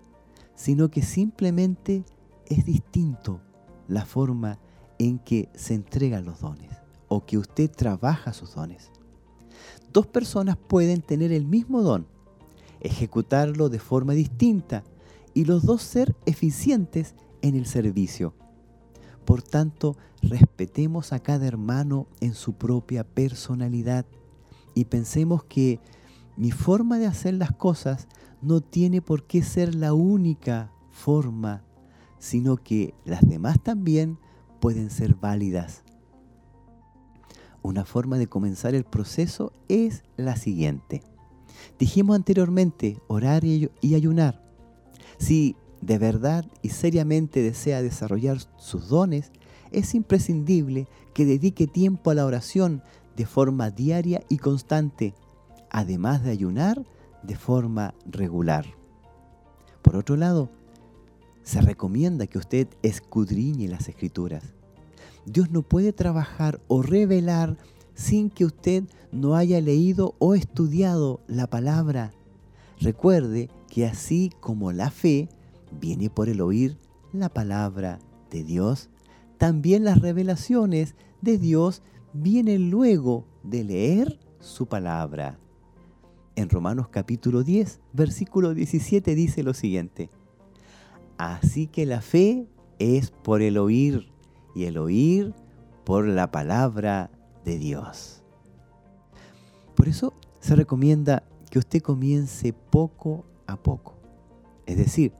sino 0.56 0.90
que 0.90 1.02
simplemente 1.02 2.04
es 2.46 2.66
distinto 2.66 3.42
la 3.88 4.06
forma 4.06 4.60
en 5.00 5.20
que 5.20 5.50
se 5.56 5.74
entregan 5.74 6.26
los 6.26 6.42
dones 6.42 6.72
o 7.08 7.26
que 7.26 7.38
usted 7.38 7.70
trabaja 7.72 8.34
sus 8.34 8.56
dones. 8.56 8.92
Dos 9.94 10.08
personas 10.08 10.58
pueden 10.58 11.02
tener 11.02 11.32
el 11.32 11.46
mismo 11.46 11.82
don, 11.82 12.08
ejecutarlo 12.82 13.70
de 13.70 13.80
forma 13.80 14.14
distinta 14.14 14.84
y 15.34 15.46
los 15.46 15.64
dos 15.64 15.82
ser 15.82 16.16
eficientes 16.26 17.16
en 17.48 17.56
el 17.56 17.66
servicio. 17.66 18.34
Por 19.26 19.42
tanto, 19.42 19.98
respetemos 20.22 21.12
a 21.12 21.20
cada 21.20 21.48
hermano 21.48 22.08
en 22.22 22.34
su 22.34 22.54
propia 22.54 23.04
personalidad 23.04 24.06
y 24.74 24.86
pensemos 24.86 25.44
que 25.44 25.80
mi 26.38 26.52
forma 26.52 26.98
de 27.00 27.08
hacer 27.08 27.34
las 27.34 27.52
cosas 27.52 28.08
no 28.42 28.62
tiene 28.62 29.02
por 29.02 29.26
qué 29.26 29.44
ser 29.44 29.76
la 29.76 29.94
única 29.94 30.72
forma, 30.92 31.64
sino 32.20 32.58
que 32.58 32.94
las 33.04 33.28
demás 33.28 33.62
también 33.62 34.18
pueden 34.60 34.90
ser 34.90 35.16
válidas. 35.16 35.84
Una 37.64 37.84
forma 37.84 38.18
de 38.18 38.28
comenzar 38.28 38.76
el 38.76 38.86
proceso 38.86 39.52
es 39.68 40.04
la 40.16 40.36
siguiente. 40.36 41.04
Dijimos 41.80 42.16
anteriormente 42.16 43.02
orar 43.08 43.44
y 43.44 43.96
ayunar. 43.96 44.42
Si 45.18 45.56
de 45.82 45.98
verdad 45.98 46.46
y 46.62 46.70
seriamente 46.70 47.42
desea 47.42 47.82
desarrollar 47.82 48.38
sus 48.58 48.90
dones, 48.90 49.32
es 49.72 49.96
imprescindible 49.96 50.88
que 51.14 51.26
dedique 51.26 51.68
tiempo 51.68 52.12
a 52.12 52.16
la 52.16 52.26
oración 52.26 52.82
de 53.16 53.26
forma 53.26 53.72
diaria 53.72 54.24
y 54.30 54.38
constante, 54.38 55.14
además 55.70 56.24
de 56.24 56.32
ayunar 56.32 56.86
de 57.24 57.36
forma 57.36 57.94
regular. 58.06 58.66
Por 59.82 59.96
otro 59.96 60.16
lado, 60.16 60.50
se 61.44 61.62
recomienda 61.62 62.28
que 62.28 62.38
usted 62.38 62.68
escudriñe 62.84 63.68
las 63.68 63.88
escrituras. 63.88 64.44
Dios 65.26 65.50
no 65.52 65.62
puede 65.62 65.94
trabajar 65.94 66.60
o 66.68 66.82
revelar 66.82 67.58
sin 67.94 68.30
que 68.30 68.46
usted 68.46 68.84
no 69.12 69.36
haya 69.36 69.60
leído 69.60 70.16
o 70.20 70.36
estudiado 70.36 71.22
la 71.28 71.48
palabra. 71.48 72.12
Recuerde 72.80 73.50
que 73.70 73.86
así 73.86 74.32
como 74.40 74.72
la 74.72 74.92
fe 74.92 75.30
viene 75.72 76.10
por 76.10 76.30
el 76.30 76.42
oír 76.42 76.78
la 77.14 77.30
palabra 77.30 78.00
de 78.30 78.44
Dios, 78.44 78.90
también 79.38 79.84
las 79.84 80.00
revelaciones 80.00 80.96
de 81.22 81.38
Dios 81.38 81.82
vienen 82.14 82.70
luego 82.70 83.26
de 83.44 83.64
leer 83.64 84.20
su 84.40 84.68
palabra. 84.68 85.40
En 86.36 86.50
Romanos 86.50 86.90
capítulo 86.90 87.44
10, 87.44 87.80
versículo 87.94 88.54
17 88.54 89.16
dice 89.16 89.44
lo 89.44 89.54
siguiente, 89.54 90.10
Así 91.18 91.68
que 91.68 91.86
la 91.86 92.02
fe 92.02 92.48
es 92.78 93.10
por 93.10 93.42
el 93.42 93.58
oír 93.58 94.12
y 94.54 94.66
el 94.66 94.78
oír 94.78 95.34
por 95.84 96.08
la 96.08 96.32
palabra 96.32 97.10
de 97.44 97.58
Dios. 97.58 98.24
Por 99.76 99.88
eso 99.88 100.14
se 100.40 100.56
recomienda 100.56 101.24
que 101.50 101.60
usted 101.60 101.82
comience 101.82 102.54
poco 102.54 103.26
a 103.48 103.58
poco. 103.58 103.96
Es 104.66 104.78
decir, 104.78 105.14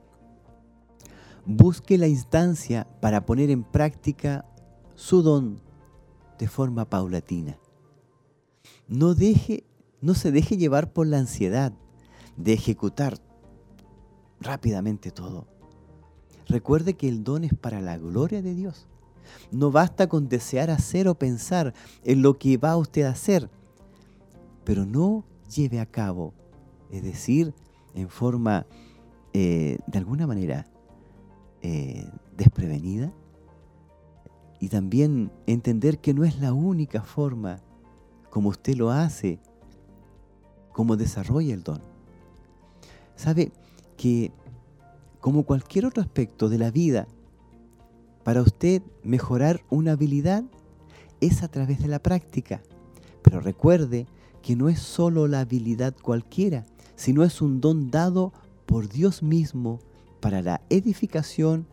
busque 1.48 1.96
la 1.96 2.06
instancia 2.06 2.86
para 3.00 3.24
poner 3.24 3.48
en 3.48 3.64
práctica 3.64 4.44
su 4.96 5.22
don 5.22 5.62
de 6.38 6.46
forma 6.46 6.84
paulatina. 6.84 7.58
No, 8.86 9.14
deje, 9.14 9.64
no 10.02 10.12
se 10.12 10.30
deje 10.30 10.58
llevar 10.58 10.92
por 10.92 11.06
la 11.06 11.18
ansiedad 11.18 11.72
de 12.36 12.52
ejecutar 12.52 13.18
rápidamente 14.40 15.10
todo. 15.10 15.46
Recuerde 16.48 16.94
que 16.94 17.08
el 17.08 17.24
don 17.24 17.44
es 17.44 17.54
para 17.54 17.80
la 17.80 17.96
gloria 17.96 18.42
de 18.42 18.54
Dios. 18.54 18.86
No 19.50 19.70
basta 19.70 20.06
con 20.06 20.28
desear 20.28 20.68
hacer 20.68 21.08
o 21.08 21.14
pensar 21.14 21.72
en 22.04 22.20
lo 22.20 22.38
que 22.38 22.58
va 22.58 22.76
usted 22.76 23.04
a 23.04 23.10
hacer, 23.10 23.48
pero 24.64 24.84
no 24.84 25.24
lleve 25.54 25.80
a 25.80 25.86
cabo, 25.86 26.34
es 26.90 27.02
decir, 27.02 27.54
en 27.94 28.10
forma, 28.10 28.66
eh, 29.32 29.78
de 29.86 29.98
alguna 29.98 30.26
manera, 30.26 30.66
eh, 31.70 32.10
desprevenida 32.34 33.12
y 34.58 34.70
también 34.70 35.30
entender 35.46 35.98
que 35.98 36.14
no 36.14 36.24
es 36.24 36.40
la 36.40 36.54
única 36.54 37.02
forma 37.02 37.60
como 38.30 38.48
usted 38.48 38.74
lo 38.74 38.90
hace, 38.90 39.38
como 40.72 40.96
desarrolla 40.96 41.52
el 41.52 41.62
don. 41.62 41.82
Sabe 43.16 43.52
que 43.98 44.32
como 45.20 45.42
cualquier 45.42 45.84
otro 45.84 46.02
aspecto 46.02 46.48
de 46.48 46.56
la 46.56 46.70
vida, 46.70 47.06
para 48.24 48.40
usted 48.40 48.80
mejorar 49.02 49.60
una 49.68 49.92
habilidad 49.92 50.44
es 51.20 51.42
a 51.42 51.48
través 51.48 51.82
de 51.82 51.88
la 51.88 51.98
práctica. 51.98 52.62
Pero 53.20 53.40
recuerde 53.40 54.06
que 54.40 54.56
no 54.56 54.70
es 54.70 54.78
solo 54.78 55.28
la 55.28 55.40
habilidad 55.40 55.94
cualquiera, 56.00 56.64
sino 56.96 57.24
es 57.24 57.42
un 57.42 57.60
don 57.60 57.90
dado 57.90 58.32
por 58.64 58.88
Dios 58.88 59.22
mismo 59.22 59.80
para 60.20 60.42
la 60.42 60.60
edificación 60.70 61.66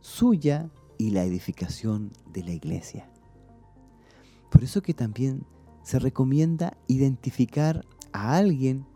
suya 0.00 0.70
y 0.98 1.10
la 1.10 1.24
edificación 1.24 2.10
de 2.32 2.42
la 2.42 2.52
iglesia. 2.52 3.08
Por 4.50 4.64
eso 4.64 4.82
que 4.82 4.94
también 4.94 5.44
se 5.82 5.98
recomienda 5.98 6.76
identificar 6.88 7.84
a 8.12 8.36
alguien 8.36 8.86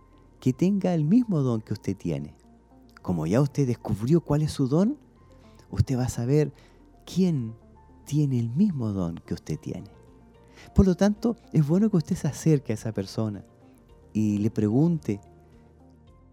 que 0.40 0.52
tenga 0.52 0.94
el 0.94 1.04
mismo 1.04 1.40
don 1.40 1.60
que 1.60 1.72
usted 1.72 1.96
tiene. 1.96 2.34
Como 3.02 3.26
ya 3.26 3.40
usted 3.40 3.66
descubrió 3.66 4.20
cuál 4.20 4.42
es 4.42 4.52
su 4.52 4.68
don, 4.68 4.98
usted 5.70 5.98
va 5.98 6.04
a 6.04 6.08
saber 6.08 6.52
quién 7.06 7.54
tiene 8.04 8.38
el 8.38 8.50
mismo 8.50 8.92
don 8.92 9.16
que 9.26 9.34
usted 9.34 9.58
tiene. 9.58 9.90
Por 10.74 10.86
lo 10.86 10.94
tanto, 10.94 11.36
es 11.52 11.66
bueno 11.66 11.90
que 11.90 11.96
usted 11.96 12.16
se 12.16 12.28
acerque 12.28 12.72
a 12.72 12.74
esa 12.74 12.92
persona 12.92 13.44
y 14.12 14.38
le 14.38 14.50
pregunte 14.50 15.20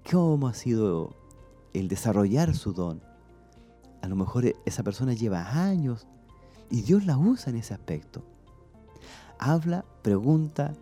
cómo 0.10 0.48
ha 0.48 0.54
sido 0.54 1.21
el 1.74 1.88
desarrollar 1.88 2.56
su 2.56 2.74
don. 2.74 3.02
A 4.02 4.08
lo 4.08 4.16
mejor 4.16 4.46
e, 4.46 4.56
esa 4.66 4.84
persona 4.84 5.14
lleva 5.14 5.66
años 5.68 6.08
y 6.70 6.82
Dios 6.82 7.06
la 7.06 7.18
usa 7.18 7.52
en 7.52 7.58
ese 7.58 7.74
aspecto. 7.74 8.24
Habla, 9.40 9.86
pregunta, 10.02 10.74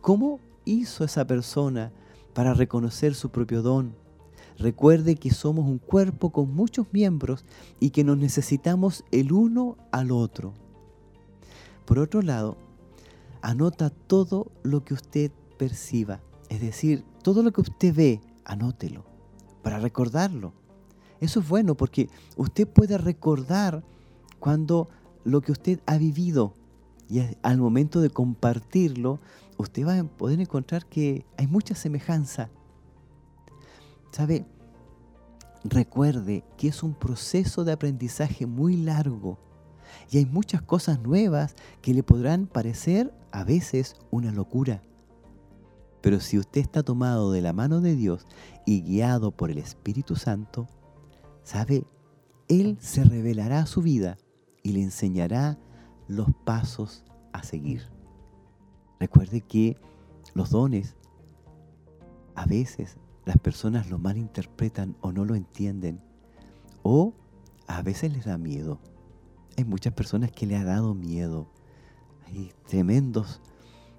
¿cómo 0.00 0.40
hizo 0.64 1.04
esa 1.04 1.26
persona 1.26 1.92
para 2.34 2.54
reconocer 2.54 3.14
su 3.14 3.30
propio 3.30 3.62
don? 3.62 3.94
Recuerde 4.58 5.14
que 5.14 5.30
somos 5.30 5.66
un 5.66 5.78
cuerpo 5.78 6.30
con 6.30 6.52
muchos 6.52 6.86
miembros 6.92 7.44
y 7.78 7.90
que 7.90 8.02
nos 8.02 8.18
necesitamos 8.18 9.04
el 9.12 9.32
uno 9.32 9.76
al 9.92 10.10
otro. 10.10 10.52
Por 11.84 12.00
otro 12.00 12.22
lado, 12.22 12.56
anota 13.40 13.90
todo 13.90 14.50
lo 14.64 14.84
que 14.84 14.94
usted 14.94 15.30
perciba, 15.58 16.20
es 16.48 16.60
decir, 16.60 17.04
todo 17.22 17.42
lo 17.42 17.52
que 17.52 17.60
usted 17.60 17.94
ve, 17.94 18.20
anótelo 18.44 19.07
para 19.68 19.80
recordarlo. 19.80 20.54
Eso 21.20 21.40
es 21.40 21.48
bueno 21.48 21.74
porque 21.74 22.08
usted 22.38 22.66
puede 22.66 22.96
recordar 22.96 23.84
cuando 24.38 24.88
lo 25.24 25.42
que 25.42 25.52
usted 25.52 25.80
ha 25.84 25.98
vivido 25.98 26.54
y 27.06 27.20
al 27.42 27.58
momento 27.58 28.00
de 28.00 28.08
compartirlo, 28.08 29.20
usted 29.58 29.86
va 29.86 29.98
a 29.98 30.04
poder 30.04 30.40
encontrar 30.40 30.86
que 30.86 31.26
hay 31.36 31.46
mucha 31.46 31.74
semejanza. 31.74 32.48
¿Sabe? 34.10 34.46
Recuerde 35.64 36.44
que 36.56 36.68
es 36.68 36.82
un 36.82 36.94
proceso 36.94 37.62
de 37.62 37.72
aprendizaje 37.72 38.46
muy 38.46 38.74
largo 38.74 39.36
y 40.10 40.16
hay 40.16 40.24
muchas 40.24 40.62
cosas 40.62 40.98
nuevas 41.02 41.56
que 41.82 41.92
le 41.92 42.02
podrán 42.02 42.46
parecer 42.46 43.12
a 43.32 43.44
veces 43.44 43.96
una 44.10 44.32
locura. 44.32 44.82
Pero 46.00 46.20
si 46.20 46.38
usted 46.38 46.62
está 46.62 46.82
tomado 46.82 47.32
de 47.32 47.42
la 47.42 47.52
mano 47.52 47.82
de 47.82 47.96
Dios 47.96 48.24
y 48.68 48.82
guiado 48.82 49.30
por 49.30 49.50
el 49.50 49.56
Espíritu 49.56 50.14
Santo, 50.14 50.66
sabe, 51.42 51.86
Él 52.48 52.76
se 52.82 53.02
revelará 53.02 53.60
a 53.60 53.66
su 53.66 53.80
vida 53.80 54.18
y 54.62 54.72
le 54.72 54.82
enseñará 54.82 55.58
los 56.06 56.28
pasos 56.44 57.02
a 57.32 57.42
seguir. 57.42 57.90
Recuerde 59.00 59.40
que 59.40 59.78
los 60.34 60.50
dones 60.50 60.96
a 62.34 62.44
veces 62.44 62.98
las 63.24 63.38
personas 63.38 63.88
lo 63.88 63.98
malinterpretan 63.98 64.98
o 65.00 65.12
no 65.12 65.24
lo 65.24 65.34
entienden 65.34 66.02
o 66.82 67.14
a 67.68 67.80
veces 67.80 68.12
les 68.12 68.26
da 68.26 68.36
miedo. 68.36 68.80
Hay 69.56 69.64
muchas 69.64 69.94
personas 69.94 70.30
que 70.30 70.44
le 70.44 70.56
ha 70.56 70.64
dado 70.64 70.92
miedo. 70.92 71.50
Hay 72.26 72.52
tremendos 72.66 73.40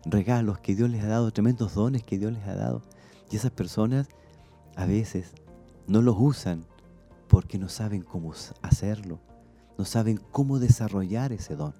regalos 0.05 0.59
que 0.59 0.75
Dios 0.75 0.91
les 0.91 1.03
ha 1.03 1.07
dado, 1.07 1.31
tremendos 1.31 1.73
dones 1.73 2.03
que 2.03 2.19
Dios 2.19 2.33
les 2.33 2.47
ha 2.47 2.53
dado. 2.53 2.83
Y 3.31 3.35
esas 3.35 3.49
personas 3.49 4.09
a 4.79 4.85
veces 4.85 5.33
no 5.87 6.01
los 6.01 6.15
usan 6.17 6.63
porque 7.27 7.57
no 7.57 7.67
saben 7.67 8.01
cómo 8.01 8.31
hacerlo, 8.61 9.19
no 9.77 9.83
saben 9.83 10.21
cómo 10.31 10.57
desarrollar 10.57 11.33
ese 11.33 11.57
don. 11.57 11.73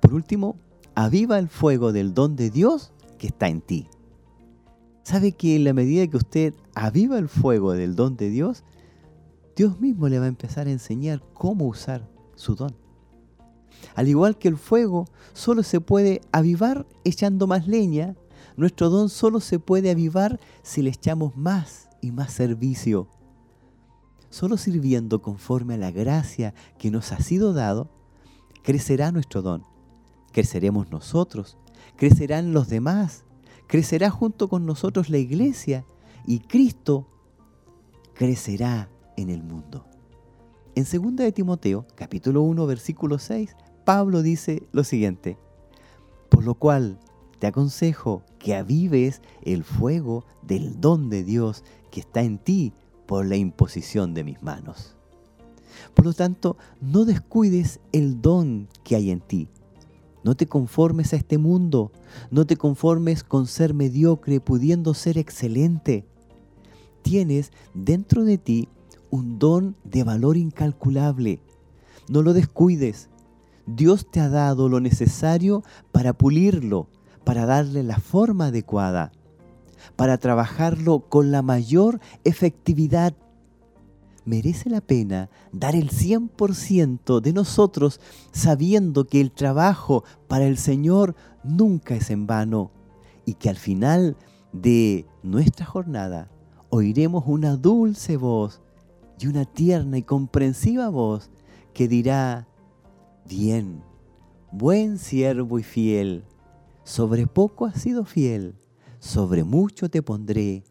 Por 0.00 0.14
último, 0.14 0.56
aviva 0.94 1.38
el 1.38 1.48
fuego 1.48 1.92
del 1.92 2.14
don 2.14 2.34
de 2.34 2.48
Dios 2.48 2.92
que 3.18 3.26
está 3.26 3.48
en 3.48 3.60
ti. 3.60 3.88
¿Sabe 5.02 5.32
que 5.32 5.56
en 5.56 5.64
la 5.64 5.74
medida 5.74 6.06
que 6.06 6.16
usted 6.16 6.54
aviva 6.74 7.18
el 7.18 7.28
fuego 7.28 7.72
del 7.72 7.94
don 7.94 8.16
de 8.16 8.30
Dios, 8.30 8.64
Dios 9.54 9.78
mismo 9.80 10.08
le 10.08 10.18
va 10.18 10.24
a 10.24 10.28
empezar 10.28 10.66
a 10.66 10.72
enseñar 10.72 11.22
cómo 11.34 11.66
usar 11.66 12.08
su 12.36 12.54
don? 12.54 12.74
Al 13.94 14.08
igual 14.08 14.38
que 14.38 14.48
el 14.48 14.56
fuego 14.56 15.08
solo 15.34 15.62
se 15.62 15.82
puede 15.82 16.22
avivar 16.32 16.86
echando 17.04 17.46
más 17.46 17.68
leña, 17.68 18.16
nuestro 18.56 18.90
don 18.90 19.08
solo 19.08 19.40
se 19.40 19.58
puede 19.58 19.90
avivar 19.90 20.40
si 20.62 20.82
le 20.82 20.90
echamos 20.90 21.36
más 21.36 21.88
y 22.00 22.12
más 22.12 22.32
servicio. 22.32 23.08
Solo 24.30 24.56
sirviendo 24.56 25.22
conforme 25.22 25.74
a 25.74 25.78
la 25.78 25.90
gracia 25.90 26.54
que 26.78 26.90
nos 26.90 27.12
ha 27.12 27.20
sido 27.20 27.52
dado, 27.52 27.88
crecerá 28.62 29.12
nuestro 29.12 29.42
don. 29.42 29.64
Creceremos 30.32 30.90
nosotros, 30.90 31.56
crecerán 31.96 32.52
los 32.52 32.68
demás, 32.68 33.24
crecerá 33.66 34.10
junto 34.10 34.48
con 34.48 34.66
nosotros 34.66 35.10
la 35.10 35.18
iglesia 35.18 35.84
y 36.26 36.40
Cristo 36.40 37.06
crecerá 38.14 38.88
en 39.16 39.30
el 39.30 39.42
mundo. 39.42 39.86
En 40.74 40.84
2 40.84 41.16
de 41.16 41.30
Timoteo, 41.30 41.86
capítulo 41.94 42.42
1, 42.42 42.66
versículo 42.66 43.18
6, 43.18 43.54
Pablo 43.84 44.22
dice 44.22 44.66
lo 44.72 44.82
siguiente, 44.82 45.38
por 46.28 46.44
lo 46.44 46.54
cual 46.54 46.98
te 47.44 47.48
aconsejo 47.48 48.22
que 48.38 48.54
avives 48.54 49.20
el 49.42 49.64
fuego 49.64 50.24
del 50.40 50.80
don 50.80 51.10
de 51.10 51.22
Dios 51.22 51.62
que 51.90 52.00
está 52.00 52.22
en 52.22 52.38
ti 52.38 52.72
por 53.04 53.26
la 53.26 53.36
imposición 53.36 54.14
de 54.14 54.24
mis 54.24 54.42
manos. 54.42 54.96
Por 55.92 56.06
lo 56.06 56.14
tanto, 56.14 56.56
no 56.80 57.04
descuides 57.04 57.80
el 57.92 58.22
don 58.22 58.66
que 58.82 58.96
hay 58.96 59.10
en 59.10 59.20
ti. 59.20 59.50
No 60.22 60.34
te 60.36 60.46
conformes 60.46 61.12
a 61.12 61.16
este 61.16 61.36
mundo, 61.36 61.92
no 62.30 62.46
te 62.46 62.56
conformes 62.56 63.22
con 63.22 63.46
ser 63.46 63.74
mediocre 63.74 64.40
pudiendo 64.40 64.94
ser 64.94 65.18
excelente. 65.18 66.06
Tienes 67.02 67.52
dentro 67.74 68.24
de 68.24 68.38
ti 68.38 68.70
un 69.10 69.38
don 69.38 69.76
de 69.84 70.02
valor 70.02 70.38
incalculable. 70.38 71.40
No 72.08 72.22
lo 72.22 72.32
descuides, 72.32 73.10
Dios 73.66 74.10
te 74.10 74.20
ha 74.20 74.30
dado 74.30 74.70
lo 74.70 74.80
necesario 74.80 75.62
para 75.92 76.14
pulirlo, 76.14 76.88
para 77.24 77.46
darle 77.46 77.82
la 77.82 77.98
forma 77.98 78.46
adecuada, 78.46 79.12
para 79.96 80.18
trabajarlo 80.18 81.00
con 81.08 81.30
la 81.30 81.42
mayor 81.42 82.00
efectividad. 82.24 83.14
Merece 84.24 84.70
la 84.70 84.80
pena 84.80 85.28
dar 85.52 85.74
el 85.74 85.90
100% 85.90 87.20
de 87.20 87.32
nosotros 87.32 88.00
sabiendo 88.32 89.04
que 89.04 89.20
el 89.20 89.32
trabajo 89.32 90.04
para 90.28 90.46
el 90.46 90.56
Señor 90.56 91.14
nunca 91.42 91.94
es 91.94 92.10
en 92.10 92.26
vano 92.26 92.70
y 93.26 93.34
que 93.34 93.50
al 93.50 93.56
final 93.56 94.16
de 94.52 95.06
nuestra 95.22 95.66
jornada 95.66 96.30
oiremos 96.70 97.24
una 97.26 97.56
dulce 97.56 98.16
voz 98.16 98.62
y 99.18 99.26
una 99.26 99.44
tierna 99.44 99.98
y 99.98 100.02
comprensiva 100.02 100.88
voz 100.88 101.30
que 101.72 101.88
dirá, 101.88 102.48
Bien, 103.26 103.82
buen 104.52 104.98
siervo 104.98 105.58
y 105.58 105.62
fiel, 105.62 106.24
sobre 106.84 107.26
poco 107.26 107.66
has 107.66 107.80
sido 107.80 108.04
fiel, 108.04 108.54
sobre 109.00 109.42
mucho 109.42 109.88
te 109.88 110.02
pondré, 110.02 110.64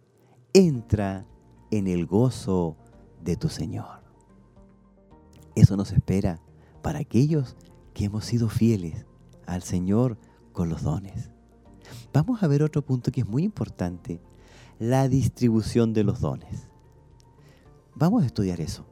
entra 0.53 1.25
en 1.71 1.87
el 1.87 2.05
gozo 2.05 2.77
de 3.23 3.35
tu 3.35 3.49
Señor. 3.49 4.03
Eso 5.55 5.75
nos 5.75 5.91
espera 5.91 6.39
para 6.81 6.99
aquellos 6.99 7.55
que 7.93 8.05
hemos 8.05 8.25
sido 8.25 8.49
fieles 8.49 9.05
al 9.45 9.63
Señor 9.63 10.17
con 10.51 10.69
los 10.69 10.83
dones. 10.83 11.31
Vamos 12.13 12.43
a 12.43 12.47
ver 12.47 12.63
otro 12.63 12.83
punto 12.83 13.11
que 13.11 13.21
es 13.21 13.27
muy 13.27 13.43
importante, 13.43 14.21
la 14.79 15.07
distribución 15.07 15.93
de 15.93 16.03
los 16.03 16.21
dones. 16.21 16.69
Vamos 17.95 18.23
a 18.23 18.25
estudiar 18.27 18.61
eso. 18.61 18.85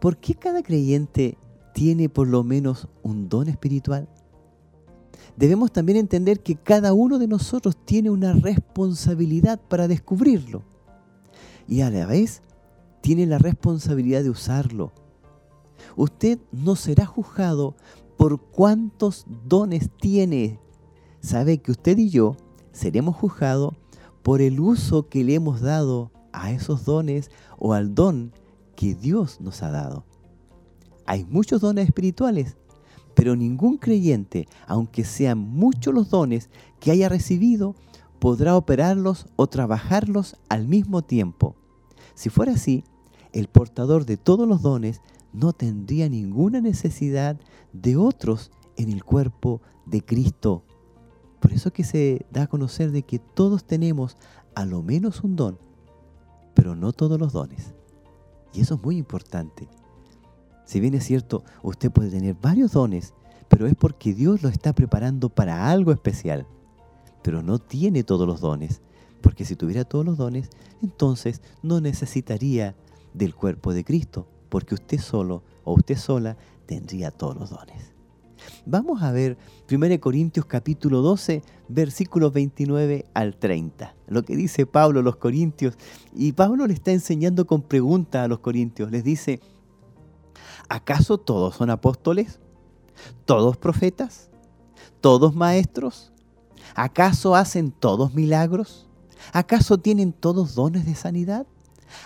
¿Por 0.00 0.18
qué 0.18 0.34
cada 0.34 0.62
creyente 0.62 1.38
tiene 1.74 2.08
por 2.08 2.26
lo 2.26 2.42
menos 2.42 2.88
un 3.02 3.28
don 3.28 3.48
espiritual? 3.48 4.08
Debemos 5.36 5.70
también 5.70 5.98
entender 5.98 6.40
que 6.40 6.56
cada 6.56 6.94
uno 6.94 7.18
de 7.18 7.28
nosotros 7.28 7.76
tiene 7.84 8.10
una 8.10 8.32
responsabilidad 8.32 9.60
para 9.60 9.86
descubrirlo 9.86 10.62
y 11.68 11.82
a 11.82 11.90
la 11.90 12.06
vez 12.06 12.42
tiene 13.02 13.26
la 13.26 13.38
responsabilidad 13.38 14.22
de 14.22 14.30
usarlo. 14.30 14.92
Usted 15.96 16.38
no 16.52 16.74
será 16.74 17.06
juzgado 17.06 17.76
por 18.16 18.40
cuántos 18.40 19.26
dones 19.46 19.90
tiene. 20.00 20.58
Sabe 21.20 21.58
que 21.58 21.70
usted 21.70 21.98
y 21.98 22.08
yo 22.08 22.36
seremos 22.72 23.16
juzgados 23.16 23.74
por 24.22 24.40
el 24.40 24.58
uso 24.58 25.08
que 25.08 25.22
le 25.22 25.34
hemos 25.34 25.60
dado 25.60 26.10
a 26.32 26.50
esos 26.50 26.84
dones 26.84 27.30
o 27.58 27.74
al 27.74 27.94
don 27.94 28.32
que 28.74 28.94
Dios 28.94 29.40
nos 29.40 29.62
ha 29.62 29.70
dado. 29.70 30.04
Hay 31.06 31.24
muchos 31.24 31.60
dones 31.60 31.86
espirituales, 31.86 32.56
pero 33.16 33.34
ningún 33.34 33.78
creyente, 33.78 34.46
aunque 34.68 35.02
sean 35.02 35.38
muchos 35.38 35.92
los 35.94 36.10
dones 36.10 36.50
que 36.78 36.90
haya 36.90 37.08
recibido, 37.08 37.74
podrá 38.18 38.56
operarlos 38.56 39.26
o 39.36 39.46
trabajarlos 39.46 40.36
al 40.50 40.68
mismo 40.68 41.00
tiempo. 41.02 41.56
Si 42.14 42.28
fuera 42.28 42.52
así, 42.52 42.84
el 43.32 43.48
portador 43.48 44.04
de 44.04 44.18
todos 44.18 44.46
los 44.46 44.60
dones 44.60 45.00
no 45.32 45.54
tendría 45.54 46.10
ninguna 46.10 46.60
necesidad 46.60 47.40
de 47.72 47.96
otros 47.96 48.50
en 48.76 48.92
el 48.92 49.02
cuerpo 49.02 49.62
de 49.86 50.02
Cristo. 50.02 50.62
Por 51.40 51.54
eso 51.54 51.72
que 51.72 51.84
se 51.84 52.26
da 52.30 52.42
a 52.42 52.46
conocer 52.48 52.92
de 52.92 53.02
que 53.02 53.18
todos 53.18 53.64
tenemos 53.64 54.18
a 54.54 54.66
lo 54.66 54.82
menos 54.82 55.24
un 55.24 55.36
don, 55.36 55.58
pero 56.54 56.76
no 56.76 56.92
todos 56.92 57.18
los 57.18 57.32
dones. 57.32 57.74
Y 58.52 58.60
eso 58.60 58.74
es 58.74 58.82
muy 58.82 58.98
importante. 58.98 59.68
Si 60.66 60.80
bien 60.80 60.94
es 60.94 61.04
cierto, 61.04 61.44
usted 61.62 61.90
puede 61.90 62.10
tener 62.10 62.34
varios 62.34 62.72
dones, 62.72 63.14
pero 63.48 63.66
es 63.66 63.74
porque 63.74 64.12
Dios 64.12 64.42
lo 64.42 64.48
está 64.48 64.74
preparando 64.74 65.28
para 65.28 65.70
algo 65.70 65.92
especial. 65.92 66.46
Pero 67.22 67.42
no 67.42 67.58
tiene 67.58 68.04
todos 68.04 68.26
los 68.26 68.40
dones, 68.40 68.82
porque 69.22 69.44
si 69.44 69.56
tuviera 69.56 69.84
todos 69.84 70.04
los 70.04 70.18
dones, 70.18 70.50
entonces 70.82 71.40
no 71.62 71.80
necesitaría 71.80 72.74
del 73.14 73.34
cuerpo 73.34 73.72
de 73.72 73.84
Cristo, 73.84 74.26
porque 74.48 74.74
usted 74.74 74.98
solo 74.98 75.42
o 75.64 75.74
usted 75.74 75.96
sola 75.96 76.36
tendría 76.66 77.10
todos 77.10 77.36
los 77.36 77.50
dones. 77.50 77.96
Vamos 78.64 79.02
a 79.02 79.12
ver 79.12 79.36
1 79.70 80.00
Corintios 80.00 80.46
capítulo 80.46 81.00
12, 81.00 81.42
versículos 81.68 82.32
29 82.32 83.06
al 83.14 83.36
30. 83.36 83.94
Lo 84.08 84.24
que 84.24 84.36
dice 84.36 84.66
Pablo 84.66 85.00
a 85.00 85.02
los 85.02 85.16
Corintios. 85.16 85.74
Y 86.14 86.32
Pablo 86.32 86.66
le 86.66 86.74
está 86.74 86.92
enseñando 86.92 87.46
con 87.46 87.62
preguntas 87.62 88.24
a 88.24 88.28
los 88.28 88.40
Corintios. 88.40 88.90
Les 88.90 89.04
dice, 89.04 89.40
¿Acaso 90.68 91.18
todos 91.18 91.56
son 91.56 91.70
apóstoles? 91.70 92.40
¿Todos 93.24 93.56
profetas? 93.56 94.30
¿Todos 95.00 95.34
maestros? 95.34 96.12
¿Acaso 96.74 97.34
hacen 97.34 97.70
todos 97.70 98.14
milagros? 98.14 98.88
¿Acaso 99.32 99.78
tienen 99.78 100.12
todos 100.12 100.54
dones 100.54 100.86
de 100.86 100.94
sanidad? 100.94 101.46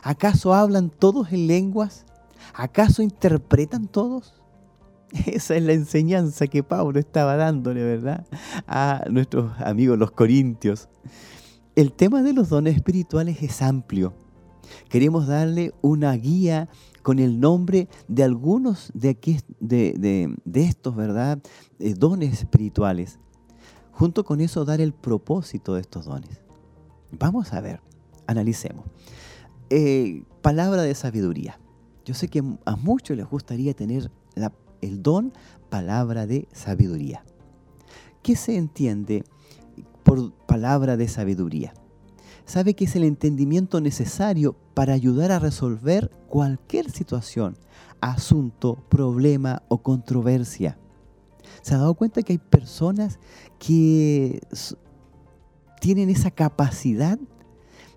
¿Acaso 0.02 0.54
hablan 0.54 0.90
todos 0.90 1.32
en 1.32 1.46
lenguas? 1.46 2.04
¿Acaso 2.54 3.02
interpretan 3.02 3.86
todos? 3.86 4.34
Esa 5.26 5.56
es 5.56 5.62
la 5.62 5.72
enseñanza 5.72 6.46
que 6.46 6.62
Pablo 6.62 6.98
estaba 6.98 7.36
dándole, 7.36 7.82
¿verdad? 7.82 8.26
A 8.66 9.04
nuestros 9.10 9.52
amigos 9.60 9.98
los 9.98 10.10
corintios. 10.10 10.88
El 11.76 11.92
tema 11.92 12.22
de 12.22 12.32
los 12.32 12.48
dones 12.48 12.76
espirituales 12.76 13.42
es 13.42 13.62
amplio. 13.62 14.12
Queremos 14.88 15.26
darle 15.26 15.72
una 15.82 16.12
guía 16.12 16.68
con 17.02 17.18
el 17.18 17.40
nombre 17.40 17.88
de 18.08 18.22
algunos 18.22 18.90
de, 18.94 19.10
aquí, 19.10 19.40
de, 19.60 20.34
estos, 20.54 20.94
¿verdad? 20.94 21.38
Eh, 21.78 21.94
dones 21.94 22.32
espirituales. 22.32 23.18
Junto 23.92 24.24
con 24.24 24.40
eso, 24.40 24.64
dar 24.64 24.80
el 24.80 24.92
propósito 24.92 25.74
de 25.74 25.82
estos 25.82 26.06
dones. 26.06 26.40
Vamos 27.12 27.52
a 27.52 27.60
ver, 27.60 27.80
analicemos. 28.26 28.86
Eh, 29.68 30.24
palabra 30.42 30.82
de 30.82 30.94
sabiduría. 30.94 31.58
Yo 32.04 32.14
sé 32.14 32.28
que 32.28 32.42
a 32.64 32.76
muchos 32.76 33.16
les 33.16 33.28
gustaría 33.28 33.74
tener 33.74 34.10
la 34.34 34.52
el 34.80 35.02
don 35.02 35.32
palabra 35.68 36.26
de 36.26 36.48
sabiduría. 36.52 37.24
¿Qué 38.22 38.36
se 38.36 38.56
entiende 38.56 39.24
por 40.02 40.32
palabra 40.46 40.96
de 40.96 41.08
sabiduría? 41.08 41.74
Sabe 42.50 42.74
que 42.74 42.86
es 42.86 42.96
el 42.96 43.04
entendimiento 43.04 43.80
necesario 43.80 44.56
para 44.74 44.92
ayudar 44.92 45.30
a 45.30 45.38
resolver 45.38 46.10
cualquier 46.26 46.90
situación, 46.90 47.56
asunto, 48.00 48.74
problema 48.88 49.62
o 49.68 49.84
controversia. 49.84 50.76
¿Se 51.62 51.76
ha 51.76 51.78
dado 51.78 51.94
cuenta 51.94 52.22
que 52.24 52.32
hay 52.32 52.38
personas 52.38 53.20
que 53.60 54.40
tienen 55.80 56.10
esa 56.10 56.32
capacidad 56.32 57.20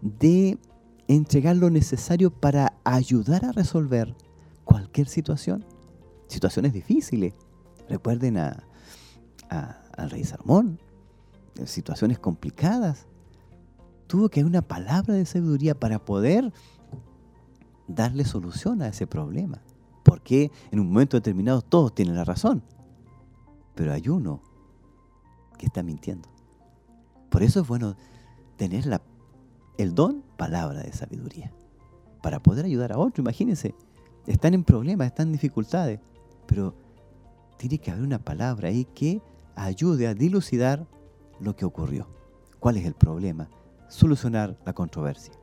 de 0.04 0.60
entregar 1.08 1.56
lo 1.56 1.72
necesario 1.72 2.30
para 2.30 2.74
ayudar 2.84 3.46
a 3.46 3.54
resolver 3.54 4.16
cualquier 4.66 5.08
situación? 5.08 5.66
Situaciones 6.28 6.74
difíciles. 6.74 7.34
Recuerden 7.90 8.38
a, 8.38 8.64
al 9.50 10.12
rey 10.12 10.24
Salomón, 10.24 10.80
situaciones 11.66 12.20
complicadas. 12.20 13.08
Tuvo 14.14 14.30
que 14.30 14.42
haber 14.42 14.52
una 14.52 14.62
palabra 14.62 15.16
de 15.16 15.26
sabiduría 15.26 15.74
para 15.74 15.98
poder 15.98 16.54
darle 17.88 18.26
solución 18.26 18.84
a 18.84 18.90
ese 18.90 19.08
problema. 19.08 19.64
Porque 20.04 20.52
en 20.70 20.80
un 20.80 20.90
momento 20.90 21.18
determinado 21.18 21.64
todos 21.64 21.96
tienen 21.96 22.14
la 22.14 22.24
razón. 22.24 22.62
Pero 23.74 23.92
hay 23.92 24.08
uno 24.10 24.40
que 25.58 25.66
está 25.66 25.82
mintiendo. 25.82 26.30
Por 27.32 27.42
eso 27.42 27.62
es 27.62 27.68
bueno 27.68 27.96
tener 28.56 28.86
el 29.80 29.96
don, 29.96 30.24
palabra 30.38 30.84
de 30.84 30.94
sabiduría. 30.94 31.52
Para 32.22 32.40
poder 32.40 32.66
ayudar 32.66 32.92
a 32.92 33.00
otro. 33.00 33.24
Imagínense, 33.24 33.74
están 34.28 34.54
en 34.54 34.64
problemas, 34.64 35.08
están 35.08 35.30
en 35.30 35.34
dificultades. 35.34 36.00
Pero 36.46 36.76
tiene 37.58 37.80
que 37.80 37.90
haber 37.90 38.04
una 38.04 38.20
palabra 38.20 38.68
ahí 38.68 38.86
que 38.86 39.24
ayude 39.56 40.06
a 40.06 40.14
dilucidar 40.14 40.86
lo 41.40 41.56
que 41.56 41.66
ocurrió. 41.66 42.06
¿Cuál 42.60 42.78
es 42.78 42.86
el 42.86 42.94
problema? 42.94 43.50
Solucionar 43.94 44.58
la 44.66 44.74
controversia. 44.74 45.36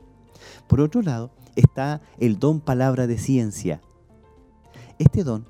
Por 0.67 0.81
otro 0.81 1.01
lado, 1.01 1.31
está 1.55 2.01
el 2.19 2.37
don 2.37 2.59
palabra 2.59 3.07
de 3.07 3.17
ciencia. 3.17 3.81
Este 4.99 5.23
don 5.23 5.45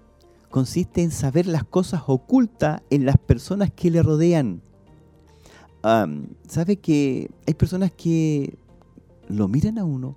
consiste 0.51 1.01
en 1.01 1.09
saber 1.09 1.47
las 1.47 1.63
cosas 1.63 2.03
ocultas 2.05 2.83
en 2.91 3.07
las 3.07 3.17
personas 3.17 3.71
que 3.71 3.89
le 3.89 4.03
rodean. 4.03 4.61
sabe 6.47 6.77
que 6.77 7.31
hay 7.47 7.55
personas 7.55 7.91
que 7.91 8.59
lo 9.27 9.47
miran 9.47 9.79
a 9.79 9.83
uno 9.83 10.15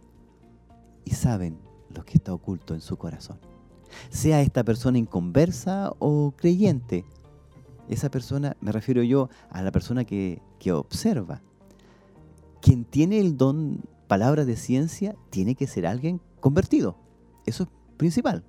y 1.07 1.13
saben 1.13 1.57
lo 1.89 2.05
que 2.05 2.19
está 2.19 2.35
oculto 2.35 2.75
en 2.75 2.83
su 2.83 2.99
corazón. 2.99 3.39
Sea 4.11 4.43
esta 4.43 4.63
persona 4.63 4.99
inconversa 4.99 5.91
o 6.01 6.35
creyente, 6.37 7.07
esa 7.89 8.11
persona, 8.11 8.59
me 8.61 8.73
refiero 8.73 9.03
yo 9.03 9.31
a 9.49 9.63
la 9.63 9.73
persona 9.73 10.05
que, 10.05 10.43
que 10.59 10.71
observa. 10.73 11.41
Quien 12.65 12.87
tiene 12.87 13.21
el 13.21 13.37
don, 13.37 13.83
palabra 14.07 14.47
de 14.47 14.57
ciencia, 14.57 15.15
tiene 15.29 15.55
que 15.55 15.67
ser 15.67 15.87
alguien 15.87 16.23
convertido. 16.41 16.97
Eso 17.45 17.65
es 17.65 17.69
principal. 17.99 18.43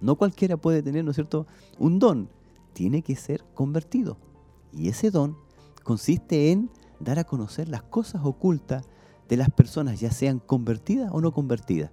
No 0.00 0.16
cualquiera 0.16 0.56
puede 0.56 0.82
tener, 0.82 1.04
¿no 1.04 1.10
es 1.10 1.16
cierto?, 1.16 1.46
un 1.78 1.98
don. 1.98 2.30
Tiene 2.72 3.02
que 3.02 3.14
ser 3.14 3.44
convertido. 3.52 4.16
Y 4.72 4.88
ese 4.88 5.10
don 5.10 5.36
consiste 5.84 6.50
en 6.50 6.70
dar 6.98 7.18
a 7.18 7.24
conocer 7.24 7.68
las 7.68 7.82
cosas 7.82 8.22
ocultas 8.24 8.86
de 9.28 9.36
las 9.36 9.50
personas, 9.50 10.00
ya 10.00 10.10
sean 10.10 10.38
convertidas 10.38 11.10
o 11.12 11.20
no 11.20 11.34
convertidas. 11.34 11.90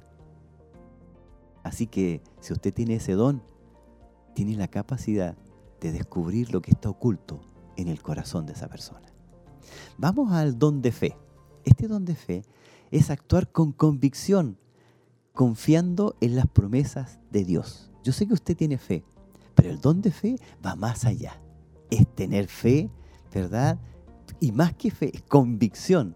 Así 1.62 1.88
que 1.88 2.22
si 2.40 2.54
usted 2.54 2.74
tiene 2.74 2.96
ese 2.96 3.16
don, 3.16 3.44
tiene 4.34 4.56
la 4.56 4.70
capacidad 4.70 5.36
de 5.82 5.92
descubrir 5.92 6.54
lo 6.54 6.62
que 6.62 6.72
está 6.72 6.90
oculto 6.90 7.42
en 7.76 7.90
el 7.90 8.02
corazón 8.02 8.46
de 8.46 8.54
esa 8.54 8.70
persona. 8.70 9.12
Vamos 9.98 10.32
al 10.32 10.58
don 10.58 10.82
de 10.82 10.94
fe. 10.94 11.18
Este 11.66 11.88
don 11.88 12.06
de 12.06 12.16
fe 12.16 12.44
es 12.92 13.10
actuar 13.10 13.52
con 13.52 13.72
convicción, 13.72 14.58
confiando 15.34 16.16
en 16.22 16.36
las 16.36 16.48
promesas 16.48 17.20
de 17.32 17.44
Dios. 17.44 17.92
Yo 18.04 18.14
sé 18.14 18.28
que 18.28 18.34
usted 18.34 18.58
tiene 18.58 18.78
fe, 18.78 19.04
pero 19.56 19.70
el 19.70 19.80
don 19.82 20.02
de 20.02 20.12
fe 20.12 20.38
va 20.66 20.76
más 20.76 21.06
allá. 21.06 21.42
Es 21.90 22.08
tener 22.16 22.48
fe, 22.48 22.90
¿verdad? 23.34 23.80
Y 24.40 24.52
más 24.52 24.74
que 24.74 24.92
fe, 24.92 25.12
es 25.14 25.22
convicción 25.24 26.16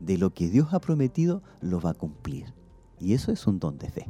de 0.00 0.18
lo 0.18 0.34
que 0.34 0.48
Dios 0.48 0.72
ha 0.72 0.80
prometido, 0.80 1.42
lo 1.60 1.80
va 1.80 1.90
a 1.90 1.94
cumplir. 1.94 2.54
Y 2.98 3.14
eso 3.14 3.32
es 3.32 3.46
un 3.46 3.58
don 3.58 3.78
de 3.78 3.88
fe. 3.88 4.08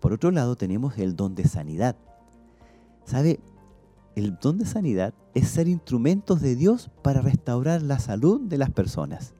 Por 0.00 0.12
otro 0.12 0.30
lado, 0.30 0.56
tenemos 0.56 0.98
el 0.98 1.16
don 1.16 1.34
de 1.34 1.44
sanidad. 1.44 1.96
¿Sabe? 3.04 3.40
El 4.14 4.38
don 4.40 4.58
de 4.58 4.64
sanidad 4.64 5.14
es 5.34 5.48
ser 5.48 5.68
instrumentos 5.68 6.40
de 6.40 6.56
Dios 6.56 6.90
para 7.02 7.20
restaurar 7.20 7.82
la 7.82 7.98
salud 7.98 8.40
de 8.40 8.58
las 8.58 8.70
personas. 8.70 9.34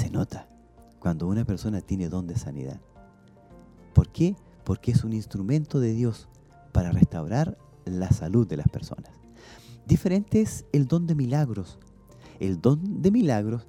Se 0.00 0.08
nota 0.08 0.48
cuando 0.98 1.28
una 1.28 1.44
persona 1.44 1.82
tiene 1.82 2.08
don 2.08 2.26
de 2.26 2.34
sanidad. 2.34 2.80
¿Por 3.92 4.08
qué? 4.08 4.34
Porque 4.64 4.92
es 4.92 5.04
un 5.04 5.12
instrumento 5.12 5.78
de 5.78 5.92
Dios 5.92 6.26
para 6.72 6.90
restaurar 6.90 7.58
la 7.84 8.08
salud 8.08 8.46
de 8.48 8.56
las 8.56 8.66
personas. 8.68 9.10
Diferente 9.84 10.40
es 10.40 10.64
el 10.72 10.88
don 10.88 11.06
de 11.06 11.14
milagros. 11.14 11.78
El 12.38 12.62
don 12.62 13.02
de 13.02 13.10
milagros 13.10 13.66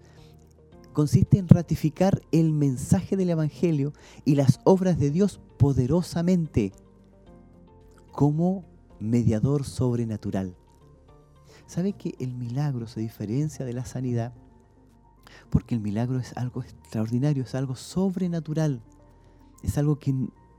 consiste 0.94 1.38
en 1.38 1.50
ratificar 1.50 2.22
el 2.32 2.54
mensaje 2.54 3.18
del 3.18 3.32
Evangelio 3.32 3.92
y 4.24 4.36
las 4.36 4.62
obras 4.64 4.98
de 4.98 5.12
Dios 5.12 5.42
poderosamente 5.58 6.72
como 8.14 8.64
mediador 9.02 9.66
sobrenatural. 9.66 10.56
¿Sabe 11.66 11.92
que 11.92 12.16
el 12.20 12.34
milagro 12.36 12.88
se 12.88 13.02
diferencia 13.02 13.66
de 13.66 13.74
la 13.74 13.84
sanidad? 13.84 14.32
Porque 15.50 15.76
el 15.76 15.82
milagro 15.82 16.20
es 16.20 16.36
algo 16.38 16.62
extraordinario, 16.62 17.44
es 17.44 17.56
algo 17.56 17.76
sobrenatural, 17.76 18.82
es 19.64 19.78
algo 19.78 20.00
que 20.00 20.14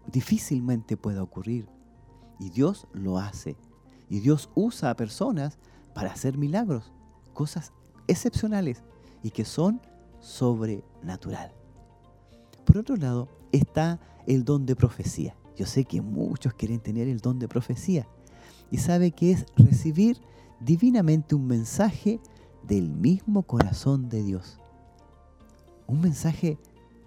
difícilmente 0.07 0.97
pueda 0.97 1.23
ocurrir. 1.23 1.69
Y 2.39 2.51
Dios 2.51 2.87
lo 2.93 3.19
hace. 3.19 3.57
Y 4.09 4.21
Dios 4.21 4.51
usa 4.55 4.91
a 4.91 4.97
personas 4.97 5.59
para 5.95 6.13
hacer 6.13 6.37
milagros, 6.37 6.93
cosas 7.33 7.73
excepcionales 8.09 8.83
y 9.23 9.31
que 9.31 9.45
son 9.45 9.81
sobrenatural. 10.21 11.53
Por 12.65 12.79
otro 12.79 12.97
lado, 12.97 13.29
está 13.53 14.01
el 14.27 14.45
don 14.45 14.67
de 14.67 14.77
profecía. 14.77 15.35
Yo 15.57 15.67
sé 15.67 15.85
que 15.85 16.01
muchos 16.01 16.55
quieren 16.55 16.81
tener 16.81 17.09
el 17.09 17.21
don 17.21 17.39
de 17.39 17.49
profecía, 17.49 18.07
y 18.73 18.79
sabe 18.79 19.11
que 19.11 19.33
es 19.33 19.47
recibir 19.55 20.19
divinamente 20.59 21.35
un 21.35 21.47
mensaje 21.47 22.21
del 22.67 22.89
mismo 22.89 23.43
corazón 23.43 24.09
de 24.09 24.23
Dios. 24.23 24.59
Un 25.87 26.01
mensaje 26.01 26.59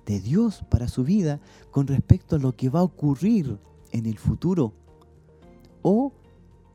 de 0.05 0.19
Dios 0.19 0.63
para 0.69 0.87
su 0.87 1.03
vida 1.03 1.39
con 1.71 1.87
respecto 1.87 2.35
a 2.35 2.39
lo 2.39 2.55
que 2.55 2.69
va 2.69 2.79
a 2.79 2.83
ocurrir 2.83 3.59
en 3.91 4.05
el 4.05 4.17
futuro 4.17 4.73
o 5.81 6.13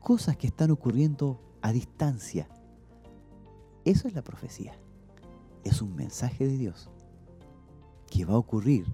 cosas 0.01 0.37
que 0.37 0.47
están 0.47 0.71
ocurriendo 0.71 1.39
a 1.61 1.71
distancia. 1.71 2.47
Eso 3.85 4.07
es 4.07 4.13
la 4.13 4.23
profecía. 4.23 4.73
Es 5.63 5.81
un 5.81 5.95
mensaje 5.95 6.47
de 6.47 6.57
Dios 6.57 6.89
que 8.09 8.25
va 8.25 8.33
a 8.33 8.37
ocurrir 8.37 8.85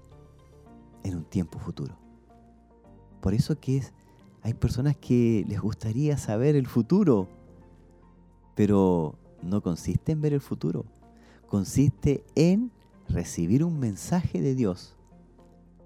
en 1.02 1.16
un 1.16 1.24
tiempo 1.24 1.58
futuro. 1.58 1.96
Por 3.20 3.34
eso 3.34 3.58
que 3.58 3.78
es 3.78 3.92
hay 4.42 4.54
personas 4.54 4.96
que 4.96 5.44
les 5.48 5.60
gustaría 5.60 6.16
saber 6.16 6.54
el 6.54 6.66
futuro, 6.66 7.28
pero 8.54 9.16
no 9.42 9.60
consiste 9.62 10.12
en 10.12 10.20
ver 10.20 10.32
el 10.32 10.40
futuro, 10.40 10.84
consiste 11.48 12.24
en 12.34 12.70
recibir 13.08 13.64
un 13.64 13.78
mensaje 13.78 14.40
de 14.40 14.54
Dios 14.54 14.96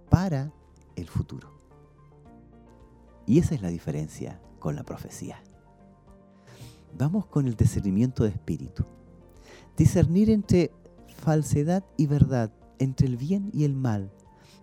para 0.08 0.52
el 0.96 1.08
futuro. 1.08 1.50
Y 3.26 3.38
esa 3.38 3.54
es 3.54 3.62
la 3.62 3.68
diferencia 3.68 4.40
con 4.58 4.76
la 4.76 4.82
profecía. 4.82 5.42
Vamos 6.98 7.26
con 7.26 7.46
el 7.46 7.56
discernimiento 7.56 8.24
de 8.24 8.30
espíritu. 8.30 8.84
Discernir 9.76 10.28
entre 10.30 10.70
falsedad 11.16 11.84
y 11.96 12.06
verdad, 12.06 12.52
entre 12.78 13.06
el 13.06 13.16
bien 13.16 13.50
y 13.54 13.64
el 13.64 13.74
mal, 13.74 14.12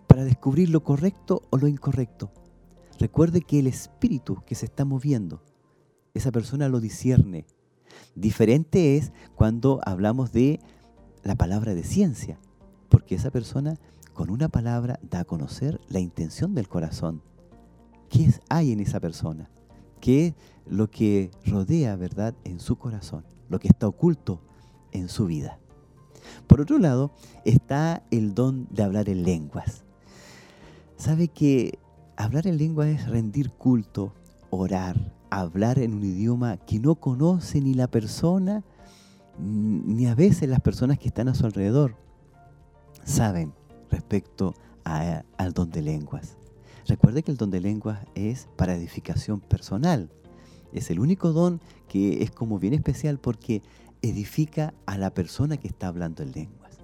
para 0.06 0.24
descubrir 0.24 0.70
lo 0.70 0.84
correcto 0.84 1.42
o 1.50 1.56
lo 1.56 1.66
incorrecto. 1.66 2.30
Recuerde 2.98 3.40
que 3.40 3.58
el 3.58 3.66
espíritu 3.66 4.42
que 4.46 4.54
se 4.54 4.66
está 4.66 4.84
moviendo, 4.84 5.42
esa 6.14 6.30
persona 6.30 6.68
lo 6.68 6.80
discierne. 6.80 7.46
Diferente 8.14 8.96
es 8.96 9.12
cuando 9.34 9.80
hablamos 9.84 10.32
de 10.32 10.60
la 11.22 11.34
palabra 11.34 11.74
de 11.74 11.82
ciencia, 11.82 12.38
porque 13.10 13.16
esa 13.16 13.32
persona 13.32 13.76
con 14.14 14.30
una 14.30 14.48
palabra 14.48 15.00
da 15.02 15.20
a 15.20 15.24
conocer 15.24 15.80
la 15.88 15.98
intención 15.98 16.54
del 16.54 16.68
corazón. 16.68 17.22
¿Qué 18.08 18.32
hay 18.48 18.70
en 18.70 18.78
esa 18.78 19.00
persona? 19.00 19.50
¿Qué 20.00 20.28
es 20.28 20.34
lo 20.64 20.92
que 20.92 21.32
rodea, 21.44 21.96
verdad, 21.96 22.36
en 22.44 22.60
su 22.60 22.76
corazón? 22.76 23.24
Lo 23.48 23.58
que 23.58 23.66
está 23.66 23.88
oculto 23.88 24.40
en 24.92 25.08
su 25.08 25.26
vida. 25.26 25.58
Por 26.46 26.60
otro 26.60 26.78
lado, 26.78 27.10
está 27.44 28.04
el 28.12 28.32
don 28.32 28.68
de 28.70 28.84
hablar 28.84 29.08
en 29.08 29.24
lenguas. 29.24 29.82
Sabe 30.96 31.26
que 31.26 31.80
hablar 32.16 32.46
en 32.46 32.58
lengua 32.58 32.88
es 32.88 33.08
rendir 33.08 33.50
culto 33.50 34.14
orar, 34.50 35.16
hablar 35.30 35.80
en 35.80 35.94
un 35.94 36.04
idioma 36.04 36.58
que 36.58 36.78
no 36.78 36.94
conoce 36.94 37.60
ni 37.60 37.74
la 37.74 37.88
persona, 37.88 38.62
ni 39.36 40.06
a 40.06 40.14
veces 40.14 40.48
las 40.48 40.60
personas 40.60 40.96
que 41.00 41.08
están 41.08 41.26
a 41.26 41.34
su 41.34 41.44
alrededor 41.44 41.96
saben 43.04 43.52
respecto 43.90 44.54
al 44.84 45.52
don 45.52 45.70
de 45.70 45.82
lenguas. 45.82 46.36
Recuerde 46.86 47.22
que 47.22 47.30
el 47.30 47.36
don 47.36 47.50
de 47.50 47.60
lenguas 47.60 48.00
es 48.14 48.48
para 48.56 48.74
edificación 48.74 49.40
personal. 49.40 50.10
Es 50.72 50.90
el 50.90 51.00
único 51.00 51.32
don 51.32 51.60
que 51.88 52.22
es 52.22 52.30
como 52.30 52.58
bien 52.58 52.74
especial 52.74 53.18
porque 53.18 53.62
edifica 54.02 54.74
a 54.86 54.96
la 54.98 55.12
persona 55.12 55.56
que 55.56 55.68
está 55.68 55.88
hablando 55.88 56.22
en 56.22 56.32
lenguas. 56.32 56.78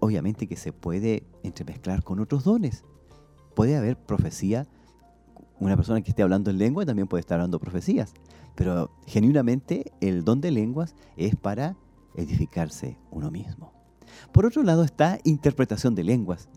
Obviamente 0.00 0.46
que 0.46 0.56
se 0.56 0.72
puede 0.72 1.24
entremezclar 1.42 2.02
con 2.02 2.20
otros 2.20 2.44
dones. 2.44 2.84
Puede 3.54 3.76
haber 3.76 3.96
profecía. 3.96 4.66
Una 5.58 5.76
persona 5.76 6.00
que 6.00 6.10
esté 6.10 6.22
hablando 6.22 6.50
en 6.50 6.58
lengua 6.58 6.86
también 6.86 7.08
puede 7.08 7.20
estar 7.20 7.36
hablando 7.36 7.60
profecías. 7.60 8.14
Pero 8.54 8.90
genuinamente 9.06 9.92
el 10.00 10.24
don 10.24 10.40
de 10.40 10.50
lenguas 10.50 10.94
es 11.16 11.36
para 11.36 11.76
edificarse 12.14 12.98
uno 13.10 13.30
mismo. 13.30 13.79
Por 14.32 14.46
otro 14.46 14.62
lado 14.62 14.84
está 14.84 15.18
interpretación 15.24 15.94
de 15.94 16.04
lenguas. 16.04 16.48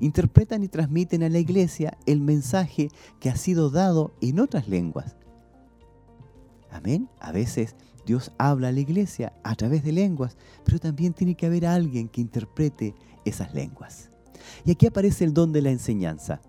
Interpretan 0.00 0.64
y 0.64 0.68
transmiten 0.68 1.22
a 1.22 1.28
la 1.28 1.38
iglesia 1.38 1.96
el 2.06 2.20
mensaje 2.20 2.88
que 3.20 3.30
ha 3.30 3.36
sido 3.36 3.70
dado 3.70 4.12
en 4.20 4.40
otras 4.40 4.68
lenguas. 4.68 5.16
Amén. 6.70 7.08
A 7.20 7.32
veces 7.32 7.76
Dios 8.06 8.32
habla 8.38 8.68
a 8.68 8.72
la 8.72 8.80
iglesia 8.80 9.32
a 9.44 9.54
través 9.54 9.84
de 9.84 9.92
lenguas, 9.92 10.36
pero 10.64 10.78
también 10.78 11.12
tiene 11.12 11.34
que 11.34 11.46
haber 11.46 11.66
alguien 11.66 12.08
que 12.08 12.20
interprete 12.20 12.94
esas 13.24 13.54
lenguas. 13.54 14.10
Y 14.64 14.72
aquí 14.72 14.86
aparece 14.86 15.24
el 15.24 15.34
don 15.34 15.52
de 15.52 15.62
la 15.62 15.70
enseñanza. 15.70 16.40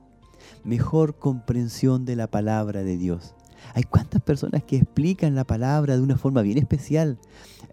Mejor 0.64 1.18
comprensión 1.18 2.06
de 2.06 2.16
la 2.16 2.28
palabra 2.28 2.84
de 2.84 2.98
Dios. 2.98 3.36
Hay 3.74 3.84
cuántas 3.84 4.22
personas 4.22 4.64
que 4.64 4.78
explican 4.78 5.36
la 5.36 5.46
palabra 5.46 5.96
de 5.96 6.02
una 6.02 6.18
forma 6.18 6.42
bien 6.42 6.58
especial. 6.58 7.20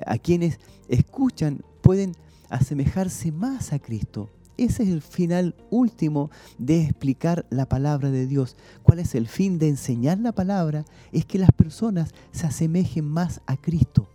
A 0.07 0.19
quienes 0.19 0.61
escuchan 0.89 1.63
pueden 1.83 2.15
asemejarse 2.51 3.33
más 3.33 3.73
a 3.73 3.79
Cristo. 3.79 4.29
Ese 4.59 4.83
es 4.83 4.91
el 4.91 5.01
final 5.01 5.55
último 5.71 6.31
de 6.59 6.83
explicar 6.83 7.47
la 7.49 7.67
palabra 7.67 8.11
de 8.11 8.27
Dios. 8.27 8.57
¿Cuál 8.83 8.99
es 8.99 9.15
el 9.15 9.27
fin 9.27 9.59
de 9.59 9.69
enseñar 9.69 10.19
la 10.19 10.33
palabra? 10.33 10.85
Es 11.13 11.25
que 11.25 11.39
las 11.39 11.51
personas 11.51 12.13
se 12.31 12.47
asemejen 12.47 13.09
más 13.09 13.41
a 13.47 13.57
Cristo. 13.57 14.11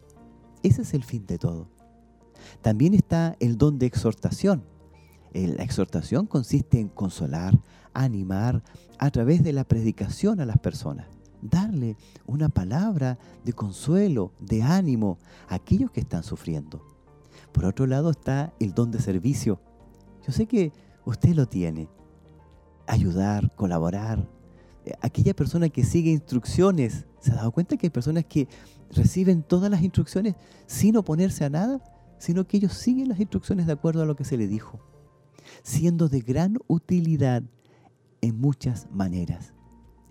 Ese 0.61 0.83
es 0.83 0.93
el 0.93 1.03
fin 1.03 1.25
de 1.25 1.39
todo. 1.39 1.67
También 2.61 2.93
está 2.93 3.35
el 3.39 3.57
don 3.57 3.79
de 3.79 3.87
exhortación. 3.87 4.63
La 5.33 5.63
exhortación 5.63 6.27
consiste 6.27 6.79
en 6.79 6.89
consolar, 6.89 7.57
animar 7.93 8.61
a 8.99 9.09
través 9.09 9.43
de 9.43 9.51
la 9.51 9.63
predicación 9.63 10.39
a 10.39 10.45
las 10.45 10.59
personas. 10.59 11.07
Darle 11.41 11.97
una 12.27 12.49
palabra 12.49 13.17
de 13.43 13.53
consuelo, 13.53 14.31
de 14.39 14.61
ánimo 14.61 15.17
a 15.49 15.55
aquellos 15.55 15.89
que 15.89 16.01
están 16.01 16.23
sufriendo. 16.23 16.94
Por 17.55 17.65
otro 17.65 17.87
lado 17.87 18.11
está 18.11 18.53
el 18.59 18.75
don 18.75 18.91
de 18.91 18.99
servicio 18.99 19.59
yo 20.25 20.33
sé 20.33 20.47
que 20.47 20.71
usted 21.05 21.35
lo 21.35 21.45
tiene. 21.45 21.87
Ayudar, 22.87 23.53
colaborar. 23.55 24.27
Eh, 24.85 24.93
aquella 25.01 25.35
persona 25.35 25.69
que 25.69 25.83
sigue 25.83 26.11
instrucciones, 26.11 27.05
¿se 27.19 27.31
ha 27.31 27.35
dado 27.35 27.51
cuenta 27.51 27.77
que 27.77 27.87
hay 27.87 27.91
personas 27.91 28.25
que 28.25 28.47
reciben 28.91 29.43
todas 29.43 29.69
las 29.69 29.83
instrucciones 29.83 30.35
sin 30.65 30.97
oponerse 30.97 31.45
a 31.45 31.49
nada? 31.49 31.81
Sino 32.17 32.47
que 32.47 32.57
ellos 32.57 32.73
siguen 32.73 33.09
las 33.09 33.19
instrucciones 33.19 33.67
de 33.67 33.73
acuerdo 33.73 34.01
a 34.01 34.05
lo 34.05 34.15
que 34.15 34.25
se 34.25 34.37
les 34.37 34.49
dijo. 34.49 34.79
Siendo 35.61 36.09
de 36.09 36.21
gran 36.21 36.57
utilidad 36.67 37.43
en 38.21 38.39
muchas 38.39 38.87
maneras. 38.91 39.53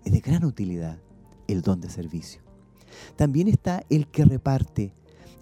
Es 0.05 0.13
de 0.13 0.21
gran 0.21 0.45
utilidad 0.45 0.99
el 1.47 1.61
don 1.61 1.81
de 1.81 1.89
servicio. 1.89 2.41
También 3.17 3.49
está 3.49 3.83
el 3.89 4.07
que 4.07 4.23
reparte. 4.23 4.93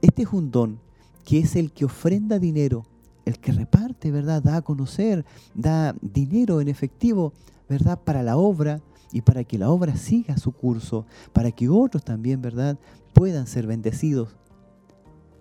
Este 0.01 0.24
es 0.24 0.34
un 0.34 0.49
don 0.49 0.80
que 1.24 1.39
es 1.39 1.55
el 1.55 1.71
que 1.71 1.86
ofrenda 1.86 2.39
dinero 2.39 2.86
el 3.26 3.39
que 3.39 3.51
reparte, 3.51 4.11
¿verdad? 4.11 4.41
Da 4.43 4.57
a 4.57 4.61
conocer, 4.61 5.26
da 5.53 5.95
dinero 6.01 6.61
en 6.61 6.67
efectivo, 6.67 7.34
¿verdad? 7.69 7.99
Para 7.99 8.24
la 8.24 8.38
obra 8.38 8.82
y 9.11 9.21
para 9.21 9.43
que 9.43 9.57
la 9.57 9.69
obra 9.69 9.95
siga 9.95 10.38
su 10.38 10.51
curso, 10.51 11.05
para 11.32 11.51
que 11.51 11.69
otros 11.69 12.03
también, 12.03 12.41
¿verdad? 12.41 12.78
Puedan 13.13 13.47
ser 13.47 13.67
bendecidos. 13.67 14.36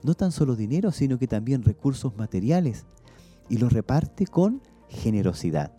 No 0.02 0.14
tan 0.14 0.32
solo 0.32 0.56
dinero, 0.56 0.92
sino 0.92 1.18
que 1.18 1.26
también 1.26 1.62
recursos 1.62 2.16
materiales. 2.16 2.84
Y 3.48 3.58
los 3.58 3.72
reparte 3.72 4.26
con 4.26 4.62
generosidad. 4.88 5.72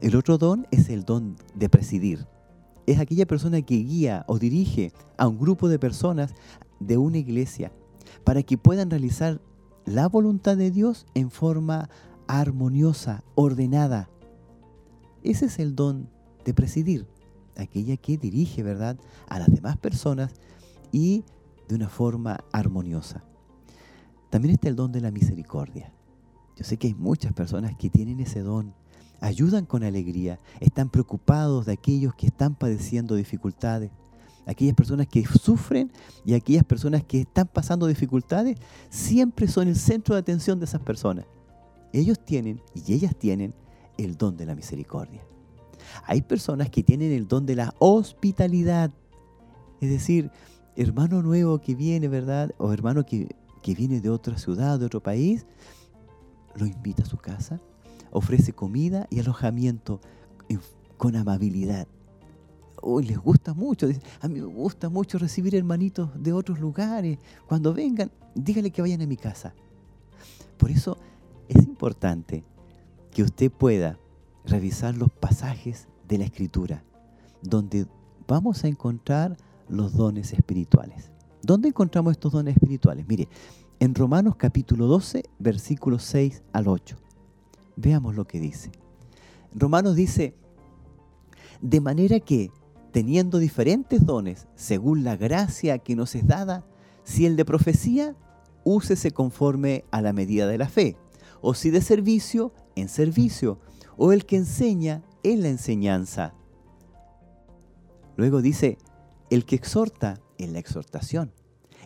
El 0.00 0.16
otro 0.16 0.38
don 0.38 0.66
es 0.70 0.88
el 0.90 1.04
don 1.04 1.36
de 1.54 1.68
presidir. 1.68 2.26
Es 2.86 2.98
aquella 2.98 3.26
persona 3.26 3.60
que 3.62 3.76
guía 3.76 4.24
o 4.28 4.38
dirige 4.38 4.92
a 5.16 5.26
un 5.26 5.38
grupo 5.38 5.68
de 5.68 5.78
personas 5.78 6.34
de 6.80 6.96
una 6.96 7.18
iglesia 7.18 7.72
para 8.24 8.42
que 8.42 8.58
puedan 8.58 8.90
realizar 8.90 9.40
la 9.84 10.08
voluntad 10.08 10.56
de 10.56 10.70
Dios 10.70 11.06
en 11.14 11.30
forma 11.30 11.88
armoniosa, 12.26 13.24
ordenada. 13.34 14.10
Ese 15.22 15.46
es 15.46 15.58
el 15.58 15.74
don 15.74 16.08
de 16.44 16.54
presidir, 16.54 17.06
aquella 17.56 17.96
que 17.96 18.16
dirige, 18.16 18.62
¿verdad?, 18.62 18.98
a 19.28 19.38
las 19.38 19.48
demás 19.48 19.76
personas 19.76 20.32
y 20.92 21.24
de 21.68 21.74
una 21.74 21.88
forma 21.88 22.44
armoniosa. 22.52 23.24
También 24.30 24.54
está 24.54 24.68
el 24.68 24.76
don 24.76 24.92
de 24.92 25.00
la 25.00 25.10
misericordia. 25.10 25.92
Yo 26.56 26.64
sé 26.64 26.76
que 26.76 26.88
hay 26.88 26.94
muchas 26.94 27.32
personas 27.32 27.76
que 27.76 27.88
tienen 27.88 28.20
ese 28.20 28.40
don, 28.40 28.74
ayudan 29.20 29.64
con 29.64 29.84
alegría, 29.84 30.38
están 30.60 30.90
preocupados 30.90 31.66
de 31.66 31.72
aquellos 31.72 32.14
que 32.14 32.26
están 32.26 32.54
padeciendo 32.54 33.14
dificultades, 33.14 33.90
aquellas 34.48 34.74
personas 34.74 35.06
que 35.06 35.24
sufren 35.26 35.92
y 36.24 36.32
aquellas 36.32 36.64
personas 36.64 37.04
que 37.04 37.20
están 37.20 37.46
pasando 37.46 37.86
dificultades, 37.86 38.56
siempre 38.88 39.46
son 39.46 39.68
el 39.68 39.76
centro 39.76 40.14
de 40.14 40.20
atención 40.20 40.58
de 40.58 40.64
esas 40.64 40.80
personas. 40.80 41.26
Ellos 41.92 42.18
tienen 42.18 42.62
y 42.74 42.94
ellas 42.94 43.14
tienen 43.14 43.54
el 43.98 44.16
don 44.16 44.38
de 44.38 44.46
la 44.46 44.54
misericordia. 44.54 45.22
Hay 46.06 46.22
personas 46.22 46.70
que 46.70 46.82
tienen 46.82 47.12
el 47.12 47.28
don 47.28 47.44
de 47.44 47.56
la 47.56 47.74
hospitalidad, 47.78 48.90
es 49.82 49.90
decir, 49.90 50.30
hermano 50.76 51.22
nuevo 51.22 51.58
que 51.58 51.74
viene, 51.74 52.08
¿verdad? 52.08 52.54
O 52.56 52.72
hermano 52.72 53.04
que, 53.04 53.28
que 53.62 53.74
viene 53.74 54.00
de 54.00 54.08
otra 54.08 54.38
ciudad, 54.38 54.78
de 54.78 54.86
otro 54.86 55.02
país, 55.02 55.44
lo 56.54 56.64
invita 56.64 57.02
a 57.02 57.06
su 57.06 57.18
casa, 57.18 57.60
ofrece 58.10 58.54
comida 58.54 59.06
y 59.10 59.20
alojamiento 59.20 60.00
con 60.96 61.16
amabilidad 61.16 61.86
les 63.02 63.18
gusta 63.18 63.54
mucho. 63.54 63.88
a 64.20 64.28
mí 64.28 64.40
me 64.40 64.46
gusta 64.46 64.88
mucho 64.88 65.18
recibir 65.18 65.54
hermanitos 65.54 66.10
de 66.20 66.32
otros 66.32 66.60
lugares. 66.60 67.18
Cuando 67.46 67.74
vengan, 67.74 68.10
dígale 68.34 68.70
que 68.70 68.82
vayan 68.82 69.02
a 69.02 69.06
mi 69.06 69.16
casa. 69.16 69.54
Por 70.56 70.70
eso 70.70 70.98
es 71.48 71.64
importante 71.64 72.44
que 73.10 73.22
usted 73.22 73.50
pueda 73.50 73.98
revisar 74.44 74.96
los 74.96 75.10
pasajes 75.10 75.88
de 76.06 76.18
la 76.18 76.24
Escritura, 76.24 76.82
donde 77.42 77.86
vamos 78.26 78.64
a 78.64 78.68
encontrar 78.68 79.36
los 79.68 79.94
dones 79.94 80.32
espirituales. 80.32 81.10
¿Dónde 81.42 81.68
encontramos 81.68 82.12
estos 82.12 82.32
dones 82.32 82.56
espirituales? 82.56 83.06
Mire, 83.06 83.28
en 83.80 83.94
Romanos 83.94 84.36
capítulo 84.36 84.86
12, 84.86 85.22
versículos 85.38 86.02
6 86.04 86.42
al 86.52 86.68
8. 86.68 86.96
Veamos 87.76 88.16
lo 88.16 88.26
que 88.26 88.40
dice. 88.40 88.72
Romanos 89.54 89.94
dice, 89.94 90.34
de 91.60 91.80
manera 91.80 92.20
que 92.20 92.50
teniendo 92.92 93.38
diferentes 93.38 94.04
dones 94.04 94.46
según 94.54 95.04
la 95.04 95.16
gracia 95.16 95.78
que 95.78 95.96
nos 95.96 96.14
es 96.14 96.26
dada, 96.26 96.64
si 97.04 97.26
el 97.26 97.36
de 97.36 97.44
profecía, 97.44 98.16
úsese 98.64 99.10
conforme 99.12 99.84
a 99.90 100.02
la 100.02 100.12
medida 100.12 100.46
de 100.46 100.58
la 100.58 100.68
fe, 100.68 100.96
o 101.40 101.54
si 101.54 101.70
de 101.70 101.80
servicio, 101.80 102.52
en 102.76 102.88
servicio, 102.88 103.60
o 103.96 104.12
el 104.12 104.26
que 104.26 104.36
enseña, 104.36 105.02
en 105.22 105.42
la 105.42 105.48
enseñanza. 105.48 106.34
Luego 108.16 108.42
dice, 108.42 108.78
el 109.30 109.44
que 109.44 109.56
exhorta, 109.56 110.20
en 110.38 110.52
la 110.52 110.58
exhortación, 110.58 111.32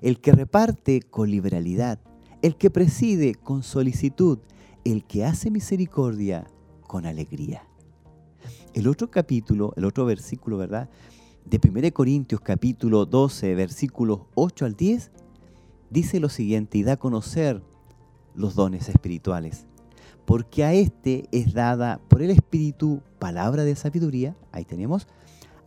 el 0.01 0.21
que 0.21 0.33
reparte 0.33 1.01
con 1.03 1.31
liberalidad, 1.31 1.99
el 2.43 2.57
que 2.57 2.71
preside 2.71 3.35
con 3.35 3.63
solicitud, 3.63 4.39
el 4.85 5.05
que 5.05 5.25
hace 5.25 5.51
misericordia 5.51 6.47
con 6.87 7.07
alegría. 7.07 7.63
El 8.75 8.89
otro 8.89 9.11
capítulo, 9.11 9.75
el 9.77 9.85
otro 9.85 10.07
versículo, 10.07 10.57
¿verdad? 10.57 10.89
De 11.45 11.61
1 11.63 11.93
Corintios 11.93 12.41
capítulo 12.41 13.05
12, 13.05 13.55
versículos 13.55 14.21
8 14.35 14.65
al 14.65 14.77
10, 14.77 15.11
dice 15.91 16.21
lo 16.21 16.31
siguiente 16.31 16.79
y 16.79 16.83
da 16.83 16.93
a 16.93 16.97
conocer 16.97 17.63
los 18.35 18.55
dones 18.55 18.89
espirituales. 18.89 19.67
Porque 20.25 20.65
a 20.65 20.73
este 20.73 21.29
es 21.33 21.53
dada 21.53 22.01
por 22.09 22.23
el 22.23 22.31
Espíritu 22.31 23.03
palabra 23.19 23.65
de 23.65 23.77
sabiduría, 23.77 24.35
ahí 24.53 24.65
tenemos, 24.65 25.07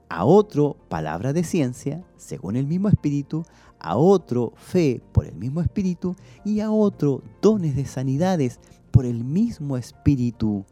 a 0.09 0.25
otro 0.25 0.75
palabra 0.89 1.31
de 1.31 1.43
ciencia, 1.43 2.03
según 2.17 2.55
el 2.55 2.65
mismo 2.65 2.89
Espíritu, 2.89 3.45
a 3.77 3.97
otro 3.97 4.53
fe 4.55 5.03
por 5.11 5.27
el 5.27 5.35
mismo 5.35 5.61
Espíritu 5.61 6.15
y 6.43 6.59
a 6.59 6.71
otro 6.71 7.21
dones 7.39 7.75
de 7.75 7.85
sanidades 7.85 8.59
por 8.89 9.05
el 9.05 9.23
mismo 9.23 9.77
Espíritu, 9.77 10.65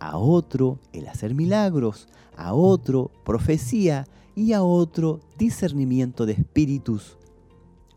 a 0.00 0.16
otro 0.16 0.78
el 0.92 1.06
hacer 1.06 1.34
milagros, 1.34 2.08
a 2.36 2.54
otro 2.54 3.10
profecía 3.24 4.06
y 4.34 4.54
a 4.54 4.62
otro 4.62 5.20
discernimiento 5.38 6.26
de 6.26 6.32
espíritus, 6.32 7.18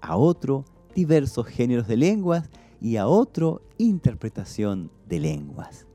a 0.01 0.17
otro 0.17 0.65
diversos 0.93 1.47
géneros 1.47 1.87
de 1.87 1.97
lenguas 1.97 2.49
y 2.81 2.97
a 2.97 3.07
otro 3.07 3.61
interpretación 3.77 4.91
de 5.07 5.19
lenguas. 5.19 5.87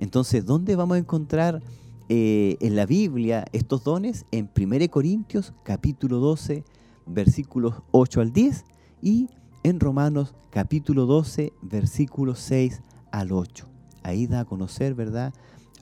Entonces, 0.00 0.44
¿dónde 0.44 0.76
vamos 0.76 0.96
a 0.96 0.98
encontrar 0.98 1.62
eh, 2.08 2.56
en 2.60 2.76
la 2.76 2.86
Biblia 2.86 3.44
estos 3.52 3.84
dones? 3.84 4.26
En 4.32 4.50
1 4.54 4.90
Corintios 4.90 5.52
capítulo 5.62 6.18
12, 6.18 6.64
versículos 7.06 7.74
8 7.92 8.20
al 8.20 8.32
10 8.32 8.64
y 9.02 9.28
en 9.62 9.80
Romanos 9.80 10.34
capítulo 10.50 11.06
12, 11.06 11.52
versículos 11.62 12.40
6 12.40 12.82
al 13.10 13.32
8. 13.32 13.77
Ahí 14.08 14.26
da 14.26 14.40
a 14.40 14.44
conocer, 14.44 14.94
¿verdad?, 14.94 15.32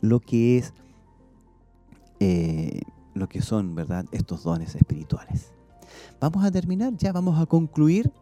lo 0.01 0.20
que 0.20 0.59
es, 0.59 0.72
eh, 2.20 2.83
lo 3.14 3.29
que 3.29 3.41
son, 3.41 3.74
¿verdad?, 3.74 4.05
estos 4.12 4.43
dones 4.43 4.74
espirituales. 4.74 5.53
Vamos 6.20 6.45
a 6.45 6.51
terminar, 6.51 6.97
ya 6.97 7.12
vamos 7.12 7.41
a 7.41 7.47
concluir. 7.47 8.12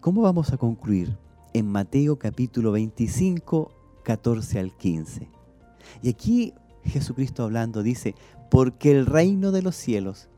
¿Cómo 0.00 0.22
vamos 0.22 0.52
a 0.52 0.56
concluir? 0.56 1.16
En 1.52 1.66
Mateo 1.66 2.18
capítulo 2.18 2.72
25, 2.72 3.70
14 4.02 4.58
al 4.58 4.76
15. 4.76 5.28
Y 6.02 6.08
aquí 6.08 6.52
Jesucristo 6.84 7.44
hablando 7.44 7.82
dice, 7.82 8.14
porque 8.50 8.90
el 8.92 9.06
reino 9.06 9.52
de 9.52 9.62
los 9.62 9.76
cielos 9.76 10.28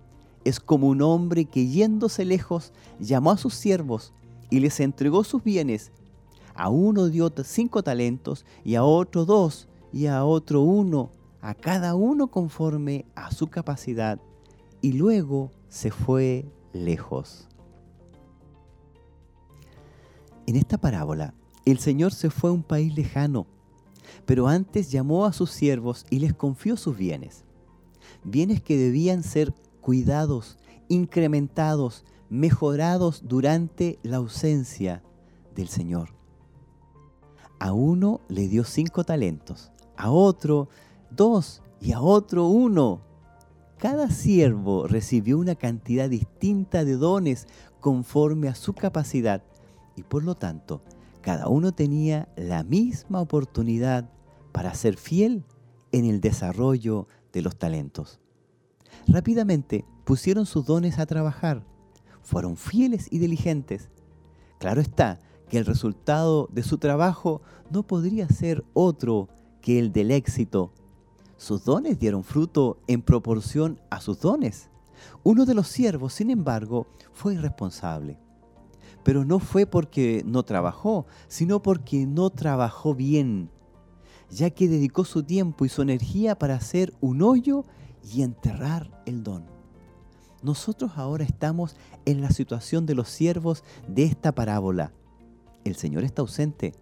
es 0.45 0.61
como 0.61 0.89
un 0.89 1.03
hombre 1.03 1.45
que 1.45 1.67
yéndose 1.67 2.25
lejos 2.25 2.73
llamó 3.01 3.33
a 3.33 3.37
sus 3.37 3.55
siervos 3.55 4.13
y 4.49 4.61
les 4.61 4.81
entregó 4.81 5.25
sus 5.25 5.43
bienes. 5.43 5.91
A 6.57 6.69
uno 6.71 7.09
dio 7.09 7.33
cinco 7.45 7.83
talentos 7.83 8.45
y 8.65 8.75
a 8.75 8.85
otro 8.85 9.25
dos 9.25 9.69
y 9.93 10.07
a 10.07 10.25
otro 10.25 10.63
uno, 10.63 11.11
a 11.41 11.55
cada 11.55 11.95
uno 11.95 12.29
conforme 12.29 13.05
a 13.15 13.31
su 13.31 13.49
capacidad. 13.49 14.21
Y 14.81 14.93
luego 14.93 15.51
se 15.69 15.91
fue 15.91 16.47
lejos. 16.73 17.49
En 20.47 20.57
esta 20.57 20.79
parábola, 20.79 21.35
el 21.65 21.79
Señor 21.79 22.13
se 22.13 22.31
fue 22.31 22.51
a 22.51 22.53
un 22.53 22.63
país 22.63 22.95
lejano, 22.95 23.47
pero 24.25 24.47
antes 24.47 24.91
llamó 24.91 25.27
a 25.27 25.33
sus 25.33 25.51
siervos 25.51 26.07
y 26.09 26.21
les 26.21 26.33
confió 26.33 26.77
sus 26.77 26.97
bienes. 26.97 27.45
Bienes 28.23 28.63
que 28.63 28.77
debían 28.77 29.23
ser 29.23 29.53
cuidados, 29.81 30.59
incrementados, 30.89 32.05
mejorados 32.29 33.23
durante 33.27 33.99
la 34.03 34.19
ausencia 34.19 35.03
del 35.55 35.69
Señor. 35.69 36.16
A 37.59 37.73
uno 37.73 38.21
le 38.29 38.49
dio 38.49 38.65
cinco 38.65 39.05
talentos, 39.05 39.73
a 39.97 40.11
otro 40.11 40.69
dos 41.11 41.63
y 41.81 41.93
a 41.93 42.01
otro 42.01 42.47
uno. 42.47 43.01
Cada 43.79 44.11
siervo 44.11 44.87
recibió 44.87 45.39
una 45.39 45.55
cantidad 45.55 46.09
distinta 46.09 46.85
de 46.85 46.97
dones 46.97 47.47
conforme 47.81 48.49
a 48.49 48.55
su 48.55 48.73
capacidad 48.73 49.43
y 49.97 50.03
por 50.03 50.25
lo 50.25 50.35
tanto 50.35 50.83
cada 51.21 51.49
uno 51.49 51.73
tenía 51.73 52.29
la 52.37 52.63
misma 52.63 53.21
oportunidad 53.21 54.09
para 54.53 54.75
ser 54.75 54.97
fiel 54.97 55.45
en 55.93 56.05
el 56.05 56.21
desarrollo 56.21 57.09
de 57.33 57.43
los 57.43 57.57
talentos. 57.57 58.21
Rápidamente 59.09 59.85
pusieron 60.05 60.47
sus 60.47 60.67
dones 60.67 60.99
a 60.99 61.07
trabajar, 61.07 61.65
fueron 62.23 62.57
fieles 62.57 63.09
y 63.11 63.19
diligentes. 63.19 63.91
Claro 64.59 64.81
está 64.81 65.19
que 65.49 65.59
el 65.59 65.67
resultado 65.67 66.49
de 66.53 66.63
su 66.63 66.79
trabajo 66.79 67.43
no 67.71 67.83
podría 67.83 68.29
ser 68.29 68.65
otro 68.75 69.29
que 69.61 69.79
el 69.79 69.93
del 69.93 70.11
éxito. 70.11 70.73
Sus 71.37 71.65
dones 71.65 71.99
dieron 71.99 72.25
fruto 72.25 72.79
en 72.87 73.03
proporción 73.03 73.81
a 73.91 74.01
sus 74.01 74.21
dones. 74.21 74.71
Uno 75.23 75.45
de 75.45 75.55
los 75.55 75.69
siervos, 75.69 76.15
sin 76.15 76.31
embargo, 76.31 76.87
fue 77.13 77.35
irresponsable. 77.35 78.19
Pero 79.05 79.25
no 79.25 79.39
fue 79.39 79.67
porque 79.67 80.23
no 80.27 80.43
trabajó, 80.43 81.07
sino 81.29 81.63
porque 81.63 82.07
no 82.07 82.31
trabajó 82.31 82.95
bien, 82.95 83.51
ya 84.31 84.51
que 84.51 84.69
dedicó 84.69 85.05
su 85.05 85.23
tiempo 85.23 85.65
y 85.65 85.69
su 85.69 85.83
energía 85.83 86.39
para 86.39 86.57
hacer 86.57 86.93
un 87.01 87.23
hoyo 87.23 87.65
y 88.03 88.23
enterrar 88.23 89.03
el 89.07 89.23
don. 89.23 89.45
Nosotros 90.43 90.93
ahora 90.97 91.25
estamos 91.25 91.77
en 92.05 92.21
la 92.21 92.31
situación 92.31 92.87
de 92.87 92.95
los 92.95 93.09
siervos 93.09 93.65
de 93.89 94.05
esta 94.05 94.33
parábola. 94.33 94.93
El 95.69 95.75
Señor 95.77 96.05
está 96.05 96.23
ausente, 96.23 96.75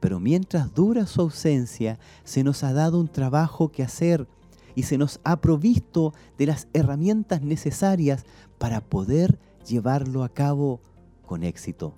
pero 0.00 0.18
mientras 0.18 0.74
dura 0.74 1.06
su 1.06 1.20
ausencia, 1.20 2.00
se 2.24 2.42
nos 2.42 2.64
ha 2.64 2.72
dado 2.72 2.98
un 2.98 3.08
trabajo 3.08 3.70
que 3.70 3.84
hacer 3.84 4.26
y 4.74 4.82
se 4.82 4.98
nos 4.98 5.20
ha 5.22 5.40
provisto 5.40 6.12
de 6.36 6.46
las 6.46 6.66
herramientas 6.72 7.42
necesarias 7.42 8.24
para 8.58 8.80
poder 8.80 9.38
llevarlo 9.66 10.24
a 10.24 10.28
cabo 10.28 10.80
con 11.24 11.44
éxito. 11.44 11.94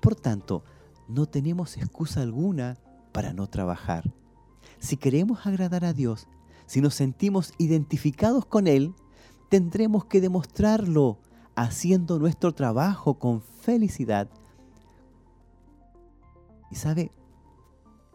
Por 0.00 0.14
tanto, 0.14 0.64
no 1.08 1.26
tenemos 1.26 1.78
excusa 1.78 2.20
alguna 2.20 2.76
para 3.12 3.32
no 3.32 3.46
trabajar. 3.48 4.12
Si 4.80 4.98
queremos 4.98 5.46
agradar 5.46 5.84
a 5.86 5.94
Dios, 5.94 6.28
si 6.66 6.82
nos 6.82 6.94
sentimos 6.94 7.54
identificados 7.56 8.44
con 8.44 8.66
Él, 8.66 8.94
tendremos 9.48 10.04
que 10.04 10.20
demostrarlo 10.20 11.18
haciendo 11.54 12.18
nuestro 12.18 12.52
trabajo 12.52 13.14
con 13.14 13.40
felicidad. 13.40 14.28
Y 16.72 16.74
sabe 16.74 17.12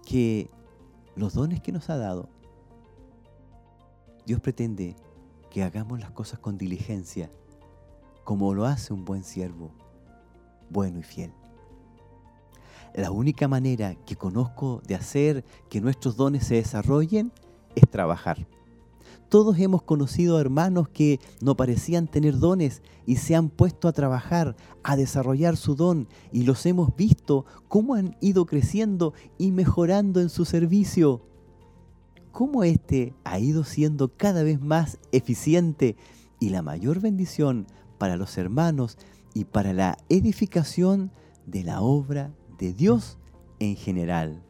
que 0.04 0.50
los 1.16 1.36
dones 1.36 1.62
que 1.62 1.72
nos 1.72 1.92
ha 1.92 1.98
dado, 1.98 2.28
Dios 4.26 4.42
pretende 4.42 4.96
que 5.52 5.62
hagamos 5.62 6.00
las 6.00 6.10
cosas 6.10 6.40
con 6.40 6.58
diligencia, 6.58 7.30
como 8.24 8.56
lo 8.56 8.66
hace 8.66 8.94
un 8.94 9.06
buen 9.06 9.24
siervo, 9.24 9.70
bueno 10.72 10.98
y 10.98 11.04
fiel. 11.04 11.32
La 12.96 13.12
única 13.12 13.48
manera 13.48 13.94
que 13.94 14.16
conozco 14.16 14.82
de 14.88 14.96
hacer 14.96 15.46
que 15.70 15.80
nuestros 15.80 16.18
dones 16.18 16.48
se 16.48 16.56
desarrollen 16.56 17.32
es 17.76 17.88
trabajar. 17.88 18.48
Todos 19.30 19.60
hemos 19.60 19.84
conocido 19.84 20.40
hermanos 20.40 20.88
que 20.88 21.20
no 21.42 21.58
parecían 21.58 22.08
tener 22.08 22.40
dones 22.40 22.82
y 23.06 23.18
se 23.18 23.36
han 23.36 23.50
puesto 23.50 23.90
a 23.90 23.92
trabajar, 23.92 24.56
a 24.84 24.96
desarrollar 24.96 25.58
su 25.58 25.76
don 25.76 26.08
y 26.32 26.44
los 26.44 26.66
hemos 26.66 26.96
visto 26.96 27.46
cómo 27.68 27.96
han 27.96 28.16
ido 28.22 28.46
creciendo 28.46 29.14
y 29.38 29.52
mejorando 29.52 30.22
en 30.22 30.30
su 30.30 30.46
servicio. 30.46 31.22
Cómo 32.32 32.64
éste 32.64 33.14
ha 33.26 33.38
ido 33.40 33.66
siendo 33.66 34.16
cada 34.16 34.44
vez 34.44 34.62
más 34.62 34.98
eficiente 35.12 35.98
y 36.40 36.50
la 36.50 36.62
mayor 36.62 37.02
bendición 37.02 37.68
para 37.98 38.16
los 38.16 38.38
hermanos 38.38 38.98
y 39.34 39.44
para 39.44 39.74
la 39.74 39.98
edificación 40.08 41.12
de 41.46 41.64
la 41.64 41.82
obra 41.82 42.32
de 42.60 42.74
Dios 42.74 43.18
en 43.60 43.76
general. 43.76 44.42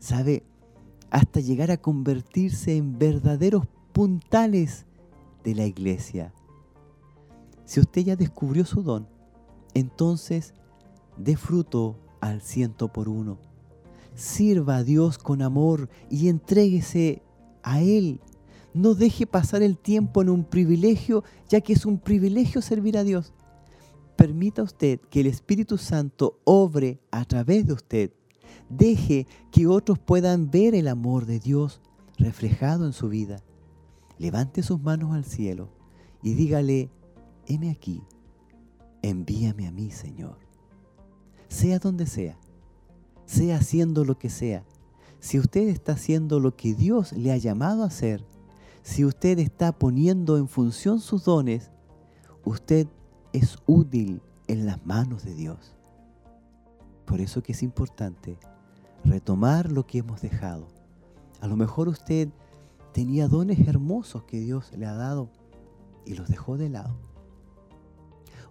¿Sabe? 0.00 0.42
Hasta 1.10 1.40
llegar 1.40 1.70
a 1.70 1.76
convertirse 1.76 2.76
en 2.76 2.98
verdaderos 2.98 3.66
puntales 3.96 4.84
de 5.42 5.54
la 5.54 5.64
iglesia. 5.64 6.34
Si 7.64 7.80
usted 7.80 8.02
ya 8.02 8.14
descubrió 8.14 8.66
su 8.66 8.82
don, 8.82 9.08
entonces 9.72 10.52
dé 11.16 11.34
fruto 11.38 11.96
al 12.20 12.42
ciento 12.42 12.92
por 12.92 13.08
uno. 13.08 13.38
Sirva 14.14 14.76
a 14.76 14.84
Dios 14.84 15.16
con 15.16 15.40
amor 15.40 15.88
y 16.10 16.28
entréguese 16.28 17.22
a 17.62 17.80
Él. 17.80 18.20
No 18.74 18.92
deje 18.92 19.26
pasar 19.26 19.62
el 19.62 19.78
tiempo 19.78 20.20
en 20.20 20.28
un 20.28 20.44
privilegio, 20.44 21.24
ya 21.48 21.62
que 21.62 21.72
es 21.72 21.86
un 21.86 21.98
privilegio 21.98 22.60
servir 22.60 22.98
a 22.98 23.02
Dios. 23.02 23.32
Permita 24.14 24.62
usted 24.62 25.00
que 25.08 25.20
el 25.20 25.26
Espíritu 25.26 25.78
Santo 25.78 26.38
obre 26.44 27.00
a 27.10 27.24
través 27.24 27.66
de 27.66 27.72
usted. 27.72 28.12
Deje 28.68 29.26
que 29.50 29.66
otros 29.66 29.98
puedan 29.98 30.50
ver 30.50 30.74
el 30.74 30.86
amor 30.86 31.24
de 31.24 31.40
Dios 31.40 31.80
reflejado 32.18 32.84
en 32.84 32.92
su 32.92 33.08
vida 33.08 33.42
levante 34.18 34.62
sus 34.62 34.80
manos 34.80 35.14
al 35.14 35.24
cielo 35.24 35.68
y 36.22 36.34
dígale, 36.34 36.90
heme 37.46 37.70
aquí, 37.70 38.02
envíame 39.02 39.66
a 39.66 39.72
mí, 39.72 39.90
Señor. 39.90 40.38
Sea 41.48 41.78
donde 41.78 42.06
sea, 42.06 42.38
sea 43.24 43.56
haciendo 43.56 44.04
lo 44.04 44.18
que 44.18 44.30
sea, 44.30 44.64
si 45.20 45.38
usted 45.38 45.68
está 45.68 45.92
haciendo 45.92 46.40
lo 46.40 46.56
que 46.56 46.74
Dios 46.74 47.12
le 47.12 47.32
ha 47.32 47.36
llamado 47.36 47.82
a 47.82 47.86
hacer, 47.86 48.24
si 48.82 49.04
usted 49.04 49.38
está 49.38 49.72
poniendo 49.72 50.36
en 50.36 50.48
función 50.48 51.00
sus 51.00 51.24
dones, 51.24 51.70
usted 52.44 52.86
es 53.32 53.58
útil 53.66 54.22
en 54.46 54.66
las 54.66 54.84
manos 54.86 55.24
de 55.24 55.34
Dios. 55.34 55.74
Por 57.04 57.20
eso 57.20 57.42
que 57.42 57.52
es 57.52 57.62
importante 57.62 58.38
retomar 59.04 59.70
lo 59.70 59.86
que 59.86 59.98
hemos 59.98 60.20
dejado. 60.22 60.68
A 61.40 61.46
lo 61.46 61.56
mejor 61.56 61.88
usted 61.88 62.28
tenía 62.96 63.28
dones 63.28 63.68
hermosos 63.68 64.22
que 64.22 64.40
Dios 64.40 64.72
le 64.74 64.86
ha 64.86 64.94
dado 64.94 65.28
y 66.06 66.14
los 66.14 66.28
dejó 66.28 66.56
de 66.56 66.70
lado. 66.70 66.96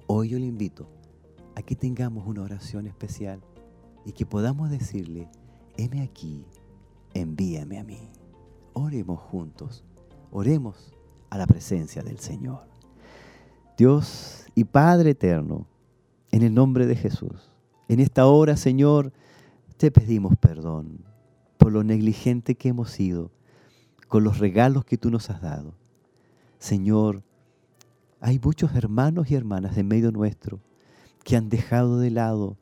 Hoy 0.05 0.29
yo 0.29 0.37
le 0.37 0.45
invito 0.45 0.87
a 1.55 1.63
que 1.63 1.75
tengamos 1.75 2.27
una 2.27 2.43
oración 2.43 2.85
especial 2.85 3.41
y 4.05 4.11
que 4.11 4.27
podamos 4.27 4.69
decirle, 4.69 5.27
heme 5.77 6.03
aquí, 6.03 6.45
envíame 7.15 7.79
a 7.79 7.83
mí. 7.83 8.11
Oremos 8.73 9.19
juntos, 9.19 9.83
oremos 10.29 10.93
a 11.31 11.39
la 11.39 11.47
presencia 11.47 12.03
del 12.03 12.19
Señor. 12.19 12.67
Dios 13.79 14.45
y 14.53 14.65
Padre 14.65 15.09
eterno, 15.09 15.65
en 16.29 16.43
el 16.43 16.53
nombre 16.53 16.85
de 16.85 16.95
Jesús, 16.95 17.51
en 17.87 17.99
esta 17.99 18.27
hora, 18.27 18.57
Señor, 18.57 19.11
te 19.77 19.89
pedimos 19.89 20.35
perdón 20.37 21.03
por 21.57 21.71
lo 21.71 21.83
negligente 21.83 22.53
que 22.53 22.69
hemos 22.69 22.91
sido 22.91 23.31
con 24.07 24.23
los 24.23 24.39
regalos 24.39 24.85
que 24.85 24.97
tú 24.97 25.09
nos 25.09 25.29
has 25.29 25.41
dado. 25.41 25.73
Señor, 26.59 27.23
hay 28.21 28.39
muchos 28.39 28.73
hermanos 28.75 29.29
y 29.29 29.35
hermanas 29.35 29.77
en 29.77 29.87
medio 29.87 30.11
nuestro 30.11 30.59
que 31.23 31.35
han 31.35 31.49
dejado 31.49 31.99
de 31.99 32.11
lado 32.11 32.57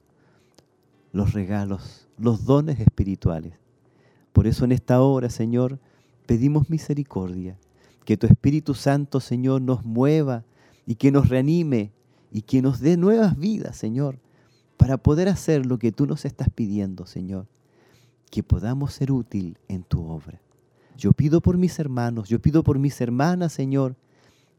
los 1.12 1.34
regalos, 1.34 2.08
los 2.18 2.46
dones 2.46 2.80
espirituales. 2.80 3.54
Por 4.34 4.48
eso 4.48 4.66
en 4.66 4.72
esta 4.72 5.02
hora, 5.02 5.30
Señor, 5.30 5.80
pedimos 6.26 6.70
misericordia, 6.70 7.58
que 8.04 8.18
tu 8.18 8.28
Espíritu 8.28 8.74
Santo, 8.74 9.20
Señor, 9.20 9.62
nos 9.62 9.86
mueva 9.86 10.44
y 10.86 10.96
que 10.96 11.12
nos 11.12 11.30
reanime 11.30 11.92
y 12.32 12.42
que 12.42 12.62
nos 12.62 12.80
dé 12.80 12.98
nuevas 12.98 13.38
vidas, 13.38 13.78
Señor, 13.78 14.20
para 14.76 14.98
poder 14.98 15.30
hacer 15.30 15.66
lo 15.66 15.78
que 15.78 15.92
tú 15.92 16.08
nos 16.08 16.26
estás 16.26 16.50
pidiendo, 16.50 17.06
Señor, 17.06 17.48
que 18.32 18.44
podamos 18.44 18.94
ser 18.94 19.12
útil 19.12 19.58
en 19.68 19.84
tu 19.84 20.04
obra. 20.06 20.43
Yo 20.98 21.12
pido 21.12 21.42
por 21.42 21.58
mis 21.58 21.80
hermanos, 21.80 22.30
yo 22.30 22.40
pido 22.40 22.64
por 22.64 22.80
mis 22.80 23.00
hermanas, 23.02 23.54
Señor, 23.54 23.96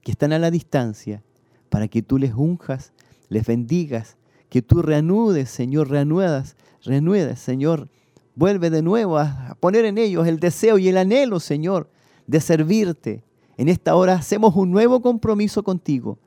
que 0.03 0.13
están 0.13 0.33
a 0.33 0.39
la 0.39 0.51
distancia, 0.51 1.23
para 1.69 1.89
que 1.89 2.03
tú 2.03 2.19
les 2.19 2.35
unjas, 2.35 2.93
les 3.29 3.47
bendigas, 3.47 4.17
que 4.49 4.63
tú 4.63 4.83
reanudes, 4.83 5.51
Señor, 5.51 5.89
reanudas, 5.89 6.57
reanudes, 6.85 7.39
Señor, 7.39 7.89
vuelve 8.35 8.71
de 8.71 8.83
nuevo 8.83 9.19
a 9.19 9.57
poner 9.61 9.85
en 9.85 9.99
ellos 9.99 10.27
el 10.27 10.39
deseo 10.39 10.79
y 10.79 10.89
el 10.89 10.99
anhelo, 10.99 11.41
Señor, 11.41 11.89
de 12.27 12.41
servirte. 12.41 13.23
En 13.57 13.69
esta 13.69 13.95
hora 13.95 14.15
hacemos 14.15 14.55
un 14.57 14.71
nuevo 14.71 15.01
compromiso 15.01 15.63
contigo 15.63 16.19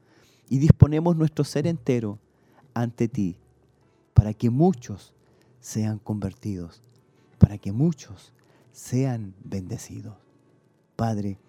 y 0.50 0.60
disponemos 0.60 1.16
nuestro 1.16 1.44
ser 1.44 1.68
entero 1.68 2.20
ante 2.74 3.08
ti 3.08 3.36
para 4.14 4.34
que 4.34 4.50
muchos 4.50 5.14
sean 5.60 6.00
convertidos, 6.00 6.82
para 7.38 7.58
que 7.58 7.72
muchos 7.72 8.34
sean 8.78 9.34
bendecidos. 9.44 10.16
Padre, 10.96 11.40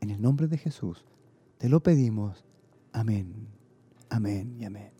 en 0.00 0.10
el 0.10 0.20
nombre 0.20 0.48
de 0.48 0.58
Jesús, 0.58 1.06
te 1.56 1.70
lo 1.70 1.82
pedimos. 1.82 2.44
Amén, 2.92 3.48
amén 4.10 4.54
y 4.60 4.66
amén. 4.66 4.93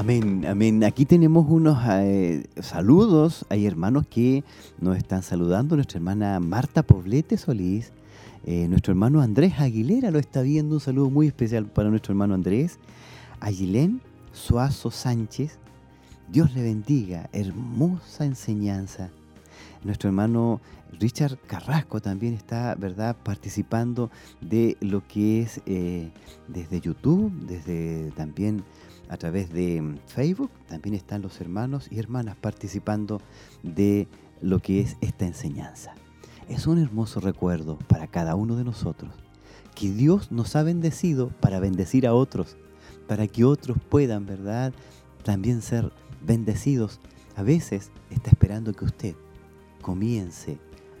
Amén, 0.00 0.46
amén. 0.46 0.82
Aquí 0.82 1.04
tenemos 1.04 1.44
unos 1.50 1.78
eh, 1.86 2.46
saludos. 2.62 3.44
Hay 3.50 3.66
hermanos 3.66 4.06
que 4.06 4.44
nos 4.80 4.96
están 4.96 5.22
saludando. 5.22 5.76
Nuestra 5.76 5.98
hermana 5.98 6.40
Marta 6.40 6.82
Poblete 6.82 7.36
Solís. 7.36 7.92
Eh, 8.46 8.66
nuestro 8.66 8.92
hermano 8.92 9.20
Andrés 9.20 9.60
Aguilera 9.60 10.10
lo 10.10 10.18
está 10.18 10.40
viendo. 10.40 10.76
Un 10.76 10.80
saludo 10.80 11.10
muy 11.10 11.26
especial 11.26 11.66
para 11.66 11.90
nuestro 11.90 12.12
hermano 12.12 12.32
Andrés. 12.32 12.78
Aguilén 13.40 14.00
Suazo 14.32 14.90
Sánchez. 14.90 15.58
Dios 16.32 16.54
le 16.54 16.62
bendiga. 16.62 17.28
Hermosa 17.34 18.24
enseñanza. 18.24 19.10
Nuestro 19.84 20.08
hermano 20.08 20.62
Richard 20.98 21.36
Carrasco 21.46 22.00
también 22.00 22.32
está, 22.32 22.74
¿verdad?, 22.74 23.16
participando 23.22 24.10
de 24.40 24.78
lo 24.80 25.06
que 25.06 25.42
es 25.42 25.60
eh, 25.66 26.08
desde 26.48 26.80
YouTube, 26.80 27.30
desde 27.46 28.12
también 28.12 28.64
a 29.10 29.16
través 29.16 29.52
de 29.52 29.82
mm, 29.82 29.98
Facebook. 30.06 30.50
También 30.68 30.94
están 30.94 31.20
los 31.20 31.40
hermanos 31.40 31.88
y 31.90 31.98
hermanas 31.98 32.36
participando 32.36 33.20
de 33.62 34.08
lo 34.40 34.60
que 34.60 34.80
es 34.80 34.96
esta 35.00 35.26
enseñanza. 35.26 35.94
Es 36.48 36.66
un 36.66 36.78
hermoso 36.78 37.20
recuerdo 37.20 37.78
para 37.88 38.06
cada 38.06 38.34
uno 38.34 38.56
de 38.56 38.64
nosotros 38.64 39.12
que 39.74 39.90
Dios 39.90 40.32
nos 40.32 40.56
ha 40.56 40.62
bendecido 40.62 41.28
para 41.40 41.60
bendecir 41.60 42.06
a 42.06 42.14
otros, 42.14 42.56
para 43.06 43.26
que 43.26 43.44
otros 43.44 43.78
puedan, 43.88 44.26
¿verdad?, 44.26 44.72
también 45.22 45.62
ser 45.62 45.92
bendecidos. 46.22 47.00
A 47.36 47.42
veces 47.42 47.90
está 48.10 48.30
esperando 48.30 48.72
que 48.72 48.84
usted 48.84 49.14
comience 49.80 50.58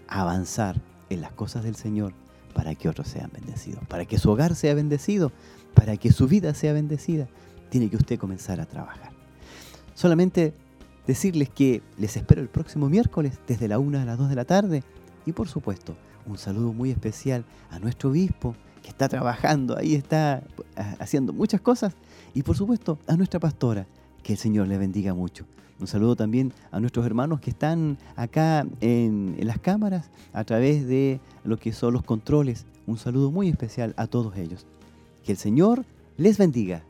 a 0.08 0.22
avanzar 0.22 0.80
en 1.10 1.20
las 1.20 1.32
cosas 1.32 1.62
del 1.64 1.76
Señor 1.76 2.12
para 2.54 2.74
que 2.74 2.88
otros 2.88 3.08
sean 3.08 3.30
bendecidos, 3.32 3.84
para 3.86 4.04
que 4.04 4.18
su 4.18 4.30
hogar 4.30 4.54
sea 4.54 4.74
bendecido, 4.74 5.32
para 5.74 5.96
que 5.96 6.12
su 6.12 6.26
vida 6.26 6.54
sea 6.54 6.72
bendecida, 6.72 7.28
tiene 7.70 7.88
que 7.88 7.96
usted 7.96 8.18
comenzar 8.18 8.60
a 8.60 8.66
trabajar. 8.66 9.12
Solamente 9.94 10.52
decirles 11.06 11.48
que 11.48 11.82
les 11.98 12.16
espero 12.16 12.40
el 12.40 12.48
próximo 12.48 12.88
miércoles 12.88 13.38
desde 13.46 13.68
la 13.68 13.78
1 13.78 13.98
a 13.98 14.04
las 14.04 14.18
2 14.18 14.28
de 14.28 14.34
la 14.34 14.44
tarde 14.44 14.84
y 15.26 15.32
por 15.32 15.48
supuesto 15.48 15.96
un 16.26 16.38
saludo 16.38 16.72
muy 16.72 16.90
especial 16.90 17.44
a 17.70 17.78
nuestro 17.78 18.10
obispo 18.10 18.54
que 18.82 18.88
está 18.88 19.08
trabajando, 19.08 19.76
ahí 19.76 19.94
está 19.94 20.42
ah, 20.76 20.96
haciendo 20.98 21.32
muchas 21.32 21.60
cosas 21.60 21.94
y 22.34 22.42
por 22.42 22.56
supuesto 22.56 22.98
a 23.06 23.16
nuestra 23.16 23.40
pastora, 23.40 23.86
que 24.22 24.34
el 24.34 24.38
Señor 24.38 24.68
le 24.68 24.78
bendiga 24.78 25.14
mucho. 25.14 25.46
Un 25.80 25.86
saludo 25.86 26.14
también 26.14 26.52
a 26.70 26.78
nuestros 26.78 27.06
hermanos 27.06 27.40
que 27.40 27.50
están 27.50 27.96
acá 28.14 28.66
en, 28.80 29.34
en, 29.38 29.46
las 29.46 29.58
cámaras 29.58 30.10
a 30.34 30.44
través 30.44 30.86
de 30.86 31.20
lo 31.42 31.56
que 31.56 31.72
son 31.72 31.94
los 31.94 32.02
controles. 32.02 32.66
Un 32.86 32.98
saludo 32.98 33.30
muy 33.30 33.48
especial 33.48 33.94
a 33.96 34.06
todos 34.06 34.36
ellos. 34.36 34.66
Que 35.24 35.32
el 35.32 35.38
Señor 35.38 35.86
les 36.18 36.36
bendiga 36.36 36.82